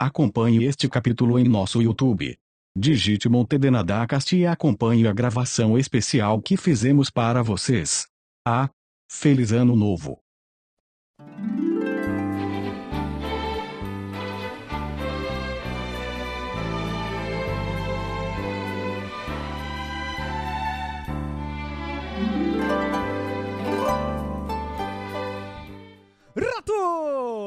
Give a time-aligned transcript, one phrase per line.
[0.00, 2.38] Acompanhe este capítulo em nosso YouTube.
[2.78, 8.06] Digite Monte de Nadacast e acompanhe a gravação especial que fizemos para vocês.
[8.46, 8.70] Ah,
[9.10, 10.20] feliz ano novo!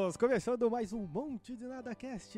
[0.02, 0.16] Ratos!
[0.16, 2.36] Começando mais um Monte de Nada Cast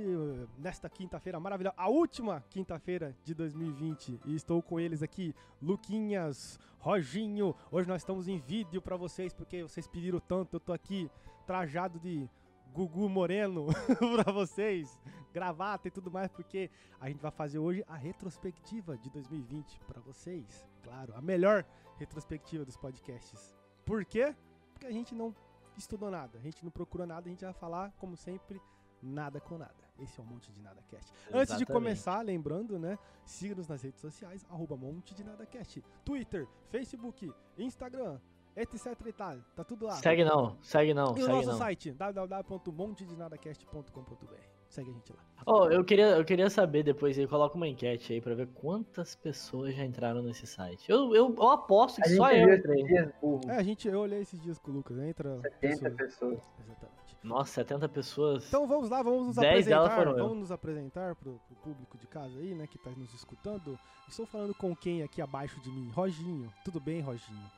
[0.58, 4.20] nesta quinta-feira maravilhosa, a última quinta-feira de 2020.
[4.26, 7.54] E estou com eles aqui, Luquinhas, Roginho.
[7.70, 10.56] Hoje nós estamos em vídeo pra vocês porque vocês pediram tanto.
[10.56, 11.10] Eu tô aqui
[11.46, 12.28] trajado de
[12.72, 13.66] Gugu Moreno
[14.22, 15.00] pra vocês,
[15.32, 20.00] gravata e tudo mais, porque a gente vai fazer hoje a retrospectiva de 2020 pra
[20.00, 20.66] vocês.
[20.82, 21.64] Claro, a melhor
[21.96, 23.54] retrospectiva dos podcasts.
[23.86, 24.34] Por quê?
[24.72, 25.34] Porque a gente não
[25.76, 28.60] estudou nada, a gente não procura nada, a gente vai falar, como sempre,
[29.02, 29.84] nada com nada.
[29.98, 31.12] Esse é o Monte de Nada Cast.
[31.12, 31.66] Antes de Exatamente.
[31.66, 32.98] começar, lembrando, né?
[33.24, 35.84] Siga-nos nas redes sociais, arroba Monte de Nada Cast.
[36.04, 38.18] Twitter, Facebook, Instagram,
[38.56, 39.38] etc e tal.
[39.54, 39.94] Tá tudo lá.
[39.96, 41.58] Segue não, segue não, E o segue nosso não.
[41.58, 44.53] site, www.montedinadacast.com.br.
[44.74, 45.18] Segue a gente lá.
[45.46, 49.14] Oh, eu queria, eu queria saber depois aí, coloca uma enquete aí pra ver quantas
[49.14, 50.90] pessoas já entraram nesse site.
[50.90, 52.82] Eu, eu, eu aposto que A só eu entrei.
[52.82, 53.12] dias.
[53.46, 55.40] É, a gente, eu olhei esses dias com o Lucas, entra.
[55.60, 56.38] 70 pessoas.
[56.58, 57.16] Exatamente.
[57.22, 58.48] Nossa, 70 pessoas.
[58.48, 59.96] Então vamos lá, vamos nos 10 delas apresentar.
[60.04, 60.24] foram eu.
[60.24, 63.78] Vamos nos apresentar pro, pro público de casa aí, né, que tá nos escutando.
[64.08, 65.88] Estou falando com quem aqui abaixo de mim?
[65.94, 66.52] Roginho.
[66.64, 67.48] Tudo bem, Roginho?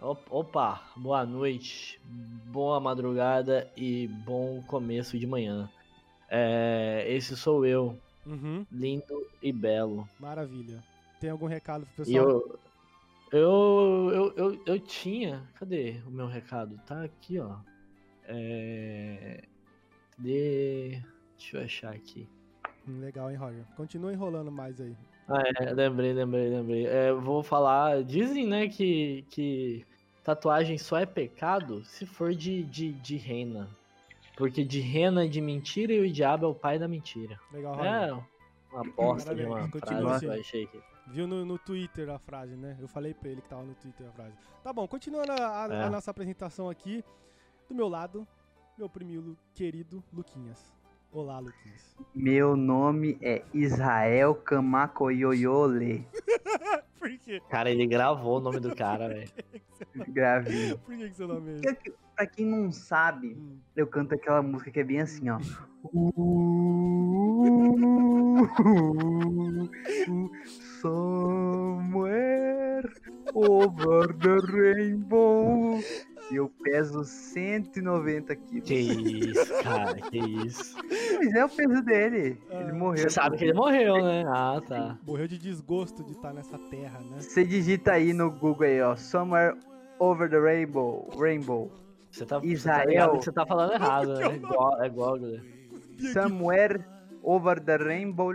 [0.00, 2.00] Op- Opa, boa noite,
[2.46, 5.68] boa madrugada e bom começo de manhã.
[6.28, 10.06] É, esse sou eu, Uhum, lindo e belo.
[10.20, 10.82] maravilha.
[11.20, 12.26] Tem algum recado pro pessoal?
[12.28, 12.58] eu,
[13.32, 15.42] eu, eu, eu, eu tinha.
[15.58, 16.78] Cadê o meu recado?
[16.86, 17.56] Tá aqui, ó.
[18.24, 19.42] É.
[20.16, 21.00] Cadê?
[21.38, 22.28] Deixa eu achar aqui.
[22.86, 23.64] Hum, Legal, hein, Roger?
[23.76, 24.94] Continua enrolando mais aí.
[25.28, 26.86] Ah, é, lembrei, lembrei, lembrei.
[26.86, 28.02] É, vou falar.
[28.04, 29.84] Dizem, né, que, que
[30.24, 33.68] tatuagem só é pecado se for de, de, de rena.
[34.38, 37.38] Porque de rena é de mentira e o diabo é o pai da mentira.
[37.52, 37.92] Legal, Roger.
[37.92, 38.12] É
[38.72, 40.34] uma bosta de uma continua frase assim.
[40.34, 40.80] que achei aqui.
[41.08, 42.76] Viu no, no Twitter a frase, né?
[42.80, 44.34] Eu falei pra ele que tava no Twitter a frase.
[44.62, 45.82] Tá bom, continuando a, a- É.
[45.84, 47.02] a nossa apresentação aqui.
[47.68, 48.26] Do meu lado,
[48.78, 50.72] meu primo querido Luquinhas.
[51.10, 51.96] Olá, Luquinhas.
[52.14, 56.06] Meu nome é Israel Kamakoyoyole.
[56.98, 57.40] Por quê?
[57.48, 59.30] Cara, ele gravou o nome do cara, velho.
[60.08, 60.76] Gravei.
[60.76, 61.94] Por que, que seu nome é esse?
[62.18, 63.58] Pra quem não sabe, Hum.
[63.76, 65.38] eu canto aquela música que é bem assim, ó.
[71.58, 72.88] Somewhere
[73.34, 75.80] over the rainbow.
[76.30, 78.68] E eu peso 190 quilos.
[78.68, 80.76] Que isso, cara, que isso.
[81.18, 82.38] Mas é o peso dele.
[82.50, 82.60] Ah.
[82.60, 83.02] Ele morreu.
[83.02, 84.24] Você sabe que ele morreu, né?
[84.28, 84.98] Ah, tá.
[85.06, 87.18] Morreu de desgosto de estar nessa terra, né?
[87.20, 88.94] Você digita aí no Google aí, ó.
[88.96, 89.56] Somewhere
[89.98, 91.08] over the rainbow.
[91.18, 91.70] Rainbow.
[92.10, 92.88] Você tá, você tá Israel.
[92.88, 94.24] ligado que você tá falando errado, né?
[94.32, 95.42] É igual, é igual, galera.
[96.12, 96.84] Somewhere
[97.22, 98.34] over the rainbow.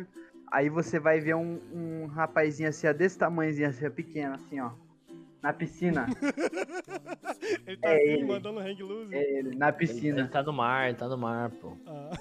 [0.51, 4.59] Aí você vai ver um, um rapazinho assim, ó, desse tamanhozinho assim, ó, pequeno, assim,
[4.59, 4.72] ó.
[5.41, 6.06] Na piscina.
[7.67, 8.25] Ele tá É assim, ele.
[8.25, 9.13] mandando hang loose.
[9.13, 10.19] É ele, na Ele, piscina.
[10.22, 11.75] ele tá no mar, ele tá no mar, pô.
[11.85, 12.11] Ah,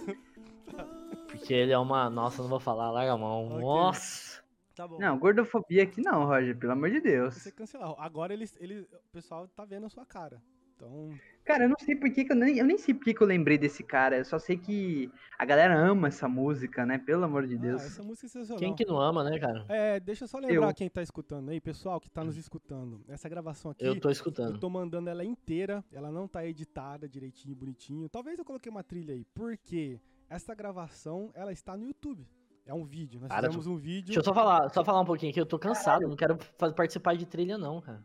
[1.29, 2.11] Porque ele é uma.
[2.11, 3.47] Nossa, eu não vou falar, larga a mão.
[3.47, 3.61] Ok.
[3.61, 4.43] Nossa!
[4.75, 4.99] tá bom.
[4.99, 7.35] Não, gordofobia aqui não, Roger, pelo amor de Deus.
[7.35, 7.95] Você cancelar.
[7.99, 10.43] Agora ele, ele, o pessoal tá vendo a sua cara.
[10.75, 11.11] Então,
[11.45, 12.59] Cara, eu não sei por que, eu nem.
[12.59, 14.19] Eu nem sei por que, eu lembrei desse cara.
[14.19, 16.99] Eu só sei que a galera ama essa música, né?
[16.99, 17.83] Pelo amor de ah, Deus.
[17.83, 18.59] essa música é sensacional.
[18.61, 19.65] Quem que não ama, né, cara?
[19.69, 20.75] É, deixa eu só lembrar Eu.
[20.75, 23.05] quem tá escutando aí, pessoal que tá nos escutando.
[23.09, 24.59] Essa gravação aqui, Eu tô eu escutando.
[24.59, 28.09] tô mandando ela inteira, ela não tá editada direitinho, bonitinho.
[28.09, 30.01] Talvez eu coloquei uma trilha aí, porque
[30.31, 32.27] essa gravação, ela está no YouTube.
[32.65, 34.07] É um vídeo, nós Cara, fizemos um vídeo.
[34.07, 36.39] Deixa eu só falar, só falar um pouquinho aqui, eu tô cansado, não quero
[36.77, 38.05] participar de trilha, não, cara.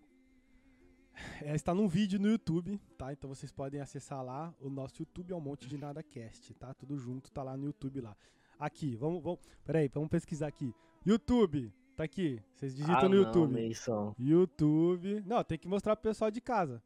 [1.42, 3.12] É, está num vídeo no YouTube, tá?
[3.12, 4.54] Então vocês podem acessar lá.
[4.60, 6.74] O nosso YouTube é um monte de nada cast, tá?
[6.74, 8.16] Tudo junto, tá lá no YouTube lá.
[8.60, 9.40] Aqui, vamos, vamos.
[9.66, 10.74] Peraí, vamos pesquisar aqui.
[11.06, 12.42] YouTube, tá aqui.
[12.54, 13.54] Vocês digitam ah, no não, YouTube.
[13.54, 14.16] Meison.
[14.20, 15.24] YouTube.
[15.26, 16.82] Não, tem que mostrar pro pessoal de casa.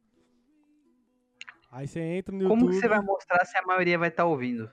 [1.72, 2.76] Aí você entra no Como YouTube.
[2.76, 4.70] que você vai mostrar se a maioria vai estar ouvindo?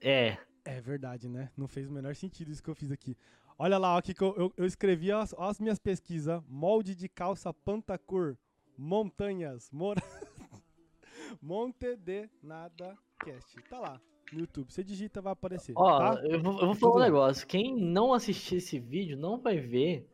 [0.00, 1.50] É, É verdade, né?
[1.56, 3.16] Não fez o menor sentido isso que eu fiz aqui.
[3.58, 6.42] Olha lá, ó, aqui que eu, eu, eu escrevi as, as minhas pesquisas.
[6.48, 8.36] Molde de calça pantacur.
[8.76, 9.70] Montanhas.
[9.72, 10.02] Mora...
[11.40, 13.62] Monte de Nada Cast.
[13.68, 14.00] Tá lá
[14.32, 14.72] no YouTube.
[14.72, 15.72] Você digita, vai aparecer.
[15.76, 16.22] ó, tá?
[16.24, 17.46] eu vou, eu vou Tudo falar um negócio.
[17.46, 20.08] Quem não assistir esse vídeo não vai ver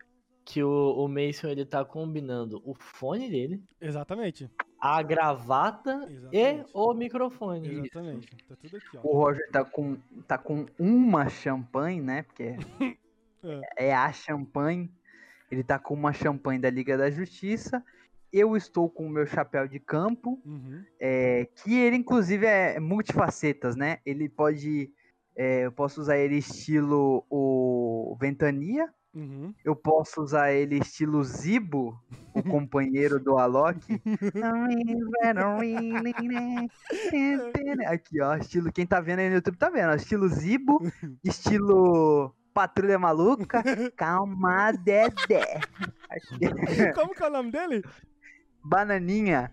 [0.45, 4.51] que o, o Mason ele tá combinando o fone dele Exatamente.
[4.81, 6.71] a gravata e Exatamente.
[6.75, 7.69] o microfone.
[7.69, 8.29] Exatamente.
[8.49, 9.01] Tá tudo aqui, ó.
[9.03, 9.97] O Roger tá com,
[10.27, 12.23] tá com uma champanhe, né?
[12.23, 12.57] Porque
[13.77, 14.91] é a champanhe.
[15.51, 17.85] Ele tá com uma champanhe da Liga da Justiça.
[18.33, 20.85] Eu estou com o meu chapéu de campo, Uhum.
[21.01, 23.99] é, que ele inclusive é multifacetas, né?
[24.07, 24.93] Ele pode.
[25.37, 28.89] é, eu posso usar ele estilo o Ventania.
[29.13, 29.53] Uhum.
[29.65, 31.99] Eu posso usar ele estilo Zibo,
[32.33, 33.81] o companheiro do Alok.
[37.87, 38.73] Aqui, ó, estilo.
[38.73, 40.79] Quem tá vendo aí no YouTube tá vendo, ó, estilo Zibo,
[41.25, 43.63] estilo Patrulha Maluca,
[43.97, 45.61] calma, Dedé.
[46.95, 47.83] Como que é o nome dele?
[48.63, 49.53] Bananinha.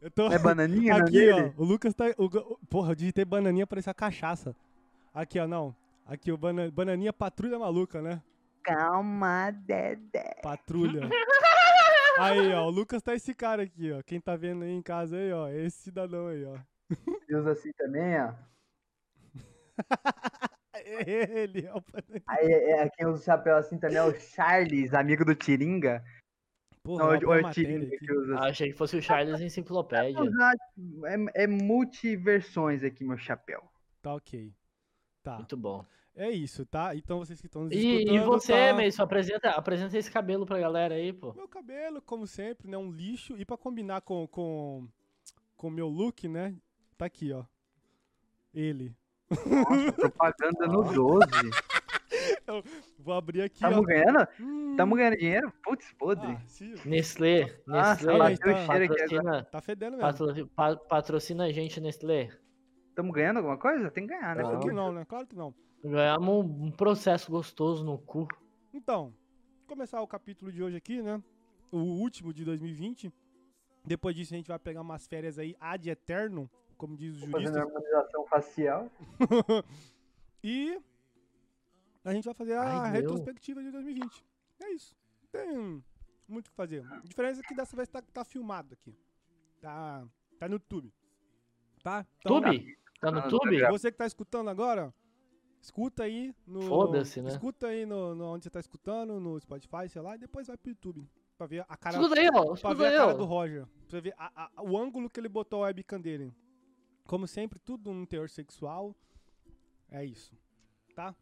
[0.00, 0.32] Eu tô...
[0.32, 1.52] É bananinha, é Aqui, ó.
[1.56, 2.04] O Lucas tá.
[2.16, 4.56] o- Porra, eu digitei bananinha pra essa cachaça.
[5.12, 5.74] Aqui, ó, não.
[6.06, 6.70] Aqui, o bana...
[6.70, 8.22] bananinha patrulha maluca, né?
[8.62, 10.36] Calma, Dedé.
[10.42, 11.00] Patrulha.
[12.18, 14.02] Aí, ó, o Lucas tá esse cara aqui, ó.
[14.02, 16.58] Quem tá vendo aí em casa aí, ó, é esse cidadão aí, ó.
[17.28, 18.32] Ele usa assim também, ó.
[20.72, 21.78] É Ele, ó.
[21.78, 22.22] o bananinha.
[22.26, 26.04] Aí, é, quem usa o chapéu assim também é o Charles, amigo do Tiringa.
[26.82, 27.98] Porra, Não, é o matéria Tiringa aqui.
[28.06, 28.48] que usa assim.
[28.50, 30.20] Achei que fosse o Charles Enciclopédia.
[30.22, 30.54] usar,
[31.34, 33.62] é, é multiversões aqui, meu chapéu.
[34.00, 34.52] Tá ok.
[35.22, 35.36] Tá.
[35.36, 35.84] Muito bom.
[36.16, 36.94] É isso, tá?
[36.96, 38.14] Então vocês que estão nos E, escutando.
[38.16, 38.74] e você, tá...
[38.74, 41.32] Meiso, apresenta, apresenta esse cabelo pra galera aí, pô.
[41.34, 42.76] Meu cabelo, como sempre, né?
[42.76, 43.36] Um lixo.
[43.36, 44.88] E pra combinar com com
[45.56, 46.54] com meu look, né?
[46.96, 47.44] Tá aqui, ó.
[48.52, 48.94] Ele.
[49.30, 51.20] Nossa, propaganda no 12.
[52.98, 53.82] Vou abrir aqui, Tamo ó.
[53.82, 54.26] ganhando?
[54.40, 54.74] Hum.
[54.76, 55.52] Tamo ganhando dinheiro?
[55.62, 56.26] Putz, podre.
[56.32, 56.40] Ah,
[56.84, 60.02] Nestlé, Ah, Nestlé, bateu o cheiro aqui patrocina, Tá fedendo mesmo.
[60.12, 62.30] patro- pa- patrocina a gente, Nestlé.
[62.94, 63.90] Tamo ganhando alguma coisa?
[63.90, 64.42] Tem que ganhar, né?
[64.42, 65.04] Claro que não, né?
[65.04, 65.54] Claro que não.
[65.82, 68.28] Ganhamos um, um processo gostoso no cu.
[68.74, 69.14] Então,
[69.66, 71.22] começar o capítulo de hoje aqui, né?
[71.72, 73.12] O último de 2020.
[73.84, 77.54] Depois disso a gente vai pegar umas férias aí ad eterno, como diz os Fazendo
[77.54, 77.56] juristas.
[77.62, 78.90] harmonização facial.
[80.42, 80.78] E
[82.10, 83.00] a gente vai fazer a Ai, meu.
[83.02, 84.24] retrospectiva de 2020.
[84.62, 84.96] É isso.
[85.32, 85.82] Tem
[86.28, 86.84] muito o que fazer.
[86.92, 88.94] A diferença é que dessa vez tá, tá filmado aqui.
[89.60, 90.06] Tá,
[90.38, 90.92] tá no YouTube.
[91.82, 92.06] Tá?
[92.18, 92.78] Então, Tube?
[93.00, 93.60] Tá no Ah, Tube?
[93.60, 94.92] tá Você que tá escutando agora,
[95.62, 96.60] escuta aí no.
[96.62, 97.30] Foda-se, né?
[97.30, 100.56] Escuta aí no, no onde você tá escutando, no Spotify, sei lá, e depois vai
[100.56, 101.08] pro YouTube.
[101.38, 102.54] Pra ver a cara, Escuta aí, ó.
[102.54, 103.24] pra ver aí, a cara do.
[103.24, 103.66] Roger.
[103.88, 106.34] Pra ver a- a- o ângulo que ele botou a webcam dele.
[107.06, 108.94] Como sempre, tudo um teor sexual.
[109.90, 110.36] É isso.
[110.94, 111.14] Tá?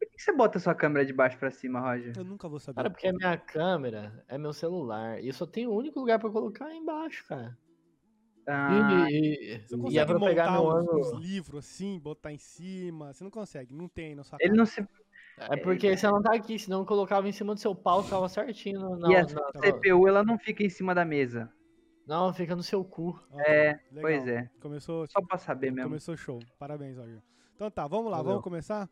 [0.00, 2.14] Por que você bota a sua câmera de baixo pra cima, Roger?
[2.16, 2.76] Eu nunca vou saber.
[2.76, 5.22] Cara, porque a minha câmera é meu celular.
[5.22, 7.56] E eu só tenho o único lugar pra colocar aí embaixo, cara.
[8.48, 11.00] Ah, E, e, Você e consegue é pra pegar montar meu uns, ângulo.
[11.00, 13.12] uns livros assim, botar em cima?
[13.12, 14.58] Você não consegue, não tem na sua ele cara.
[14.58, 14.80] não se.
[15.38, 18.28] É porque você não tá aqui, senão eu colocava em cima do seu pau, ficava
[18.28, 18.96] certinho.
[18.96, 21.50] na- e a na- CPU, ela não fica em cima da mesa.
[22.06, 23.18] Não, fica no seu cu.
[23.30, 24.00] Ó, É, legal.
[24.00, 24.50] Pois é.
[24.60, 25.88] Começou, Só pra saber mesmo.
[25.90, 26.40] começou show.
[26.58, 27.22] Parabéns, Roger.
[27.54, 28.30] Então tá, vamos lá, Valeu.
[28.32, 28.88] vamos começar.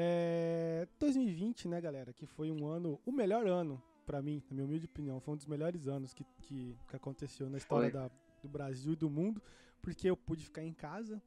[0.00, 4.64] É, 2020, né, galera, que foi um ano, o melhor ano pra mim, na minha
[4.64, 8.10] humilde opinião, foi um dos melhores anos que, que, que aconteceu na história da-
[8.40, 9.42] do Brasil e do mundo,
[9.82, 11.20] porque eu pude ficar em casa,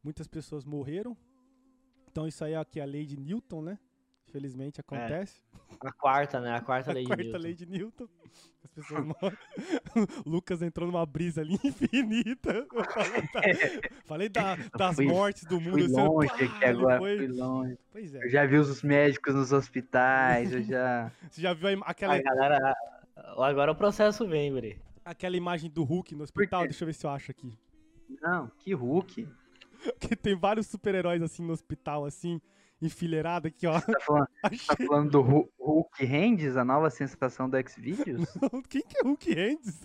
[0.00, 1.16] muitas pessoas morreram,
[2.08, 3.78] então isso aí é aqui a lei de Newton, né?
[4.32, 5.40] Felizmente acontece.
[5.80, 6.54] A quarta, né?
[6.54, 7.38] A quarta A lei de quarta Newton.
[7.38, 8.08] lei de Newton.
[8.64, 9.38] As pessoas morrem.
[10.26, 12.66] Lucas entrou numa brisa ali infinita.
[14.04, 15.72] Falei da- das fui- mortes do mundo.
[15.72, 17.78] Fui assim, longe pá, aqui agora, foi- fui longe.
[17.90, 18.24] Pois é.
[18.24, 21.10] Eu já vi os médicos nos hospitais, eu já.
[21.30, 22.74] Você já viu aquela, A galera.
[23.16, 24.80] Agora o processo vem, Bre.
[25.04, 26.62] aquela imagem do Hulk no hospital?
[26.64, 27.58] Deixa eu ver se eu acho aqui.
[28.22, 29.28] Não, que Hulk.
[30.00, 32.40] Que tem vários super-heróis assim no hospital, assim,
[32.80, 33.80] enfileirado aqui, ó.
[33.80, 34.86] Tá falando, tá Achei.
[34.86, 38.24] falando do Hu- Hulk Hands, a nova sensação do Xvideos?
[38.68, 39.82] Quem que é Hulk Hands?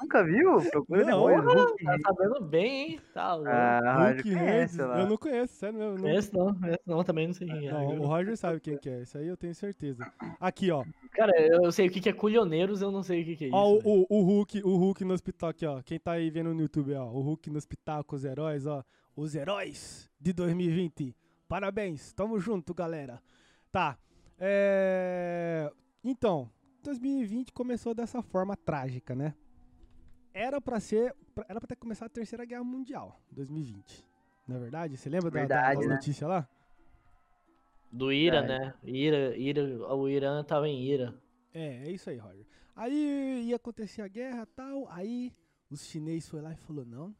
[0.00, 0.60] Nunca viu?
[0.70, 1.54] Procura Não, depois.
[1.68, 3.00] Hulk Tá sabendo bem, hein?
[3.14, 3.50] Tá louco.
[3.50, 4.78] Ah, Hulk Hands.
[4.78, 5.98] Eu não conheço, sério mesmo.
[5.98, 6.08] Não...
[6.08, 7.72] Esse não, esse não, também não sei quem é.
[7.72, 9.02] Não, o Roger sabe quem que é.
[9.02, 10.10] Isso aí eu tenho certeza.
[10.40, 10.84] Aqui, ó.
[11.12, 13.48] Cara, eu sei o que que é culioneiros, eu não sei o que que é
[13.48, 13.56] isso.
[13.56, 15.80] Ó, o, o, o Hulk, o Hulk no hospital aqui, ó.
[15.82, 17.06] Quem tá aí vendo no YouTube, ó.
[17.06, 18.84] O Hulk no hospital com os heróis, ó.
[19.16, 21.14] Os heróis de 2020.
[21.48, 23.22] Parabéns, tamo junto, galera.
[23.72, 23.98] Tá.
[24.38, 25.72] É...
[26.04, 26.50] Então,
[26.82, 29.34] 2020 começou dessa forma trágica, né?
[30.32, 31.14] Era pra ser.
[31.48, 34.06] Era pra ter começado a Terceira Guerra Mundial, 2020.
[34.46, 34.96] Não é verdade?
[34.96, 35.94] Você lembra da, da, Verdade, da né?
[35.94, 36.48] notícia lá?
[37.90, 38.46] Do Ira, É.
[38.46, 38.74] né?
[38.84, 39.62] Ira, Ira,
[39.94, 41.14] o Irã tava em Ira.
[41.54, 42.46] É, é isso aí, Roger.
[42.76, 45.32] Aí ia acontecer a guerra e tal, aí
[45.70, 47.14] os chineses foi lá e falou, não,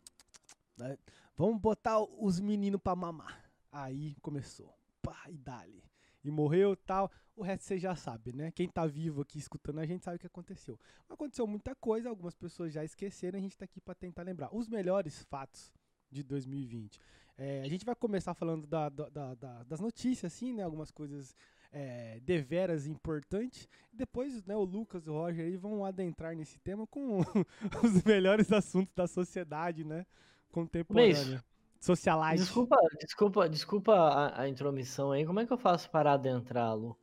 [1.36, 3.47] vamos botar os meninos pra mamar.
[3.70, 5.82] Aí começou, pá, e dali.
[6.24, 7.10] e morreu tal.
[7.36, 8.50] O resto você já sabe, né?
[8.50, 10.78] Quem tá vivo aqui escutando a gente sabe o que aconteceu.
[11.08, 14.54] Aconteceu muita coisa, algumas pessoas já esqueceram, a gente tá aqui para tentar lembrar.
[14.54, 15.72] Os melhores fatos
[16.10, 16.98] de 2020.
[17.36, 20.64] É, a gente vai começar falando da, da, da, das notícias, assim, né?
[20.64, 21.34] Algumas coisas
[21.70, 23.68] é, deveras importantes.
[23.92, 27.20] Depois, né, o Lucas e o Roger aí vão adentrar nesse tema com
[27.84, 30.04] os melhores assuntos da sociedade, né?
[30.50, 31.44] Contemporânea.
[31.80, 32.42] Socialite.
[32.42, 35.24] Desculpa, desculpa, desculpa a, a, intromissão aí.
[35.24, 36.98] Como é que eu faço para adentrá-lo?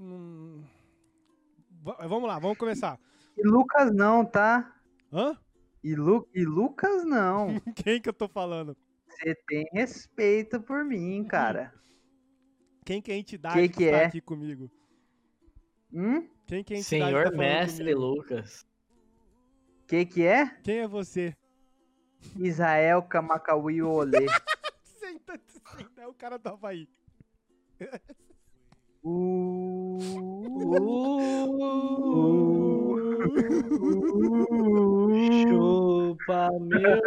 [0.00, 0.64] Hum,
[1.82, 2.98] vamos lá, vamos começar.
[3.36, 4.74] E Lucas não, tá?
[5.12, 5.36] Hã?
[5.82, 7.60] E, Lu, e Lucas não.
[7.76, 8.76] Quem que eu tô falando?
[9.08, 11.72] Você tem respeito por mim, cara.
[12.84, 14.04] Quem que é a entidade que, que, que tá é?
[14.06, 14.70] aqui comigo?
[15.92, 16.28] Hum?
[16.46, 18.00] Quem que é a entidade Senhor que tá Mestre comigo?
[18.00, 18.66] Lucas.
[19.86, 20.46] Que que é?
[20.62, 21.36] Quem é você?
[22.36, 24.26] Israel Kamakawi Olê.
[24.84, 25.40] senta,
[25.76, 26.88] senta, é o cara do Havaí.
[29.02, 29.98] Uh,
[35.48, 37.00] Chupa meu.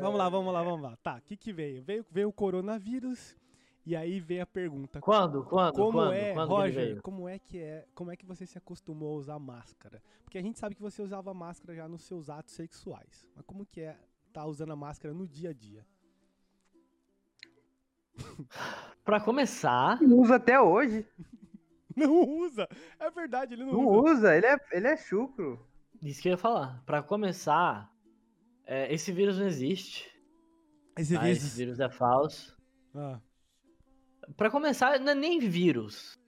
[0.00, 0.96] Vamos lá, vamos lá, vamos lá.
[1.02, 1.82] Tá, o que que veio?
[1.82, 3.36] Veio, veio o coronavírus
[3.86, 5.00] e aí veio a pergunta.
[5.00, 5.44] Quando?
[5.44, 5.76] Quando?
[5.76, 6.12] Como quando?
[6.12, 9.38] é, quando Roger, como é que é, como é que você se acostumou a usar
[9.38, 10.02] máscara?
[10.24, 13.28] Porque a gente sabe que você usava máscara já nos seus atos sexuais.
[13.36, 13.96] Mas como que é
[14.32, 15.86] tá usando a máscara no dia a dia?
[19.04, 20.02] Pra começar.
[20.02, 21.06] Não usa até hoje.
[21.94, 22.68] Não usa!
[22.98, 24.12] É verdade, ele não, não usa.
[24.12, 24.36] usa.
[24.36, 25.66] ele é, ele é chucro.
[26.02, 26.82] Isso que eu ia falar.
[26.84, 27.90] Pra começar,
[28.66, 30.14] é, esse vírus não existe.
[30.98, 31.22] Esse, tá?
[31.22, 31.38] vírus...
[31.38, 32.54] esse vírus é falso.
[32.94, 33.18] Ah.
[34.36, 36.18] Pra começar, não é nem vírus.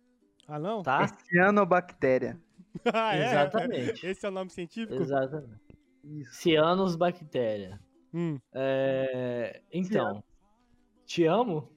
[0.47, 0.83] Ah, não?
[0.83, 1.03] Tá?
[1.03, 2.39] É cianobactéria.
[2.93, 3.27] ah, é?
[3.27, 4.07] Exatamente.
[4.07, 5.01] Esse é o nome científico?
[5.01, 5.61] Exatamente.
[6.05, 6.33] Isso.
[6.35, 7.81] Cianosbactéria.
[8.15, 8.39] Hum.
[8.53, 9.61] É...
[9.73, 10.23] Então,
[11.05, 11.71] te amo?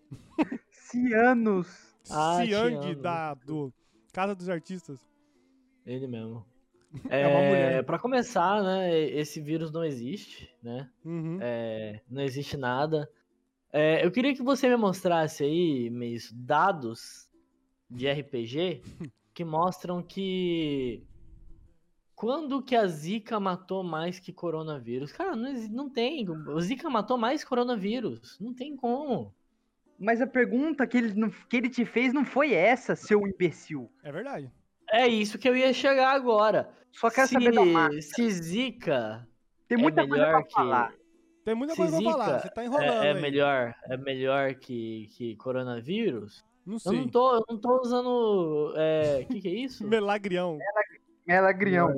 [0.69, 1.89] Cianos.
[2.09, 3.71] Ah, Ciang da do
[4.11, 4.99] Casa dos Artistas.
[5.85, 6.45] Ele mesmo.
[7.09, 7.85] É, uma mulher.
[7.85, 10.89] Pra começar, né, esse vírus não existe, né?
[11.05, 11.37] Uhum.
[11.39, 13.09] É, não existe nada.
[13.73, 17.29] É, eu queria que você me mostrasse aí, meio dados
[17.89, 18.81] de RPG
[19.33, 21.03] que mostram que
[22.21, 25.11] quando que a Zika matou mais que coronavírus?
[25.11, 26.29] Cara, não, não tem.
[26.29, 28.37] O Zika matou mais coronavírus.
[28.39, 29.33] Não tem como.
[29.97, 33.91] Mas a pergunta que ele, que ele te fez não foi essa, seu imbecil.
[34.03, 34.51] É verdade.
[34.91, 36.71] É isso que eu ia chegar agora.
[36.91, 38.01] Só quero se, saber da máscara.
[38.01, 39.27] Se Zika
[39.67, 40.53] Tem muita é coisa pra que...
[40.53, 40.93] falar.
[41.43, 43.21] Tem muita coisa pra Zika falar, você tá enrolando é, é aí.
[43.21, 46.43] melhor, é melhor que, que coronavírus?
[46.65, 46.99] Não Eu sei.
[46.99, 48.73] não tô, eu não tô usando.
[48.73, 49.83] O que, que é isso?
[49.87, 50.59] Melagrião.
[51.25, 51.89] Melagrião,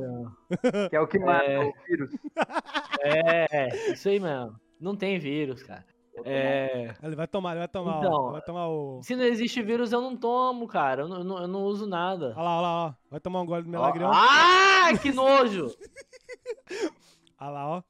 [0.89, 1.59] que é o que mata É.
[1.59, 2.11] o vírus.
[3.05, 4.55] É, isso aí mesmo.
[4.79, 5.85] Não tem vírus, cara.
[6.23, 8.13] É, Ele vai tomar, ele vai tomar, Então.
[8.13, 9.01] ó, vai tomar o...
[9.01, 11.01] se não existe vírus, eu não tomo, cara.
[11.01, 12.33] Eu não, eu não, eu não uso nada.
[12.37, 12.93] Olha lá, olha lá, ó.
[13.09, 14.11] Vai tomar um gole do melagrião.
[14.13, 15.75] Ah, que nojo!
[17.41, 17.83] Olha lá, ó.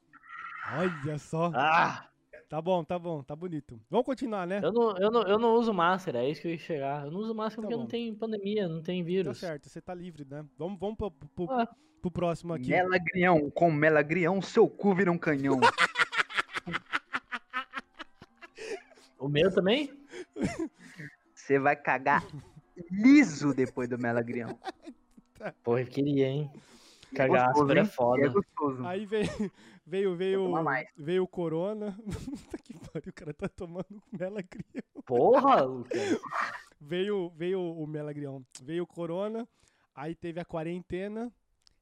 [0.77, 1.51] Olha só.
[1.53, 2.07] Ah,
[2.49, 3.81] Tá bom, tá bom, tá bonito.
[3.89, 4.59] Vamos continuar, né?
[4.63, 7.05] eu não, eu, não, eu não uso máscara, é isso que eu ia chegar.
[7.05, 7.81] Eu não uso máscara Tá porque bom.
[7.81, 9.39] não tem pandemia, não tem Tá vírus.
[9.39, 10.45] certo, você tá livre, né?
[10.55, 11.67] Vamos, vamos pro, pro, Ah.
[11.99, 12.69] pro próximo aqui.
[12.69, 15.59] Melagrião, com melagrião, seu cu vira um canhão.
[19.17, 19.89] O meu também?
[21.33, 22.25] Você vai cagar
[22.91, 24.59] liso depois do melagrião.
[25.63, 26.51] Porra, eu queria, hein?
[27.13, 28.25] Cagar Gostoso, áspero é foda.
[28.25, 28.85] É gostoso.
[28.85, 29.51] Aí veio,
[29.85, 30.53] veio, veio,
[30.97, 31.97] veio o Corona.
[32.05, 34.83] Puta que pariu, o cara tá tomando melagrião.
[35.05, 36.19] Porra, Lucas.
[36.79, 38.45] Veio, veio o melagrião.
[38.61, 39.47] Veio o Corona,
[39.95, 41.31] aí teve a quarentena.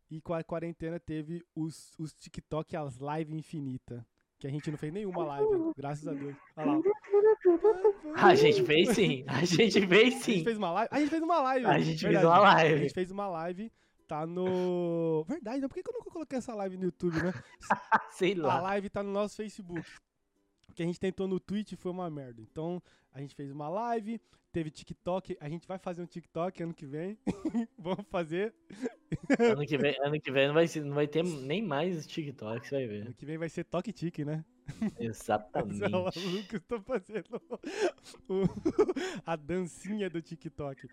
[0.10, 4.04] E com a quarentena teve os, os TikTok, as lives infinitas.
[4.38, 6.36] Que a gente não fez nenhuma live, graças a Deus.
[6.58, 6.82] Olha lá.
[8.16, 9.24] A gente fez sim.
[9.28, 10.44] A gente fez A gente sim.
[10.44, 10.90] fez uma live.
[10.92, 11.66] A gente fez uma live.
[11.66, 12.26] A gente fez verdade.
[12.26, 12.74] uma live.
[12.74, 13.72] A gente fez uma live.
[14.12, 15.24] Tá no.
[15.30, 15.70] Verdade, né?
[15.70, 17.32] Por que eu nunca coloquei essa live no YouTube, né?
[18.12, 18.62] Sei A lá.
[18.62, 19.80] live tá no nosso Facebook.
[20.68, 22.42] O que a gente tentou no Twitch foi uma merda.
[22.42, 24.20] Então, a gente fez uma live,
[24.52, 25.38] teve TikTok.
[25.40, 27.18] A gente vai fazer um TikTok ano que vem.
[27.80, 28.54] Vamos fazer.
[29.40, 32.76] Ano que vem, ano que vem não, vai, não vai ter nem mais TikTok, você
[32.76, 33.02] vai ver.
[33.04, 34.44] Ano que vem vai ser Toque Tique, né?
[34.82, 35.84] Olha lá, Exatamente.
[35.86, 37.42] o Lucas tá fazendo
[38.28, 38.44] o-
[39.26, 40.90] a dancinha do TikTok.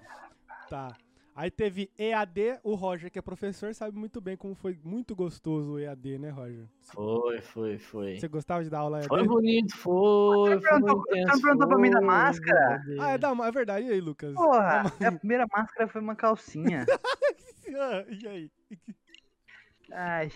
[0.71, 0.97] Tá.
[1.39, 5.75] Aí teve EAD, o Roger, que é professor, sabe muito bem como foi muito gostoso
[5.75, 6.67] o EAD, né, Roger?
[6.83, 8.19] Foi, foi, foi.
[8.19, 9.07] Você gostava de dar aula EAD?
[9.07, 10.57] Foi bonito, foi.
[10.57, 12.83] Você perguntou- foi você intenso, perguntou pra mim da máscara?
[12.99, 13.87] Ah, é, da, é verdade.
[13.87, 14.35] E aí, Lucas?
[14.35, 16.85] Porra, a primeira máscara foi uma calcinha.
[16.91, 18.51] Ah, e aí?
[19.93, 20.33] Ai,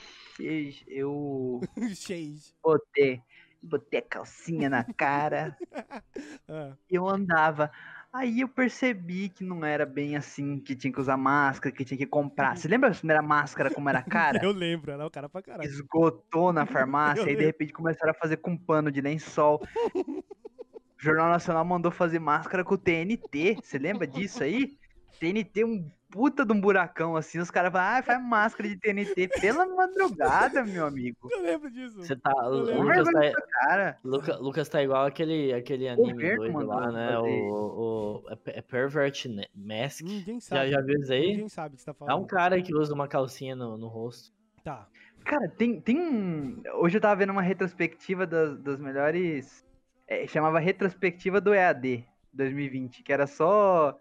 [0.87, 1.61] eu
[1.97, 2.37] Cheio.
[2.63, 3.21] botei.
[3.61, 5.57] botei a calcinha na cara.
[6.49, 7.73] Ah, e eu andava.
[8.15, 11.97] Aí eu percebi que não era bem assim, que tinha que usar máscara, que tinha
[11.97, 12.55] que comprar.
[12.55, 14.39] Você lembra a primeira máscara como era cara?
[14.45, 15.67] eu lembro, era o cara pra caralho.
[15.67, 19.63] Esgotou na farmácia, aí de repente começaram a fazer com pano de lençol.
[19.95, 20.25] O
[21.01, 23.57] Jornal Nacional mandou fazer máscara com o TNT.
[23.63, 24.77] Você lembra disso aí?
[25.23, 27.39] TNT, um puta de um buracão assim.
[27.39, 31.17] Os caras falam, ah, faz máscara de TNT pela madrugada, meu amigo.
[31.31, 31.97] Eu lembro disso.
[32.03, 32.33] Você tá.
[32.49, 37.19] Lucas tá, Cara, Luca- Lucas tá igual aquele, aquele anime governo doido mandou lá, né?
[37.19, 39.25] O, o, é, é Pervert
[39.55, 40.03] Mask.
[40.03, 40.71] Ninguém Já, sabe.
[40.71, 41.29] já viu isso aí?
[41.29, 42.23] Ninguém sabe o que você tá É falando.
[42.23, 44.33] um cara que usa uma calcinha no, no rosto.
[44.65, 44.87] Tá.
[45.25, 46.63] Cara, tem, tem um.
[46.81, 49.65] Hoje eu tava vendo uma retrospectiva das, das melhores.
[50.09, 53.97] é, chamava Retrospectiva do EAD 2020, que era só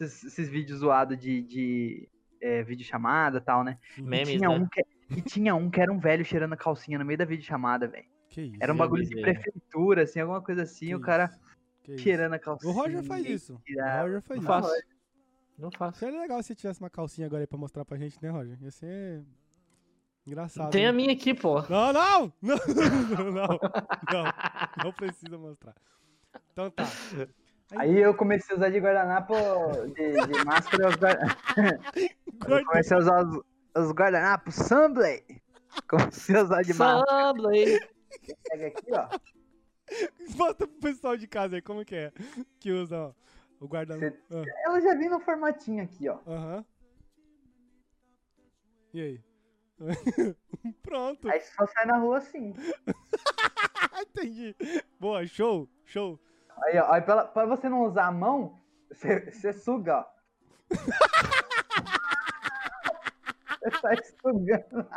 [0.00, 2.08] esses, esses vídeos zoados de, de
[2.40, 3.78] é, videochamada e tal, né?
[3.96, 4.54] E Memes, tinha, né?
[4.54, 7.24] um que, e tinha um que era um velho cheirando a calcinha no meio da
[7.24, 8.06] videochamada, velho.
[8.28, 8.56] Que isso.
[8.60, 11.30] Era um bagulho de prefeitura, assim, alguma coisa assim, que o cara
[11.88, 12.72] isso, cheirando a calcinha.
[12.72, 13.54] O Roger faz e isso.
[13.54, 14.02] O tirava.
[14.02, 14.68] Roger faz Não isso.
[14.68, 14.82] faço.
[15.58, 15.98] Não faço.
[15.98, 18.56] Seria legal se tivesse uma calcinha agora aí pra mostrar pra gente, né, Roger?
[18.62, 19.24] Ia ser
[20.26, 20.70] engraçado.
[20.70, 20.88] Tem né?
[20.88, 21.62] a minha aqui, pô.
[21.62, 22.32] Não, não!
[22.42, 23.58] Não, não,
[24.12, 24.24] não,
[24.84, 25.74] não precisa mostrar.
[26.52, 26.84] Então tá.
[27.76, 29.34] Aí eu comecei a usar de guardanapo,
[29.94, 31.36] de, de máscara, os guarda...
[31.56, 32.64] eu Corta.
[32.70, 33.42] comecei a usar os,
[33.76, 35.42] os guardanapos Sunblade.
[35.88, 37.28] Comecei a usar de máscara.
[37.28, 37.90] Sunblade.
[38.50, 39.08] Pega aqui, ó.
[40.36, 42.12] Mostra pro pessoal de casa aí como que é.
[42.58, 43.12] Que usa, ó,
[43.60, 44.44] o guarda-chuva.
[44.64, 46.18] Ela já vem no formatinho aqui, ó.
[46.26, 46.64] Aham.
[48.94, 49.24] E aí?
[50.82, 51.28] Pronto.
[51.28, 52.54] Aí só sai na rua assim.
[54.08, 54.56] Entendi.
[54.98, 56.18] Boa, show, show.
[56.64, 56.92] Aí, ó.
[56.92, 58.58] Aí pra, pra você não usar a mão,
[58.90, 60.04] você, você suga, ó.
[63.60, 64.88] você sai sugando.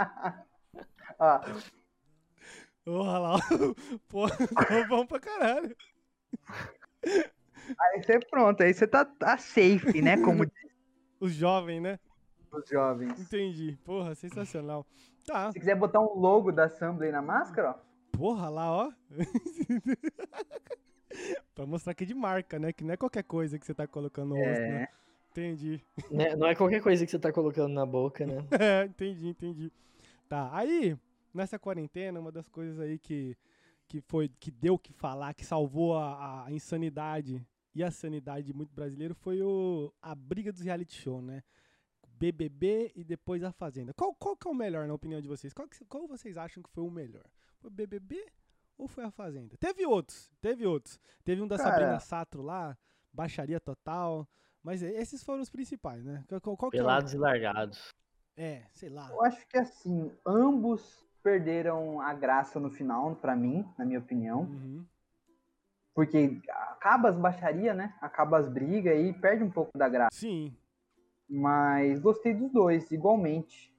[1.19, 1.41] ó.
[2.85, 3.39] Olha lá.
[4.09, 4.25] Pô,
[4.89, 5.75] bom pra caralho.
[7.05, 8.63] Aí você pronto.
[8.63, 10.17] Aí você tá, tá safe, né?
[10.17, 10.45] Como
[11.19, 11.99] Os jovens, né?
[12.51, 13.19] os jovens.
[13.19, 13.77] Entendi.
[13.85, 14.85] Porra, sensacional.
[15.25, 15.51] Tá.
[15.51, 17.75] Se quiser botar um logo da aí na máscara, ó.
[18.17, 18.91] Porra, lá, ó.
[21.55, 22.71] pra mostrar que é de marca, né?
[22.73, 24.83] Que não é qualquer coisa que você tá colocando no rosto, né?
[24.83, 25.01] É.
[25.31, 25.81] Entendi.
[26.11, 28.45] Né, Não é qualquer coisa que você tá colocando na boca, né?
[28.59, 29.71] É, entendi, entendi.
[30.27, 30.97] Tá, aí,
[31.33, 33.37] nessa quarentena, uma das coisas aí que,
[33.87, 38.53] que foi, que deu que falar, que salvou a, a insanidade e a sanidade de
[38.53, 41.41] muito brasileiro foi o, a briga dos reality show, né?
[42.19, 43.93] BBB e depois a Fazenda.
[43.93, 45.53] Qual, qual que é o melhor, na opinião de vocês?
[45.53, 47.25] Qual, que- qual vocês acham que foi o melhor?
[47.59, 48.23] Foi o BBB
[48.77, 49.55] ou foi a Fazenda?
[49.57, 50.99] Teve outros, teve outros.
[51.23, 51.69] Teve um da Cara.
[51.69, 52.77] Sabrina Sato lá,
[53.11, 54.27] baixaria total.
[54.63, 56.23] Mas esses foram os principais, né?
[56.41, 57.89] Qual, qual- é Pelados e largados.
[58.37, 59.09] É, sei lá.
[59.09, 64.41] Eu acho que assim, ambos perderam a graça no final, pra mim, na minha opinião.
[64.41, 64.85] Uhum.
[65.93, 67.93] Porque acaba as baixarias, né?
[67.99, 70.09] Acaba as brigas e perde um pouco da graça.
[70.17, 70.55] Sim.
[71.29, 73.73] Mas gostei dos dois, igualmente.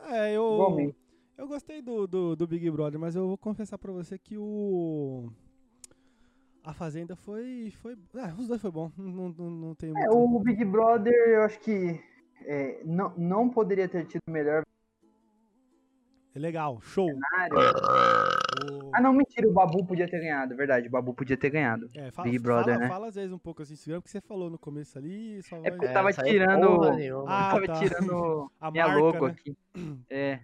[0.00, 0.52] É, eu.
[0.54, 1.03] Igualmente.
[1.36, 5.28] Eu gostei do, do, do Big Brother, mas eu vou confessar pra você que o.
[6.62, 7.72] A Fazenda foi.
[7.82, 8.90] foi ah, os dois foi bom.
[8.96, 10.16] Não, não, não tem É, muito.
[10.16, 12.00] o Big Brother, eu acho que
[12.46, 14.62] é, não, não poderia ter tido melhor
[16.34, 17.10] É legal, show.
[17.10, 20.86] O- Ah, não, mentira, o Babu podia ter ganhado, verdade.
[20.86, 21.90] O Babu podia ter ganhado.
[21.94, 22.88] É, fala, Big Brother, fala, né?
[22.88, 25.42] fala às vezes um pouco assim, Instagram, porque você falou no começo ali.
[25.42, 25.70] Só É vai...
[25.72, 26.82] porque eu tava saiu tirando-.
[26.84, 27.72] Ah, eu tava tá.
[27.74, 29.32] tirando a minha marca, logo né?
[29.32, 29.56] aqui.
[30.08, 30.40] É,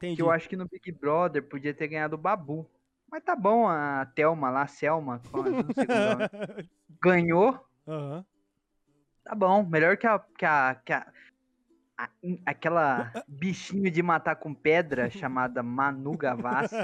[0.00, 0.16] Entendi.
[0.16, 2.66] que eu acho que no Big Brother podia ter ganhado o Babu.
[3.10, 5.64] Mas tá bom, a Thelma lá, a Selma, é nome,
[7.02, 7.66] ganhou.
[7.86, 8.24] Aham.
[9.22, 10.18] Tá bom, melhor que a.
[10.18, 11.06] Que a, que a,
[11.98, 12.08] a-
[12.46, 16.76] aquela bichinho de matar com pedra chamada Manu Gavassi.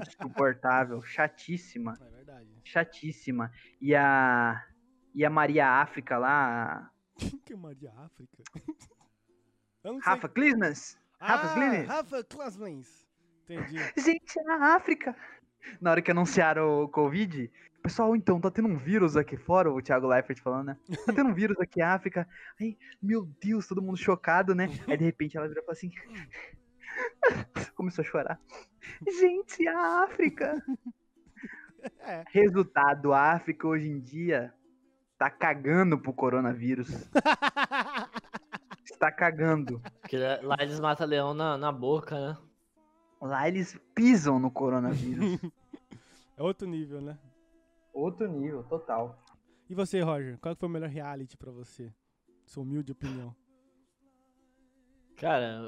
[0.00, 2.48] insuportável, chatíssima, É verdade.
[2.64, 3.52] chatíssima.
[3.80, 4.64] E a.
[5.14, 8.42] E a Maria África lá, Quem que é Maria África?
[9.84, 10.12] Não sei.
[11.22, 11.88] Rafa Klismans.
[11.88, 13.06] Rafa ah, Klasmans.
[13.44, 13.78] Entendi.
[13.96, 15.16] Gente, é na África.
[15.80, 17.50] Na hora que anunciaram o Covid,
[17.82, 20.78] pessoal, então, tá tendo um vírus aqui fora, o Thiago Leifert falando, né?
[21.06, 22.28] Tá tendo um vírus aqui na África.
[22.60, 24.68] Aí, meu Deus, todo mundo chocado, né?
[24.86, 25.90] Aí de repente ela virou e falou assim.
[27.74, 28.40] Começou a chorar.
[29.20, 30.62] Gente, a África.
[31.98, 32.22] É.
[32.30, 34.54] Resultado, a África hoje em dia
[35.18, 36.88] tá cagando pro coronavírus.
[39.02, 39.80] Está cagando.
[40.00, 42.38] Porque lá eles matam leão na, na boca, né?
[43.20, 45.40] Lá eles pisam no coronavírus.
[46.34, 47.18] É outro nível, né?
[47.92, 49.22] Outro nível, total.
[49.68, 50.38] E você, Roger?
[50.38, 51.92] Qual que foi o melhor reality pra você?
[52.46, 53.36] Sua humilde opinião.
[55.16, 55.60] Cara,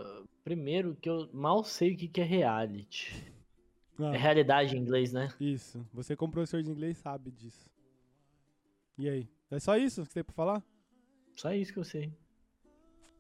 [0.43, 3.31] primeiro que eu mal sei o que que é reality.
[4.01, 5.29] É Ah, realidade em inglês, né?
[5.39, 5.87] isso.
[5.93, 7.71] Você como professor de inglês sabe disso.
[8.97, 9.29] E aí?
[9.51, 10.63] É só isso que você tem pra falar?
[11.37, 12.11] Só isso que eu sei.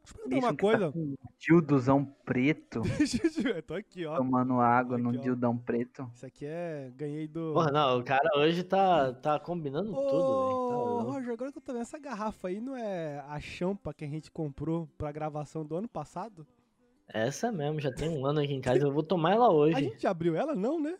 [0.04, 0.86] Deixa eu perguntar uma que coisa.
[0.86, 2.82] Tá com um dildozão preto,
[3.56, 4.16] eu tô aqui, ó.
[4.16, 5.12] tomando água Aqui, num ó.
[5.22, 6.10] dildão preto.
[6.14, 6.92] Isso aqui é.
[6.94, 7.52] Ganhei do.
[7.54, 10.10] Porra, não, o cara hoje tá, tá combinando tudo, velho.
[10.10, 11.10] Tá Ô, louco.
[11.12, 14.08] Roger, agora que eu tô vendo, essa garrafa aí não é a champa que a
[14.08, 16.46] gente comprou pra gravação do ano passado?
[17.08, 19.80] Essa mesmo, já tem um ano aqui em casa, eu vou tomar ela A hoje.
[19.80, 20.54] gente abriu ela?
[20.54, 20.98] Não, né?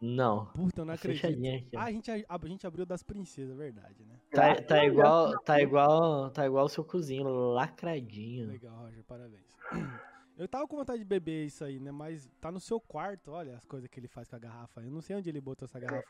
[0.00, 1.26] Não, Puta, eu não acredito.
[1.26, 1.68] aqui.
[1.74, 4.17] Ah, a gente, a, a gente abriu das princesas, verdade, né?
[4.30, 8.48] Tá, tá igual, tá igual, tá igual o seu cozinho, lacradinho.
[8.48, 9.46] Legal, Roger, parabéns.
[10.36, 11.90] Eu tava com vontade de beber isso aí, né?
[11.90, 14.80] Mas tá no seu quarto, olha as coisas que ele faz com a garrafa.
[14.80, 16.06] Eu não sei onde ele botou essa garrafa.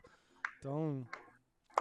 [0.59, 1.07] Então,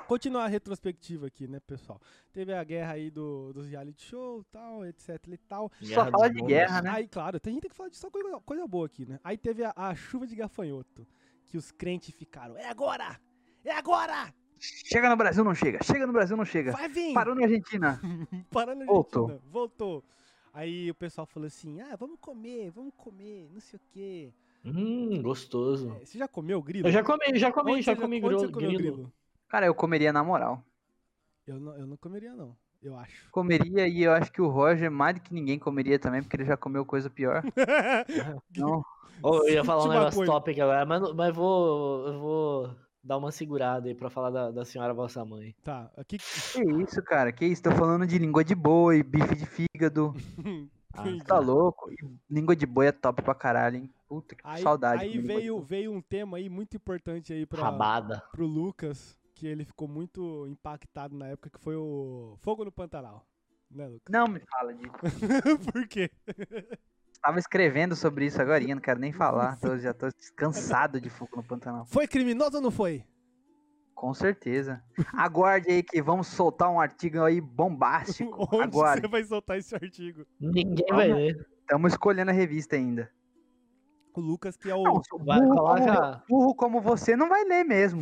[0.08, 2.00] continuar a retrospectiva aqui, né, pessoal?
[2.32, 5.70] Teve a guerra aí do, dos reality show, tal, etc e tal.
[5.82, 6.90] Só fala de guerra, né?
[6.90, 9.20] Aí, claro, tem gente que tem que falar de só coisa, coisa boa aqui, né?
[9.26, 11.06] Aí teve a, a chuva de gafanhoto,
[11.48, 13.20] que os crentes ficaram, é agora!
[13.66, 14.34] É agora!
[14.60, 15.84] Chega no Brasil, não chega.
[15.84, 16.72] Chega no Brasil, não chega.
[16.72, 17.14] Vai vir!
[17.14, 18.00] Parou na Argentina.
[18.52, 19.26] Parando na Voltou.
[19.26, 19.52] Argentina.
[19.52, 20.04] Voltou.
[20.54, 24.34] Aí o pessoal falou assim, ah, vamos comer, vamos comer, não sei o quê.
[24.66, 25.96] Hum, gostoso.
[26.02, 26.88] É, Você já comeu grilo?
[26.88, 28.52] Eu já comi, já comi, Onde já você comi você grilo.
[28.52, 29.14] comeu grilo.
[29.48, 30.64] Cara, eu comeria na moral.
[31.46, 32.58] Eu não, eu não comeria, não.
[32.82, 33.30] Eu acho.
[33.32, 36.46] Comeria e eu acho que o Roger, mais do que ninguém, comeria também, porque ele
[36.46, 37.44] já comeu coisa pior.
[38.56, 38.84] Não,
[39.22, 40.32] Ô, eu ia falar um negócio coisa.
[40.32, 42.76] top aqui agora, mas, mas vou, eu vou
[43.08, 45.56] dar uma segurada aí pra falar da, da senhora vossa mãe.
[45.64, 46.18] Tá, aqui.
[46.18, 47.32] que isso, cara.
[47.32, 47.64] Que isso?
[47.64, 50.14] Tô falando de língua de boi, bife de fígado.
[51.00, 51.92] Ah, Tá louco?
[52.28, 53.90] Língua de boi é top pra caralho, hein?
[54.08, 55.04] Puta que Aí, saudade.
[55.04, 58.24] aí veio, veio um tema aí muito importante aí pra, Rabada.
[58.32, 63.28] pro Lucas, que ele ficou muito impactado na época, que foi o Fogo no Pantanal.
[63.70, 64.12] Né, Lucas?
[64.12, 64.92] Não me fala disso.
[65.72, 66.10] Por quê?
[67.22, 69.58] Tava escrevendo sobre isso agora, não quero nem falar.
[69.62, 71.86] Tô- já tô cansado de fogo no Pantanal.
[71.86, 73.04] Foi criminoso ou não foi?
[73.94, 74.84] Com certeza.
[75.14, 78.48] Aguarde aí que vamos soltar um artigo aí bombástico.
[78.54, 79.02] Onde Aguarde.
[79.02, 80.24] você vai soltar esse artigo?
[80.40, 81.48] Ninguém vai ler.
[81.62, 83.12] Estamos escolhendo a revista ainda.
[84.14, 84.84] O Lucas, que é o.
[84.84, 88.02] Não, Vai, burro, coloca- como, burro como você não vai ler mesmo.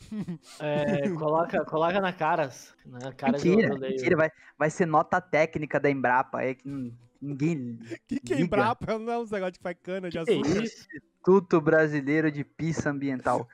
[0.60, 2.72] É, coloca, coloca na caras.
[2.86, 4.16] Na caras Mentira, mentira.
[4.16, 6.42] Vai, vai ser nota técnica da Embrapa.
[6.44, 7.78] É que n- ninguém.
[8.06, 8.46] que que é liga.
[8.46, 8.98] Embrapa?
[8.98, 10.48] Não é um negócio que faz cana de açúcar.
[10.48, 10.86] isso?
[10.94, 13.48] Instituto Brasileiro de Pista Ambiental.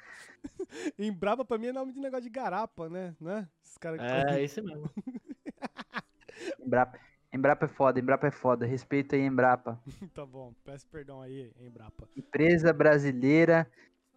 [0.99, 3.15] Embrapa pra mim é nome de negócio de garapa, né?
[3.21, 3.49] né?
[3.63, 4.91] Esses caras que É, isso mesmo.
[6.61, 6.99] Embrapa.
[7.33, 8.67] Embrapa é foda, Embrapa é foda.
[8.67, 9.81] Respeito aí, Embrapa.
[10.13, 12.09] tá bom, peço perdão aí, Embrapa.
[12.17, 13.71] Empresa Brasileira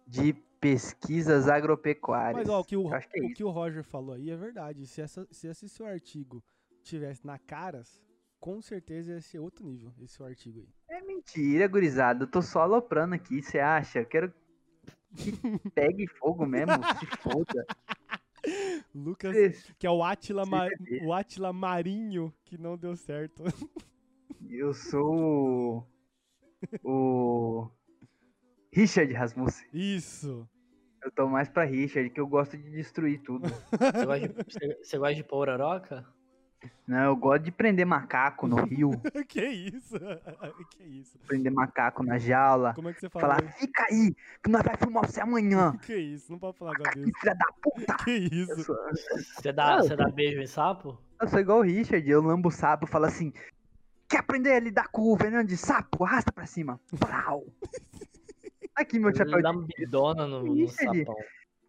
[0.06, 2.46] de Pesquisas Agropecuárias.
[2.46, 4.86] Mas ó, o que o, é o que o Roger falou aí é verdade.
[4.86, 6.44] Se, essa, se esse seu artigo
[6.82, 8.02] tivesse na caras,
[8.40, 10.68] com certeza ia ser outro nível, esse seu artigo aí.
[10.88, 12.24] É mentira, gurizada.
[12.24, 14.00] Eu tô só aloprando aqui, você acha?
[14.00, 14.32] Eu quero
[15.16, 15.32] que
[15.74, 17.66] pegue fogo mesmo, se foda.
[18.94, 19.34] Lucas,
[19.78, 20.70] que é o Atila, Ma- é
[21.04, 23.42] o Atila Marinho, que não deu certo.
[24.48, 25.86] Eu sou
[26.84, 26.84] o...
[26.84, 27.70] o
[28.72, 29.66] Richard Rasmussen.
[29.72, 30.48] Isso.
[31.02, 33.48] Eu tô mais pra Richard, que eu gosto de destruir tudo.
[33.48, 36.06] Você gosta de, você- você gosta de pororoca?
[36.86, 38.90] Não, eu gosto de prender macaco no rio,
[39.28, 39.96] que isso?
[40.76, 41.18] que isso?
[41.26, 43.36] prender macaco na jaula, Como é que você fala?
[43.36, 45.76] falar, fica aí, que nós vai filmar você amanhã.
[45.84, 46.30] Que isso?
[46.30, 47.18] Não pode falar agora Que disso.
[47.20, 47.96] filha da puta.
[48.04, 48.64] Que isso?
[48.64, 48.76] sou,
[49.40, 50.98] Você dá, você dá beijo em sapo?
[51.20, 53.32] eu sou igual o Richard, eu lambo o sapo e falo assim,
[54.08, 56.04] quer aprender a lidar com o veneno de sapo?
[56.04, 56.78] Arrasta pra cima.
[57.00, 57.44] Plau.
[58.74, 61.16] Aqui meu chapéu Ele dá uma bidona no, no Isso, sapão.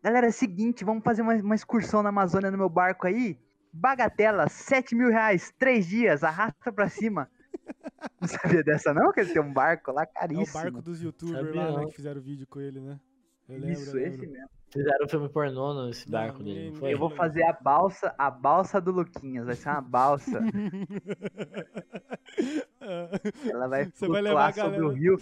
[0.04, 3.40] Galera, é o seguinte, vamos fazer uma, uma excursão na Amazônia no meu barco aí.
[3.80, 7.30] Bagatela, 7 mil reais, 3 dias, arrasta pra cima.
[8.22, 9.12] Não sabia dessa não?
[9.12, 10.64] Que ele tem um barco lá É o caríssimo.
[10.64, 13.00] barco dos youtubers lá, né, que fizeram vídeo com ele, né?
[13.48, 14.10] Eu lembro, Isso, eu lembro.
[14.10, 14.50] esse mesmo.
[14.70, 16.94] Fizeram um filme pornô nesse Não, barco dele, não foi?
[16.94, 20.42] Eu vou fazer a balsa, a balsa do Luquinhas, vai ser uma balsa.
[23.50, 25.18] Ela vai Você vai flutuar sobre o rio,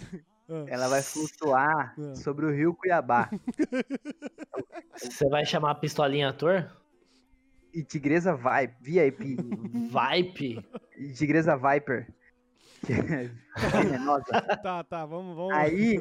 [0.48, 2.14] Ah, ela vai flutuar Ah.
[2.16, 3.30] sobre o rio Cuiabá.
[4.96, 6.70] Você vai chamar a pistolinha ator?
[7.76, 10.66] E Tigresa vai, VIP, Vipe?
[10.96, 12.08] e Tigresa Viper.
[13.72, 14.24] Venenosa.
[14.62, 15.52] tá, tá, vamos, vamos.
[15.54, 16.00] Aí-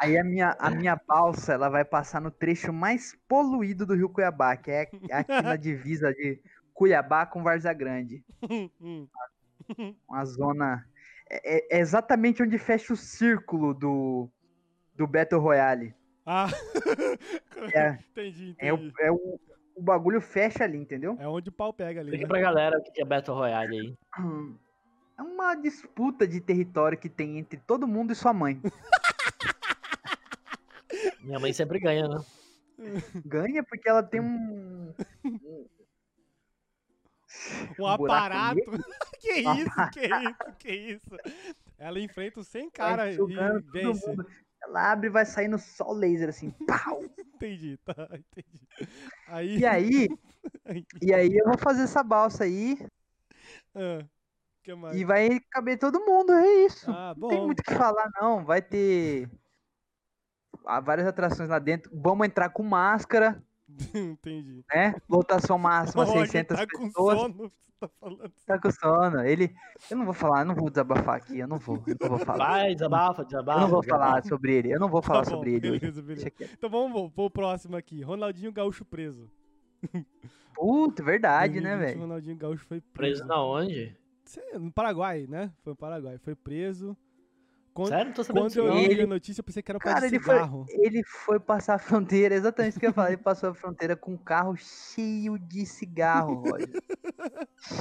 [0.00, 0.18] aí?
[0.18, 4.56] A minha, a minha balsa, ela vai passar no trecho mais poluído do rio Cuiabá,
[4.56, 4.98] que é aqui
[5.42, 6.40] na divisa de
[6.74, 8.24] Cuiabá com Várzea Grande.
[8.80, 9.06] Hum,
[10.08, 10.84] Uma zona.
[11.30, 14.28] É, é- é exatamente onde fecha o círculo do,
[14.96, 15.94] do Battle Royale.
[16.26, 16.48] Ah,
[17.74, 18.56] É, entendi, entendi.
[18.58, 19.38] é, o, é o,
[19.80, 21.16] o bagulho fecha ali, entendeu?
[21.18, 22.28] É onde o pau pega ali, Explica né?
[22.28, 23.94] pra galera o que é Battle Royale aí.
[25.18, 28.58] É uma disputa de território que tem entre todo mundo e sua mãe.
[31.20, 32.24] Minha mãe sempre ganha, né?
[33.26, 34.94] Ganha porque ela tem um.
[37.72, 38.60] Um buraco aparato.
[39.20, 41.16] que Um isso, que isso, que isso.
[41.76, 43.26] Ela enfrenta os 100 caras e
[43.70, 44.08] vence.
[44.08, 44.26] mundo.
[44.62, 46.50] Ela abre e vai saindo só laser assim.
[46.66, 47.02] Pau!
[47.34, 48.60] Entendi, tá, entendi.
[49.28, 49.58] Aí.
[49.58, 50.08] E aí,
[51.02, 52.78] e aí eu vou fazer essa balsa aí
[53.74, 54.04] Ah,
[54.94, 56.90] e vai caber todo mundo, é isso.
[56.90, 58.44] Ah, Não tem muito o que falar, não.
[58.44, 59.28] Vai ter
[60.66, 61.90] ah, várias atrações lá dentro.
[61.94, 63.42] Vamos entrar com máscara,
[63.94, 64.64] entendi.
[64.74, 64.94] né?
[65.08, 67.18] Lotação máxima, O Roger 600 tá com pessoas.
[67.18, 68.32] sono, você tá falando.
[68.46, 69.20] Tá com sono.
[69.24, 69.54] Ele.
[69.90, 71.38] Eu não vou falar, eu não vou desabafar aqui.
[71.38, 71.82] Eu não vou.
[71.86, 72.46] Eu não vou falar.
[72.50, 73.60] Vai, desabafa, Eu desabafa.
[73.60, 74.08] não vou desabafa.
[74.10, 74.72] falar sobre ele.
[74.74, 75.80] Eu não vou falar Tá bom, sobre ele hoje.
[75.80, 76.32] beleza, beleza.
[76.40, 78.02] Então vamos pro próximo aqui.
[78.02, 79.30] Ronaldinho Gaúcho preso.
[80.54, 82.00] Puta, verdade, né, 2020, velho?
[82.00, 83.22] Ronaldinho Gaúcho foi preso.
[83.22, 83.96] Preso na onde?
[84.54, 85.50] No Paraguai, né?
[85.64, 86.18] Foi no Paraguai.
[86.18, 86.96] Foi preso.
[87.80, 88.06] Quando, Sério?
[88.08, 90.20] Não tô sabendo quando eu li Ele- a notícia, eu pensei que era de ele
[90.20, 90.66] foi, cigarro.
[90.68, 93.08] ele foi passar a fronteira, exatamente isso que eu ia falar.
[93.08, 96.68] Ele passou a fronteira com um carro cheio de cigarro, Roger.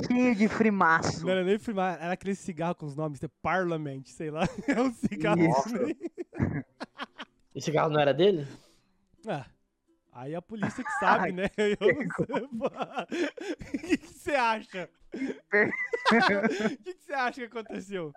[0.07, 1.23] cheio de frimaço.
[1.25, 4.43] Não era nem fumar, era aquele cigarro com os nomes, é Parliament, sei lá.
[4.79, 5.41] É um cigarro.
[5.57, 5.97] Assim.
[7.53, 8.47] Esse carro não era dele?
[9.27, 9.47] Ah,
[10.13, 11.49] aí a polícia que sabe, né?
[11.57, 12.67] Eu não sei, pô.
[12.67, 14.89] O que você acha?
[15.13, 18.13] O que você acha que aconteceu?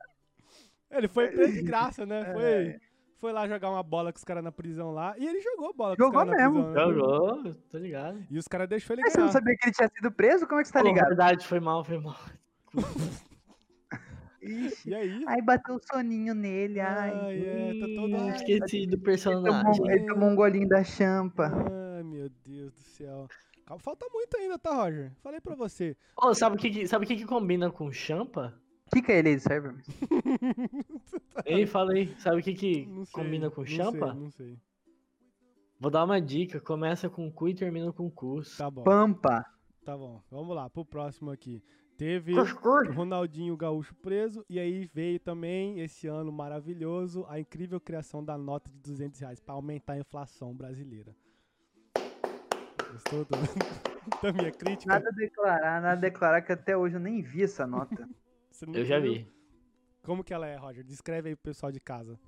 [0.92, 2.20] Ele foi preso de graça, né?
[2.20, 2.32] É.
[2.32, 2.80] Foi,
[3.18, 5.14] foi lá jogar uma bola com os caras na prisão lá.
[5.18, 6.64] E ele jogou bola com Jogou os caras na mesmo.
[6.72, 6.88] prisão.
[6.88, 6.94] né?
[6.94, 8.26] Jogou, tô ligado.
[8.30, 9.32] E os caras deixou ele Mas você não ganhar.
[9.32, 10.46] sabia que ele tinha sido preso?
[10.46, 11.08] Como é que você tá ligado?
[11.08, 12.16] verdade, foi mal, foi mal.
[14.42, 15.24] Ixi, E aí?
[15.28, 17.12] aí bateu o soninho nele, ai.
[17.14, 18.16] Ai, é, tá todo...
[18.16, 19.72] Ai, esqueci do Ele personagem.
[19.72, 21.46] tomou, ele tomou um golinho da champa.
[21.96, 23.28] Ai, meu Deus do céu.
[23.78, 25.12] Falta muito ainda, tá, Roger?
[25.22, 25.96] Falei pra você.
[26.16, 28.52] Ô, sabe o que, sabe o que, que combina com champa?
[28.92, 29.74] Fica ele aí, serve.
[31.46, 32.14] Ei, falei.
[32.18, 34.12] Sabe o que, que Não sei, combina com não champa?
[34.12, 34.58] Sei, não sei.
[35.80, 36.60] Vou dar uma dica.
[36.60, 38.56] Começa com cu e termina com cus.
[38.56, 39.44] Tá bom, Pampa.
[39.84, 40.22] tá bom.
[40.30, 41.62] Vamos lá, pro próximo aqui.
[41.96, 42.32] Teve
[42.94, 48.70] Ronaldinho Gaúcho preso e aí veio também esse ano maravilhoso a incrível criação da nota
[48.70, 51.14] de 200 reais pra aumentar a inflação brasileira.
[52.92, 53.30] Gostou do-
[54.22, 54.92] da minha crítica?
[54.92, 58.08] Nada a declarar, nada a declarar que até hoje eu nem vi essa nota.
[58.52, 59.12] Você não Eu já viu?
[59.14, 59.28] vi.
[60.02, 60.84] Como que ela é, Roger?
[60.84, 62.18] Descreve aí pro pessoal de casa.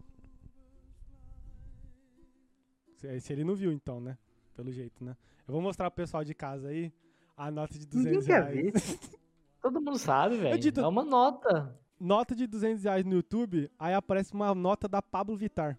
[3.21, 4.17] Se, ele não viu, então, né?
[4.55, 5.17] Pelo jeito, né?
[5.47, 6.93] Eu vou mostrar pro pessoal de casa aí
[7.37, 8.99] a nota de Ninguém 200 quer reais.
[9.61, 10.59] Todo mundo sabe, velho.
[10.59, 11.79] dito- É uma nota.
[11.99, 15.79] nota de 200 reais no YouTube, aí aparece uma nota da Pablo Vittar.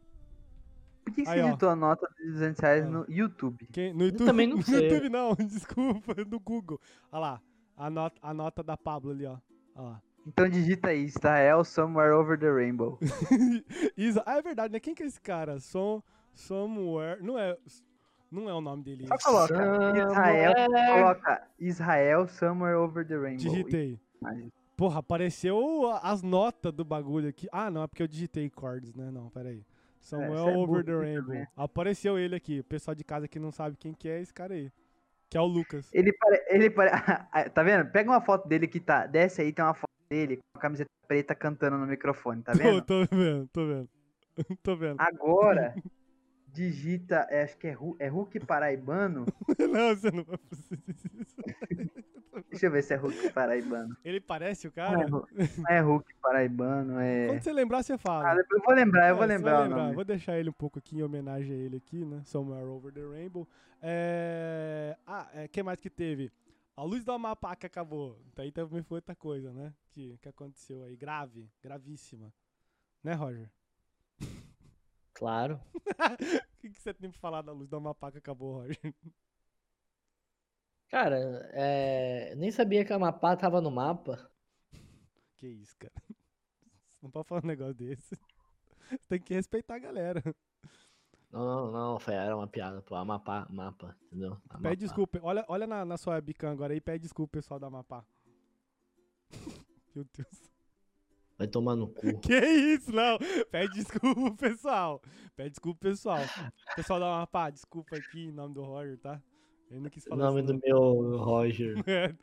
[1.03, 2.89] Por que, que Aí, você editou a nota de 200 reais Ó.
[2.89, 3.67] no YouTube?
[3.71, 4.89] Quem- no YouTube, também não no sei.
[4.89, 6.79] YouTube não, desculpa, no Google.
[7.11, 7.41] Olha lá,
[7.77, 9.37] a nota, a nota da Pablo ali, ó.
[9.75, 10.01] Olha lá.
[10.25, 12.97] Então digita aí, Israel Somewhere Over the Rainbow.
[13.95, 14.79] Isa, ah, é verdade, né?
[14.79, 15.59] Quem que é esse cara?
[15.59, 16.01] Som,
[16.33, 17.55] somewhere, não é,
[18.31, 19.07] não é o nome dele.
[19.07, 19.53] Só coloca
[19.97, 20.53] Israel,
[20.93, 23.37] coloca Israel Somewhere Over the Rainbow.
[23.37, 23.99] Digitei.
[24.75, 27.47] Porra, apareceu as notas do bagulho aqui.
[27.51, 29.11] Ah, não, é porque eu digitei chords, né?
[29.11, 29.63] Não, peraí.
[29.99, 31.25] Samuel você é Over the Rainbow.
[31.27, 31.47] também.
[31.55, 32.59] Apareceu ele aqui.
[32.59, 34.71] O pessoal de casa que não sabe quem que é esse cara aí.
[35.29, 35.89] Que é o Lucas.
[35.93, 36.45] Ele pare...
[36.49, 36.91] ele pare...
[37.53, 37.89] Tá vendo?
[37.91, 39.07] Pega uma foto dele que tá.
[39.07, 42.57] Desce aí, tem uma foto dele com a camiseta preta cantando no microfone, tá Tô,
[42.57, 42.81] vendo?
[42.81, 43.89] tô vendo, tô vendo.
[44.63, 44.99] tô vendo.
[44.99, 45.75] Agora,
[46.51, 49.25] digita, é, acho que é, é Hulk Paraibano.
[49.59, 50.39] não, você não vai.
[52.49, 53.95] Deixa eu ver se é Hulk Paraibano.
[54.03, 55.07] Ele parece o é, cara?
[55.07, 55.25] Não
[55.69, 57.27] é Hulk Paraibano, é.
[57.27, 58.31] Quando você lembrar, você fala.
[58.31, 59.95] Ah, eu vou lembrar, eu vou É, você lembrar nome.
[59.95, 62.21] Vou deixar ele um pouco aqui em homenagem a ele aqui, né?
[62.25, 63.47] Somewhere Over the Rainbow.
[63.81, 64.97] É...
[65.05, 66.31] Ah, é, que mais que teve?
[66.75, 68.21] A luz do Amapá que acabou.
[68.35, 69.73] Daí também foi outra coisa, né?
[69.91, 70.95] Que, que aconteceu aí.
[70.95, 72.33] Grave, gravíssima.
[73.01, 73.49] Né, Roger?
[75.13, 75.61] Claro.
[75.73, 75.79] O
[76.59, 78.77] que, que você tem pra falar da luz do Amapá que acabou, Roger?
[80.89, 81.17] Cara,
[81.53, 82.35] é...
[82.35, 84.29] nem sabia que a Amapá tava no mapa.
[85.37, 85.93] Que isso, cara.
[87.01, 88.15] Não pode falar um negócio desse.
[88.89, 90.21] Você tem que respeitar a galera.
[91.31, 92.95] Não, não, não, foi, era uma piada, pô.
[92.95, 94.37] Amapá, mapa, entendeu?
[94.49, 94.69] Amapá.
[94.69, 95.19] Pede desculpa.
[95.21, 96.81] Olha, olha na, na sua webcam agora aí.
[96.81, 98.05] Pede desculpa, pessoal da Amapá.
[99.95, 100.51] Meu Deus.
[101.37, 102.17] Vai tomar no cu.
[102.19, 103.17] Que isso, não.
[103.51, 105.01] Pede desculpa, pessoal.
[105.35, 106.21] Pede desculpa, pessoal.
[106.75, 109.21] Pessoal da Amapá, desculpa aqui em nome do Roger, tá?
[109.75, 110.53] Ele não quis O falar nome isso.
[110.53, 111.75] do meu Roger.
[111.85, 112.13] É,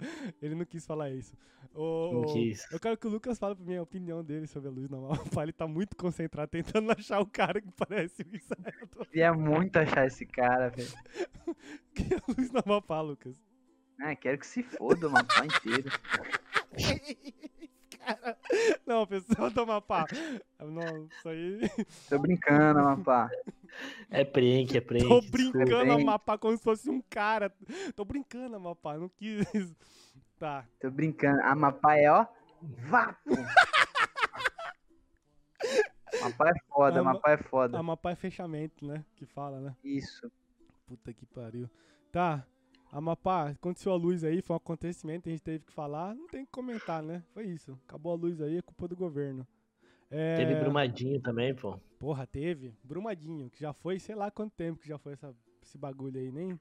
[0.40, 1.34] Ele não quis falar isso.
[1.74, 2.70] Ô, Não quis.
[2.72, 4.96] Eu quero que o Lucas fale pra mim a opinião dele sobre a luz na
[4.96, 5.12] Amapá.
[5.44, 9.06] Ele tá muito concentrado tentando achar o cara que parece o Israel.
[9.10, 10.88] Queria muito achar esse cara, velho.
[11.94, 13.36] Que é a luz na Amapá, Lucas?
[14.00, 15.90] Ah, quero que se foda o mapa inteiro.
[18.86, 20.06] Não, pessoal do Amapá.
[20.60, 21.60] Não, isso aí.
[22.08, 23.30] Tô brincando, Amapá.
[24.10, 25.08] É prank, é prank.
[25.08, 26.02] Tô brincando, Bem.
[26.02, 27.52] Amapá, como se fosse um cara.
[27.96, 29.46] Tô brincando, Amapá, não quis.
[30.38, 30.66] Tá.
[30.80, 31.40] Tô brincando.
[31.42, 32.26] Amapá é, ó,
[32.60, 33.30] vapo.
[36.22, 37.78] Amapá é foda, Ama- Amapá é foda.
[37.78, 39.04] Amapá é fechamento, né?
[39.16, 39.74] Que fala, né?
[39.82, 40.30] Isso.
[40.86, 41.70] Puta que pariu.
[42.10, 42.44] Tá.
[42.92, 46.14] Amapá, aconteceu a luz aí, foi um acontecimento, a gente teve que falar.
[46.14, 47.24] Não tem que comentar, né?
[47.32, 47.72] Foi isso.
[47.88, 49.46] Acabou a luz aí, é culpa do governo.
[50.10, 50.36] É...
[50.36, 51.80] Teve Brumadinho também, pô.
[51.98, 52.76] Porra, teve.
[52.84, 56.30] Brumadinho, que já foi, sei lá quanto tempo que já foi essa, esse bagulho aí,
[56.30, 56.60] nem.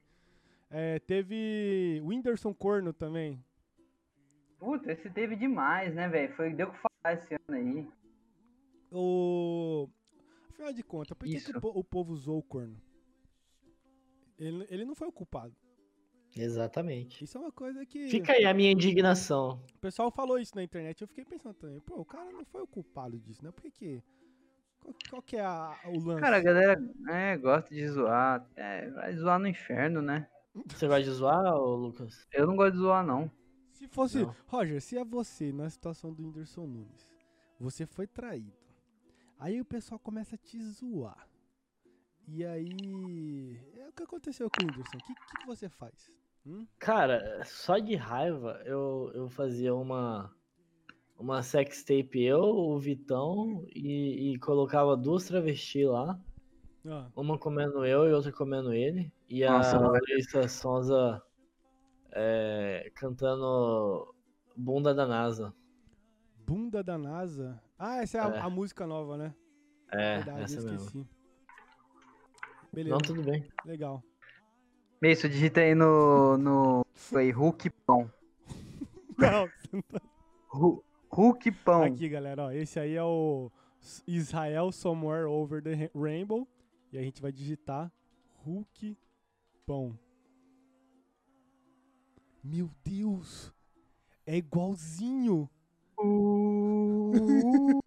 [0.70, 3.44] É, teve Whindersson Corno também.
[4.58, 6.34] Puta, esse teve demais, né, velho?
[6.38, 7.88] Foi deu o que falar esse ano aí.
[8.90, 9.90] O.
[10.52, 12.78] Afinal de contas, por que, que o, po- o povo usou o corno?
[14.40, 15.54] Ele, ele não foi o culpado.
[16.36, 17.24] Exatamente.
[17.24, 18.08] Isso é uma coisa que.
[18.08, 19.62] Fica aí a minha indignação.
[19.76, 21.02] O pessoal falou isso na internet.
[21.02, 21.80] Eu fiquei pensando também.
[21.82, 23.52] Pô, o cara não foi o culpado disso, né?
[23.52, 24.02] Por que.
[24.80, 26.22] Qual, qual que é a- o lance?
[26.22, 28.48] Cara, a galera é, gosta de zoar.
[28.56, 30.28] É, vai zoar no inferno, né?
[30.68, 32.26] Você gosta de zoar, ô Lucas?
[32.32, 33.30] Eu não gosto de zoar, não.
[33.74, 34.20] Se fosse.
[34.20, 34.36] Não.
[34.48, 37.12] Roger, se é você na situação do Whindersson Nunes,
[37.60, 38.54] você foi traído.
[39.40, 41.28] Aí o pessoal começa a te zoar.
[42.28, 43.60] E aí.
[43.78, 44.98] É o que aconteceu com o Whindersson?
[44.98, 46.12] O que, que você faz?
[46.46, 46.66] Hum?
[46.80, 50.34] Cara, só de raiva eu, eu fazia uma
[51.18, 56.20] uma sextape eu, o Vitão e, e colocava duas travestis lá,
[56.84, 59.88] Ah, uma comendo eu e outra comendo ele, e Nossa, a.
[59.88, 61.22] Larissa Sonza
[62.12, 64.16] é, cantando
[64.58, 65.54] Bunda da NASA.
[66.48, 67.62] Bunda da NASA.
[67.78, 68.40] Ah, essa é a, É.
[68.40, 69.36] a música nova, né?
[69.92, 70.80] É, Verdade, essa eu mesmo.
[70.80, 71.08] esqueci.
[72.74, 73.48] Beleza, Não, tudo bem.
[73.64, 74.04] legal.
[75.02, 76.38] Isso, digita aí no.
[76.38, 78.12] no foi Hulk Pão.
[79.18, 80.02] Não, você não tá-
[80.54, 81.84] Hu- Hulk Pão.
[81.84, 83.52] Aqui, galera, ó, esse aí é o
[84.08, 86.48] Israel Somewhere Over the Ra- Rainbow.
[86.92, 87.92] E a gente vai digitar
[88.46, 88.98] Hulk
[89.66, 89.98] Pão.
[92.44, 93.52] Meu Deus!
[94.26, 95.50] É igualzinho!
[95.98, 97.80] Uh, uh,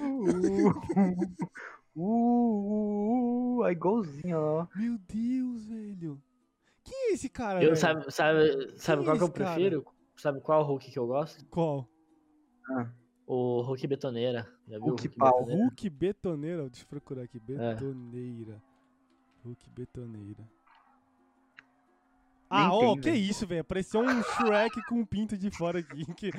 [0.00, 1.48] uh,
[1.96, 4.66] uh, é igualzinho, ó.
[4.74, 6.22] Meu Deus, velho!
[6.82, 7.76] Quem é esse cara, Eu velho?
[7.76, 9.54] sabe, sabe, sabe Quem qual é que eu cara?
[9.54, 9.86] prefiro?
[10.16, 11.44] Sabe qual Hulk que eu gosto?
[11.46, 11.88] Qual?
[13.26, 14.46] O Hulk Betoneira.
[14.68, 15.38] Já viu Hulk o pau.
[15.40, 15.62] Betoneira?
[15.64, 16.62] Hulk Betoneira.
[16.68, 17.40] Deixa eu procurar aqui.
[17.40, 18.62] Betoneira.
[19.44, 20.48] Hulk Betoneira.
[22.54, 23.22] Ah, ó, tem, que velho.
[23.22, 23.60] isso, velho.
[23.62, 26.04] Apareceu um Shrek com um pinto de fora aqui.
[26.14, 26.30] Que...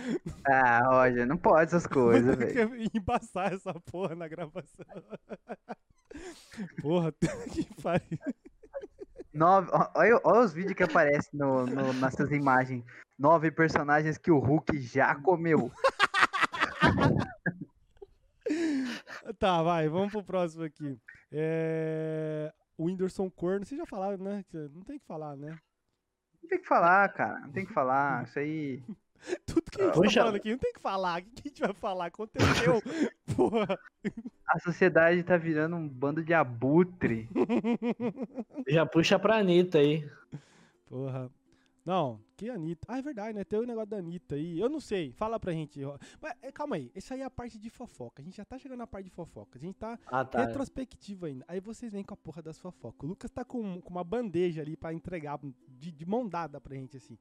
[0.47, 2.71] Ah, Roger, não pode essas coisas, velho.
[2.93, 4.85] embaçar essa porra na gravação.
[6.81, 7.11] Porra,
[7.51, 8.17] que pariu.
[9.33, 12.85] Nove, olha, olha os vídeos que aparecem no, no- nessas imagens.
[13.19, 15.69] Nove personagens que o Hulk já comeu.
[19.39, 20.97] Tá, vai, vamos pro próximo aqui.
[21.31, 22.53] É...
[22.77, 24.43] O Whindersson Corno, vocês já falaram, né?
[24.73, 25.57] Não tem que falar, né?
[26.45, 27.39] Não tem que falar, cara.
[27.39, 28.23] Não tem que falar.
[28.25, 28.83] Isso aí.
[29.47, 30.19] Tudo que a gente Puxa.
[30.19, 31.19] tá falando aqui, não tem que falar.
[31.19, 32.05] O que que a gente vai falar?
[32.05, 32.81] Aconteceu.
[33.35, 33.79] Porra.
[34.47, 37.27] A sociedade tá virando um bando de abutre.
[38.67, 40.07] Já puxa pra Anitta aí.
[40.87, 41.31] Porra.
[41.85, 42.87] Não, que Anitta.
[42.89, 43.43] Ah, é verdade, né?
[43.43, 44.59] Tem o negócio da Anitta aí.
[44.59, 45.11] Eu não sei.
[45.13, 45.79] Fala pra gente.
[46.19, 46.91] Mas, é, calma aí.
[46.95, 48.21] Isso aí é a parte de fofoca.
[48.23, 49.59] A gente já tá chegando na parte de fofoca.
[49.59, 50.43] A gente tá Ah, tá.
[50.45, 51.45] retrospectiva ainda.
[51.47, 53.03] Aí vocês vêm com a porra das fofocas.
[53.03, 55.39] O Lucas tá com, com uma bandeja ali pra entregar
[55.77, 57.19] de, de mão dada pra gente, assim.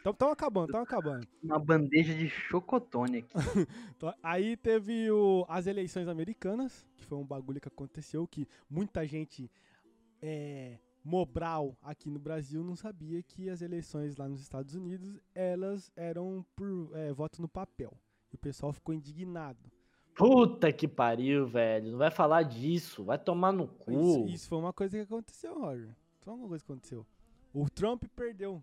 [0.00, 1.26] Então, tão acabando, tão acabando.
[1.42, 3.32] Uma bandeja de chocotone aqui.
[4.22, 9.50] Aí teve o- as eleições americanas, que foi um bagulho que aconteceu, que muita gente
[10.20, 15.92] é, Mobral aqui no Brasil não sabia que as eleições lá nos Estados Unidos, elas
[15.94, 17.92] eram por é, voto no papel.
[18.32, 19.70] E o pessoal ficou indignado.
[20.16, 21.92] Puta que pariu, velho.
[21.92, 23.04] Não vai falar disso.
[23.04, 23.92] Vai tomar no cu.
[23.92, 25.94] Isso, isso foi uma coisa que aconteceu, Roger.
[26.20, 27.06] Foi uma coisa que aconteceu.
[27.52, 28.62] O Trump perdeu.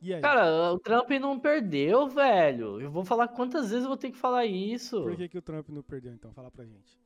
[0.00, 0.20] E aí?
[0.20, 2.80] Cara, o Trump não perdeu, velho.
[2.80, 5.02] Eu vou falar quantas vezes eu vou ter que falar isso.
[5.02, 6.32] Por que, que o Trump não perdeu, então?
[6.32, 6.98] Fala pra gente.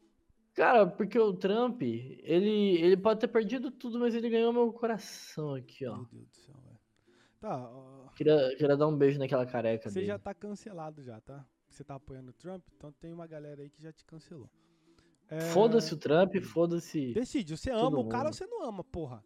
[0.55, 5.55] Cara, porque o Trump, ele, ele pode ter perdido tudo, mas ele ganhou meu coração
[5.55, 5.97] aqui, ó.
[5.97, 6.79] Meu Deus do céu, velho.
[7.41, 10.07] Tá, ó, Queria, queria dar um beijo naquela careca você dele.
[10.07, 11.47] já tá cancelado já, tá?
[11.69, 14.51] Você tá apoiando o Trump, então tem uma galera aí que já te cancelou.
[15.29, 17.15] É, Foda-se o Trump, foda-se.
[17.15, 19.25] Decide, você ama o cara ou você não ama, porra?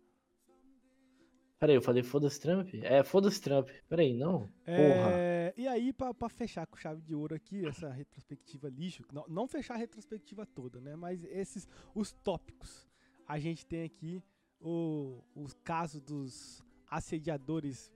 [1.59, 2.69] Peraí, eu falei foda-se Trump?
[2.83, 3.71] É, foda-se Trump.
[3.89, 4.53] Peraí, não?
[4.67, 5.11] Porra.
[5.57, 9.25] É, e aí, pra, pra fechar com chave de ouro aqui, essa retrospectiva lixo, não,
[9.29, 10.97] não fechar a retrospectiva toda, né?
[10.97, 12.87] Mas esses, os tópicos.
[13.27, 14.23] A gente tem aqui
[14.61, 17.93] o, os casos dos assediadores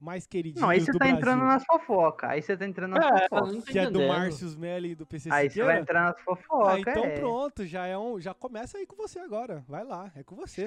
[0.00, 1.18] mais queridinhos Não, aí você do tá Brasil.
[1.18, 2.30] entrando nas fofocas.
[2.30, 3.64] Aí você tá entrando nas É, fofocas.
[3.64, 4.06] Que é do.
[4.08, 6.78] Márcio Smelly e do PC Aí você vai entrar nas Ah, fofocas.
[6.80, 7.18] então é.
[7.20, 8.18] pronto, já é um.
[8.20, 9.64] Já começa aí com você agora.
[9.68, 10.66] Vai lá, é com você.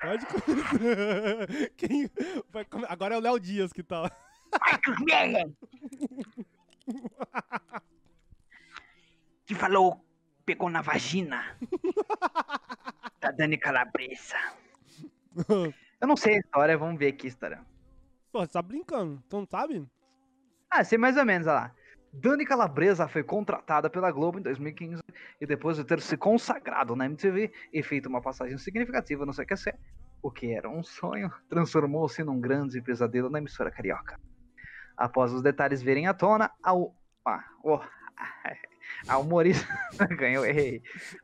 [0.00, 1.46] Pode começar.
[1.76, 2.10] Quem
[2.50, 4.10] vai come- Agora é o Léo Dias que tá.
[9.44, 10.04] Que falou,
[10.44, 11.56] pegou na vagina.
[13.20, 14.36] da Dani Calabresa.
[16.00, 17.60] Eu não sei a história, vamos ver aqui a história.
[18.30, 19.22] Pô, você tá brincando.
[19.28, 19.88] Tu não sabe?
[20.70, 21.74] Ah, sei mais ou menos, olha lá.
[22.12, 25.02] Dani Calabresa foi contratada pela Globo em 2015
[25.40, 29.74] e depois de ter se consagrado na MTV e feito uma passagem significativa no CQC,
[30.22, 34.18] o que era um sonho, transformou-se num grande pesadelo na emissora carioca.
[34.96, 36.94] Após os detalhes virem à tona, a, u-
[37.24, 37.80] ah, oh,
[39.06, 39.66] a humorista
[40.18, 40.82] ganhou, errei.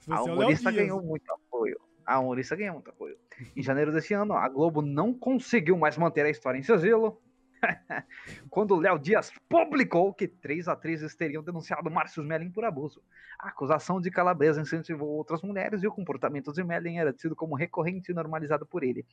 [0.09, 1.81] A é Léo humorista ganhou muito apoio.
[2.05, 3.17] A humorista ganhou muito apoio.
[3.57, 7.21] Em janeiro deste ano, a Globo não conseguiu mais manter a história em sigilo.
[8.51, 13.03] Quando Léo Dias publicou que três atrizes teriam denunciado Márcio Smelling por abuso.
[13.39, 17.55] A acusação de Calabresa incentivou outras mulheres e o comportamento de Smelling era tido como
[17.55, 19.07] recorrente e normalizado por ele.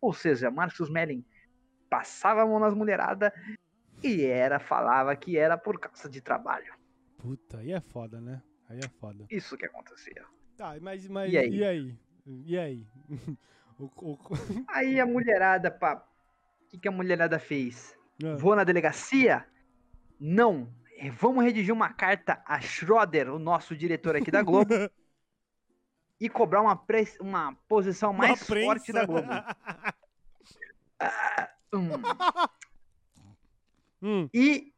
[0.00, 1.24] Ou seja, Márcio Smelling
[1.90, 3.30] passava a mão nas mulheradas
[4.02, 6.72] e era, falava que era por causa de trabalho.
[7.18, 8.42] Puta, aí é foda, né?
[8.68, 9.26] Aí é foda.
[9.30, 10.24] Isso que acontecia.
[10.56, 11.50] Tá, mas, mas E aí?
[11.56, 11.98] e aí?
[12.26, 12.86] E aí?
[13.78, 14.18] O- o-
[14.68, 16.06] Aí a mulherada, pá.
[16.64, 17.96] O que, que a mulherada fez?
[18.22, 19.44] Ah, Vou na delegacia?
[20.20, 20.72] Não.
[20.98, 24.70] É, Vamos redigir uma carta a Schroeder, o nosso diretor aqui da Globo,
[26.20, 28.94] e cobrar uma, pres- uma posição uma mais forte prensa.
[28.94, 29.28] da Globo.
[31.74, 31.88] Hum.
[34.02, 34.72] Hum, E,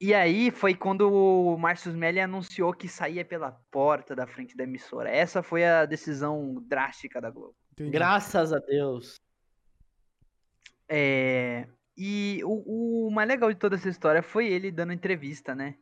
[0.00, 4.64] e aí foi quando o Márcio Smelly anunciou que saía pela porta da frente da
[4.64, 5.10] emissora.
[5.10, 7.54] Essa foi a decisão drástica da Globo.
[7.72, 7.90] entendi.
[7.90, 9.20] Graças a Deus.
[10.88, 11.66] É,
[11.96, 15.74] e o, o mais legal de toda essa história foi ele dando entrevista, né?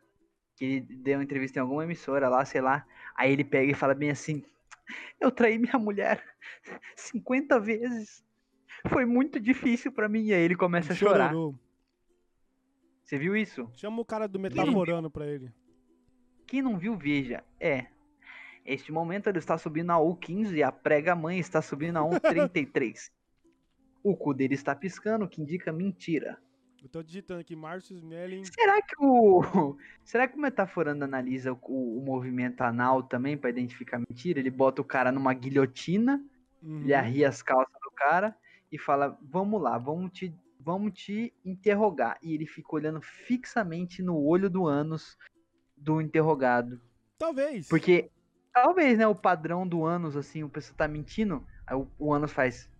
[0.56, 2.84] Que ele deu uma entrevista em alguma emissora lá, sei lá.
[3.16, 4.42] Aí ele pega e fala bem assim:
[5.20, 6.22] Eu traí minha mulher
[6.96, 8.24] 50 vezes.
[8.88, 10.24] Foi muito difícil pra mim.
[10.24, 11.32] E aí ele começa a chorar.
[13.08, 13.66] Você viu isso?
[13.72, 15.50] Chama o cara do metaforando pra ele.
[16.46, 17.42] Quem não viu, veja.
[17.58, 17.86] É.
[18.66, 23.10] Este momento ele está subindo a U15 e a prega-mãe está subindo a 133.
[24.04, 26.36] o cu dele está piscando, que indica mentira.
[26.82, 28.44] Eu tô digitando aqui Márcio Smelling.
[28.44, 29.40] Será que o.
[30.04, 34.38] Será que o metaforando analisa o, o movimento anal também pra identificar mentira?
[34.38, 36.22] Ele bota o cara numa guilhotina,
[36.62, 36.80] Uhum.
[36.82, 38.36] ele arria as calças do cara
[38.70, 40.34] e fala: Vamos lá, vamos te,
[40.68, 42.18] vamos te interrogar.
[42.20, 45.16] E ele fica olhando fixamente no olho do ânus
[45.74, 46.78] do interrogado.
[47.18, 47.68] Talvez.
[47.68, 48.10] Porque
[48.52, 52.32] talvez, né, o padrão do ânus, assim, o pessoa tá mentindo, aí o, o ânus
[52.32, 52.70] faz.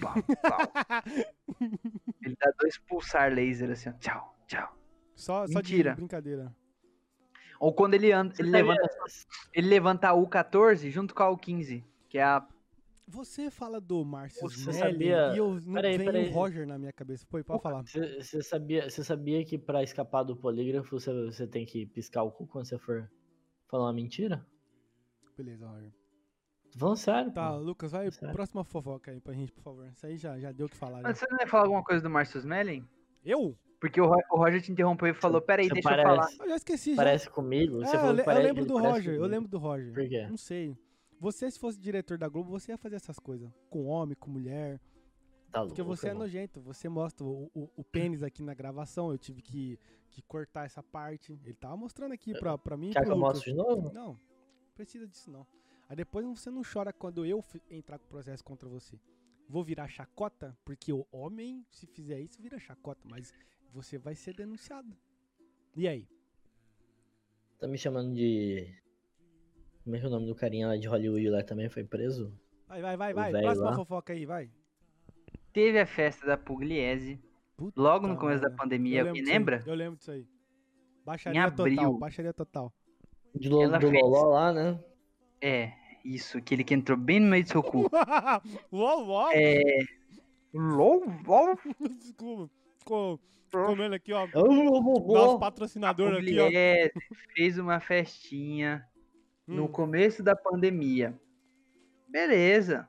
[0.00, 0.58] pau, pau.
[2.24, 3.92] ele dá dois pulsar laser assim, ó.
[3.98, 4.78] Tchau, tchau.
[5.14, 5.94] Só, só de Mentira.
[5.94, 6.56] brincadeira.
[7.60, 8.88] Ou quando ele anda, ele levanta,
[9.52, 12.46] ele levanta a U14 junto com a U15, que é a.
[13.10, 16.28] Você fala do Márcio Smelling sabia- e eu não Peraí, vem peraí.
[16.28, 17.26] o Roger na minha cabeça.
[17.26, 17.82] Pô, pode falar.
[17.82, 22.30] Você sabia, você sabia que pra escapar do polígrafo você, você tem que piscar o
[22.30, 23.10] cu quando você for
[23.66, 24.46] falar uma mentira?
[25.36, 25.92] Beleza, Roger.
[26.76, 27.32] Falando sério.
[27.32, 27.58] Tá, pô.
[27.58, 28.34] Lucas, vai Sério?
[28.34, 29.88] próxima fofoca aí pra gente, por favor.
[29.88, 30.98] Isso aí já, já deu o que falar.
[31.00, 31.08] já.
[31.08, 32.86] Mas você não ia falar alguma coisa do Márcio Smelling?
[33.24, 33.56] Eu?
[33.80, 36.28] Porque o, Ro- o Roger te interrompeu e falou: Peraí, deixa parece, eu falar.
[36.44, 36.96] Eu já esqueci, já.
[36.96, 37.82] Parece comigo?
[37.82, 39.94] É, Você eu, le- eu lembro do Roger, eu lembro do Roger.
[39.94, 40.26] Por quê?
[40.28, 40.76] Não sei.
[41.20, 43.50] Você, se fosse diretor da Globo, você ia fazer essas coisas.
[43.68, 44.80] Com homem, com mulher.
[45.50, 46.60] Tá Porque louco, você é nojento.
[46.60, 49.10] Você mostra o, o, o pênis aqui na gravação.
[49.10, 49.78] Eu tive que,
[50.10, 51.32] que cortar essa parte.
[51.44, 53.92] Ele tava mostrando aqui pra, pra mim Quer que eu mostre de novo?
[53.92, 54.18] Não,
[54.74, 55.46] precisa disso não.
[55.88, 59.00] Aí depois você não chora quando eu entrar com processo contra você.
[59.48, 63.32] Vou virar chacota, porque o homem, se fizer isso, vira chacota, mas
[63.72, 64.94] você vai ser denunciado.
[65.74, 66.06] E aí?
[67.58, 68.72] Tá me chamando de.
[69.88, 72.30] Como é que é o nome do carinha lá de Hollywood lá também foi preso?
[72.68, 73.32] Vai, vai, vai, vai.
[73.32, 73.76] Próxima lá.
[73.76, 74.50] fofoca aí, vai.
[75.50, 77.18] Teve a festa da Pugliese,
[77.56, 78.62] Puta logo no começo da merda.
[78.62, 79.64] pandemia, alguém lembra?
[79.66, 80.26] Eu lembro disso aí.
[81.06, 81.92] Baixaria Em total, abril.
[81.94, 82.70] baixaria total.
[83.34, 84.02] De lo, Ela do fez.
[84.02, 84.78] Loló lá, né?
[85.40, 85.72] É,
[86.04, 87.88] isso, aquele que entrou bem no meio do seu cu.
[88.70, 89.30] uou, uou.
[89.32, 89.62] É.
[90.52, 91.58] LOL, LOL.
[91.98, 92.52] Desculpa.
[92.78, 93.18] Ficou
[93.50, 94.28] comendo aqui, ó.
[94.34, 96.50] Nosso patrocinador aqui, ó.
[97.34, 98.86] Fez uma festinha
[99.48, 99.68] no Hum.
[99.68, 101.18] começo da pandemia.
[102.08, 102.88] Beleza.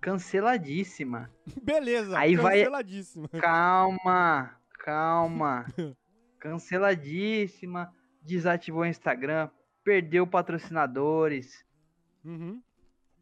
[0.00, 1.30] Canceladíssima.
[1.62, 3.28] Beleza, Aí vai- canceladíssimo.
[3.28, 5.66] Calma, calma.
[6.38, 7.92] Canceladíssima.
[8.20, 9.48] Desativou o Instagram.
[9.84, 11.64] Perdeu patrocinadores.
[12.24, 12.62] Uhum.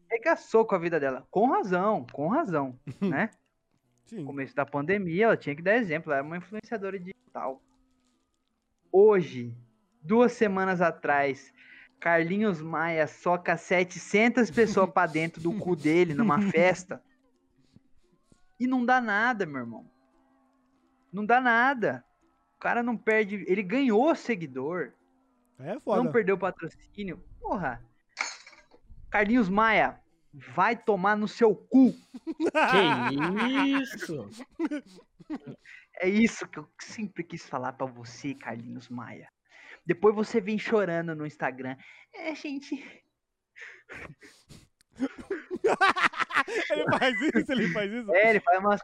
[0.09, 1.25] Regaçou com a vida dela.
[1.31, 3.29] Com razão, com razão, né?
[4.05, 4.25] Sim.
[4.25, 7.61] começo da pandemia, ela tinha que dar exemplo, ela era uma influenciadora digital.
[8.91, 9.55] Hoje,
[10.01, 11.53] duas semanas atrás,
[12.01, 17.01] Carlinhos Maia soca 700 pessoas pra dentro do cu dele numa festa.
[18.59, 19.89] E não dá nada, meu irmão.
[21.13, 22.03] Não dá nada.
[22.55, 23.45] O cara não perde.
[23.47, 24.93] Ele ganhou seguidor.
[25.59, 26.03] É foda.
[26.03, 27.23] Não perdeu patrocínio.
[27.39, 27.85] Porra.
[29.11, 30.01] Carlinhos Maia,
[30.33, 31.93] vai tomar no seu cu.
[32.51, 34.27] Que isso?
[35.99, 39.29] É isso que eu sempre quis falar pra você, Carlinhos Maia.
[39.85, 41.75] Depois você vem chorando no Instagram.
[42.13, 42.75] É, gente.
[46.69, 48.13] ele faz isso, ele faz isso.
[48.13, 48.81] É, ele faz umas.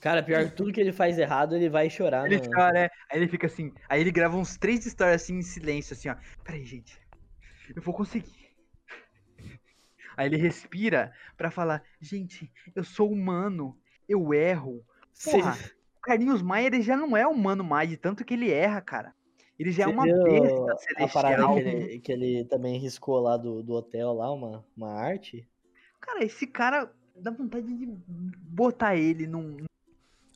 [0.00, 2.26] Cara, pior que tudo que ele faz errado, ele vai chorar.
[2.26, 2.90] Ele chora, é.
[3.10, 3.72] Aí ele fica assim.
[3.88, 6.16] Aí ele grava uns três histórias assim em silêncio, assim, ó.
[6.44, 7.00] Peraí, gente.
[7.74, 8.48] Eu vou conseguir.
[10.16, 13.78] Aí ele respira pra falar: Gente, eu sou humano.
[14.08, 14.84] Eu erro.
[15.24, 15.56] Porra,
[15.96, 19.14] o Carlinhos Maia ele já não é humano mais, de tanto que ele erra, cara.
[19.58, 23.36] Ele já é Você uma besta A parada que ele, que ele também riscou lá
[23.36, 25.48] do, do hotel lá, uma, uma arte.
[26.00, 29.56] Cara, esse cara dá vontade de botar ele num.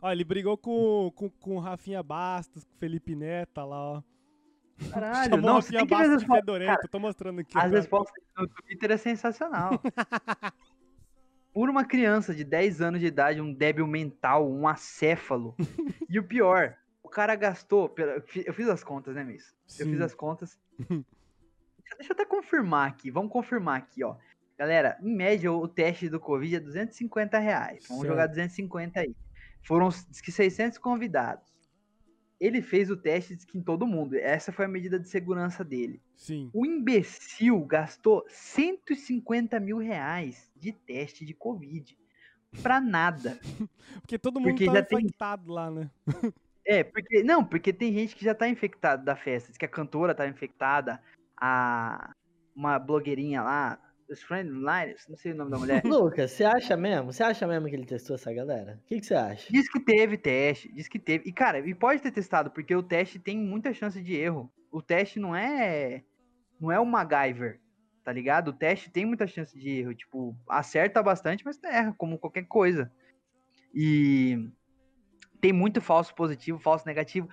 [0.02, 4.02] Ó, ele brigou com, com, com o Rafinha Bastos, com o Felipe Neta lá, ó.
[4.90, 6.40] Caralho, Chamou não, você Rafinha tem que ver as Bastos de respostas.
[6.40, 7.56] fedorento, Cara, tô mostrando aqui.
[7.56, 9.70] as respostas no Twitter é sensacional.
[11.54, 15.54] Por uma criança de 10 anos de idade, um débil mental, um acéfalo.
[16.08, 16.76] e o pior,
[17.12, 17.92] cara gastou.
[17.96, 19.54] eu fi- Eu fiz as contas, né, Miss?
[19.78, 20.58] Eu fiz as contas.
[21.98, 23.10] Deixa, eu até confirmar aqui.
[23.10, 24.16] Vamos confirmar aqui, ó.
[24.58, 27.84] Galera, em média, o teste do Covid é 250 reais.
[27.88, 28.12] Vamos Certo.
[28.12, 29.14] jogar 250 aí.
[29.62, 31.52] Foram diz que 600 convidados.
[32.40, 34.14] Ele fez o teste diz que em todo mundo.
[34.16, 36.00] Essa foi a medida de segurança dele.
[36.16, 36.50] Sim.
[36.52, 41.96] O imbecil gastou 150 mil reais de teste de Covid.
[42.62, 43.38] Pra nada.
[44.02, 45.90] Porque todo mundo Porque tá já tem- infectado lá, né?
[46.66, 47.22] É, porque.
[47.22, 49.50] Não, porque tem gente que já tá infectada da festa.
[49.50, 51.00] Diz que a cantora tá infectada.
[51.36, 52.14] A.
[52.54, 53.78] Uma blogueirinha lá.
[54.08, 55.82] Os Friend Lines, não sei o nome da mulher.
[55.86, 57.12] Lucas, você acha mesmo?
[57.12, 58.78] Você acha mesmo que ele testou essa galera?
[58.84, 59.50] O que, que você acha?
[59.50, 61.28] Diz que teve teste, diz que teve.
[61.28, 64.52] E, cara, e pode ter testado, porque o teste tem muita chance de erro.
[64.70, 66.02] O teste não é.
[66.60, 67.58] Não é o MacGyver,
[68.04, 68.48] tá ligado?
[68.48, 69.94] O teste tem muita chance de erro.
[69.94, 72.92] Tipo, acerta bastante, mas erra, como qualquer coisa.
[73.74, 74.50] E.
[75.42, 77.28] Tem muito falso positivo, falso negativo.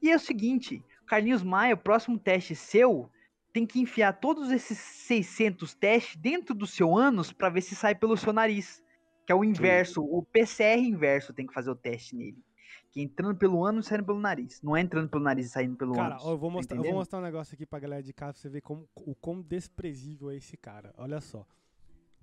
[0.00, 3.10] E é o seguinte, Carlinhos Maia, o próximo teste seu
[3.52, 7.94] tem que enfiar todos esses 600 testes dentro do seu ânus pra ver se sai
[7.94, 8.82] pelo seu nariz.
[9.26, 12.42] Que é o inverso, o PCR inverso tem que fazer o teste nele.
[12.90, 14.62] Que é entrando pelo ânus e saindo pelo nariz.
[14.62, 16.24] Não é entrando pelo nariz e saindo pelo Cara, ânus.
[16.24, 18.48] ó, eu, vou tá eu mostrar um negócio aqui pra galera de casa pra você
[18.48, 20.94] ver como, o quão desprezível é esse cara.
[20.96, 21.46] Olha só.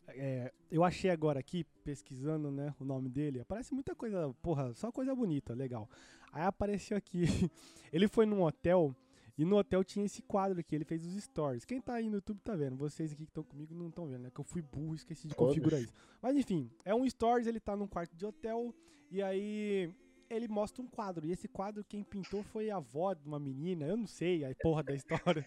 [0.09, 4.91] É, eu achei agora aqui, pesquisando né, o nome dele, aparece muita coisa, porra, só
[4.91, 5.89] coisa bonita, legal.
[6.31, 7.23] Aí apareceu aqui,
[7.91, 8.95] ele foi num hotel
[9.37, 11.63] e no hotel tinha esse quadro aqui, ele fez os stories.
[11.63, 14.23] Quem tá aí no YouTube tá vendo, vocês aqui que estão comigo não estão vendo,
[14.23, 14.31] né?
[14.33, 15.93] Que eu fui burro esqueci de configurar isso.
[16.21, 18.73] Mas enfim, é um stories, ele tá num quarto de hotel
[19.11, 19.93] e aí
[20.29, 21.25] ele mostra um quadro.
[21.25, 24.53] E esse quadro quem pintou foi a avó de uma menina, eu não sei a
[24.61, 25.45] porra da história.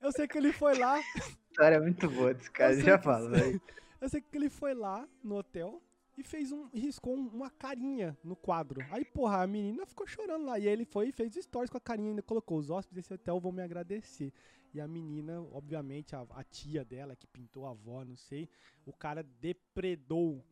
[0.00, 1.00] Eu sei que ele foi lá,
[1.50, 3.60] história é muito boa desse cara, já que- falo, velho.
[4.00, 5.80] eu sei que ele foi lá no hotel
[6.18, 6.66] e fez um.
[6.74, 8.84] riscou um- uma carinha no quadro.
[8.90, 10.58] Aí, porra, a menina ficou chorando lá.
[10.58, 13.04] E aí ele foi e fez stories com a carinha e ainda colocou: os hóspedes
[13.04, 14.32] desse hotel vão me agradecer.
[14.74, 18.48] E a menina, obviamente, a, a tia dela, que pintou a avó, não sei,
[18.86, 20.42] o cara depredou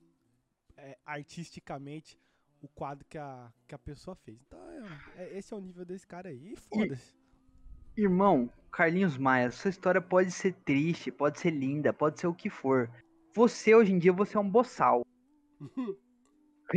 [0.77, 2.19] é, artisticamente
[2.61, 4.39] o quadro que a, que a pessoa fez.
[4.47, 6.53] Então, é- é- esse é o nível desse cara aí.
[6.53, 7.15] E foda-se.
[7.97, 12.49] Irmão, Carlinhos Maia, sua história pode ser triste, pode ser linda, pode ser o que
[12.49, 12.91] for.
[13.35, 15.05] Você, hoje em dia, você é um boçal.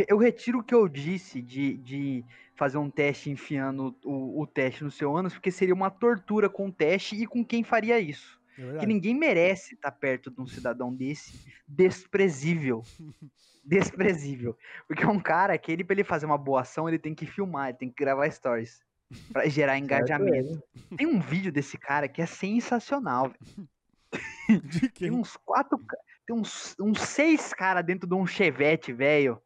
[0.07, 2.25] Eu retiro o que eu disse de, de
[2.55, 6.67] fazer um teste enfiando o, o teste no seu ânus, porque seria uma tortura com
[6.67, 8.41] o teste e com quem faria isso.
[8.57, 12.83] É Que ninguém merece estar perto de um cidadão desse desprezível.
[13.63, 14.57] desprezível.
[14.87, 17.25] Porque é um cara que ele, pra ele fazer uma boa ação, ele tem que
[17.25, 18.83] filmar, ele tem que gravar stories.
[19.31, 20.61] Pra gerar engajamento.
[20.97, 23.29] Tem um vídeo desse cara que é sensacional.
[23.29, 24.91] velho.
[24.93, 25.79] Tem uns quatro.
[26.25, 29.41] Tem uns, uns seis caras dentro de um chevette, velho,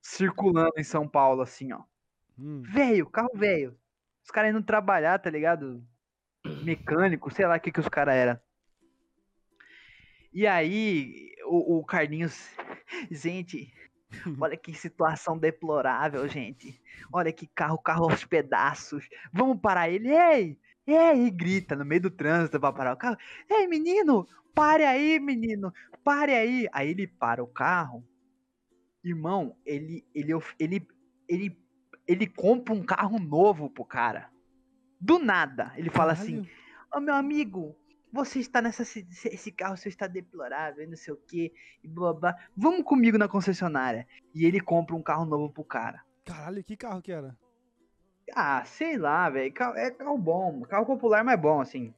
[0.00, 1.82] circulando em São Paulo, assim, ó.
[2.38, 2.62] Hum.
[2.62, 3.78] Velho, carro velho.
[4.24, 5.84] Os caras indo trabalhar, tá ligado?
[6.62, 8.40] Mecânico, sei lá o que, que os caras eram.
[10.32, 12.48] E aí, o, o Carlinhos.
[13.10, 13.72] Gente,
[14.38, 16.80] olha que situação deplorável, gente.
[17.12, 19.08] Olha que carro, carro aos pedaços.
[19.32, 20.10] Vamos parar ele.
[20.10, 20.58] Ei!
[20.86, 21.26] Ei!
[21.26, 23.16] E grita no meio do trânsito pra parar o carro.
[23.48, 24.26] Ei, menino!
[24.54, 25.72] Pare aí, menino!
[26.04, 26.68] Pare aí!
[26.72, 28.04] Aí ele para o carro.
[29.04, 30.86] Irmão, ele, ele, ele,
[31.28, 31.58] ele,
[32.06, 34.30] ele compra um carro novo pro cara.
[35.02, 35.72] Do nada.
[35.76, 36.62] Ele fala assim: Caralho.
[36.94, 37.76] Ô meu amigo,
[38.12, 38.82] você está nessa.
[38.84, 42.36] Esse carro seu está deplorável, e não sei o que, e blá blá.
[42.56, 44.06] Vamos comigo na concessionária.
[44.32, 46.04] E ele compra um carro novo pro cara.
[46.24, 47.36] Caralho, que carro que era?
[48.32, 49.52] Ah, sei lá, velho.
[49.74, 50.62] É carro bom.
[50.62, 51.92] Carro popular, mas bom, assim.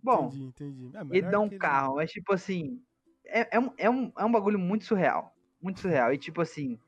[0.00, 0.90] Bom, Entendi, entendi.
[0.96, 2.80] É, ele melhor dá um carro, mas tipo assim.
[3.26, 5.34] É, é, um, é, um, é um bagulho muito surreal.
[5.60, 6.12] Muito surreal.
[6.12, 6.78] E tipo assim.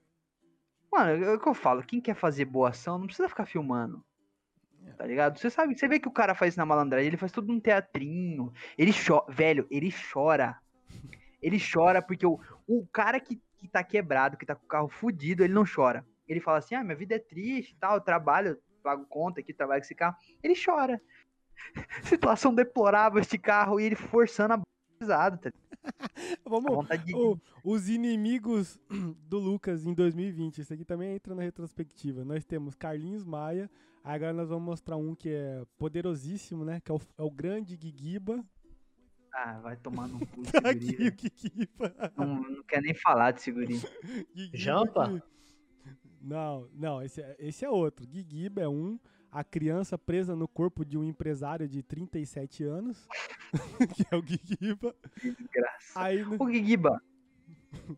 [0.93, 1.83] Mano, é o que eu falo.
[1.83, 4.06] Quem quer fazer boa ação não precisa ficar filmando.
[4.97, 5.39] Tá ligado?
[5.39, 7.61] Você sabe, você vê que o cara faz isso na malandragem, ele faz tudo num
[7.61, 8.53] teatrinho.
[8.77, 10.59] Ele chora, velho, ele chora.
[11.43, 14.89] Ele chora porque o, o cara que, que tá quebrado, que tá com o carro
[14.89, 16.05] fudido, ele não chora.
[16.29, 19.81] Ele fala assim: ah, minha vida é triste tal, eu trabalho, pago conta aqui, trabalho
[19.81, 20.17] com esse carro.
[20.43, 21.01] Ele chora.
[22.03, 24.66] Situação deplorável este carro e ele forçando a
[24.97, 25.53] pesado, tá?
[26.45, 27.15] Vamos, de.
[27.15, 28.79] Ô, os inimigos
[29.29, 30.59] do Lucas em 2020.
[30.59, 32.25] Isso aqui também entra na retrospectiva.
[32.25, 33.71] Nós temos Carlinhos Maia.
[34.03, 36.81] Agora nós vamos mostrar um que é poderosíssimo, né?
[36.81, 38.45] Que é o, é o grande Guiguiba.
[39.33, 42.13] Ah, vai tomar no cu, Tá aqui o Guiguiba.
[42.17, 43.83] Não, não quer nem falar de segurinho.
[44.55, 45.23] Jampa?
[46.21, 48.07] Não, não, esse é, esse é outro.
[48.07, 48.99] Guiguiba é um.
[49.37, 53.07] A criança presa no corpo de um empresário de 37 anos.
[53.95, 54.95] que é o Guiguiba.
[55.23, 55.93] Desgraça.
[56.01, 57.03] Aí no- Ô, Guiguiba.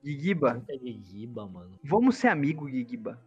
[0.02, 1.78] Guiguiba, É de Giba, mano.
[1.84, 3.22] vamos ser amigo, Guiguiba.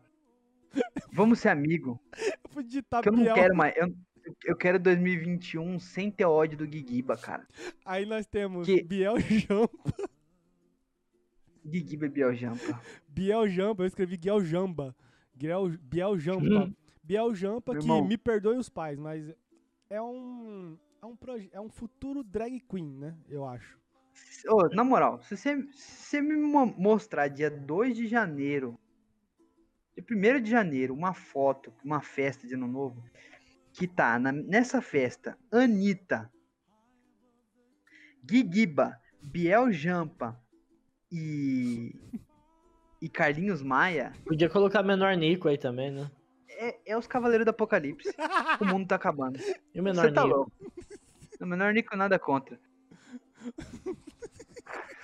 [1.13, 1.97] Vamos ser amigo.
[2.43, 3.33] eu fui digitar Que eu não Biel.
[3.35, 3.73] quero mais.
[3.77, 3.95] Eu,
[4.43, 7.47] eu quero 2021 sem ter ódio do Guiguiba, cara.
[7.85, 10.09] Aí nós temos Que- Biel Jampa.
[11.65, 12.81] Guiguiba e Biel Jampa.
[13.07, 14.93] Biel Jampa, eu escrevi Biel Jamba.
[15.33, 16.69] Biel, Biel Jampa.
[17.03, 18.05] Biel Jampa, Meu que irmão.
[18.05, 19.33] me perdoe os pais, mas
[19.89, 20.77] é um.
[21.01, 21.17] É um,
[21.53, 23.17] é um futuro drag queen, né?
[23.27, 23.79] Eu acho.
[24.47, 28.79] Ô, na moral, se você, se você me mo- mostrar dia 2 de janeiro,
[29.95, 30.05] dia
[30.37, 33.03] 1 de janeiro, uma foto, uma festa de ano novo,
[33.73, 36.31] que tá na- nessa festa, Anitta,
[38.23, 40.39] Guiguiba, Biel Jampa
[41.11, 41.95] e.
[43.01, 46.11] e Carlinhos Maia, Podia colocar menor Nico aí também, né?
[46.57, 48.09] É, é os Cavaleiros do Apocalipse.
[48.59, 49.39] o mundo tá acabando.
[49.73, 50.35] E o menor Você tá Nico?
[50.35, 50.51] louco.
[51.39, 52.59] O menor Nico nada contra.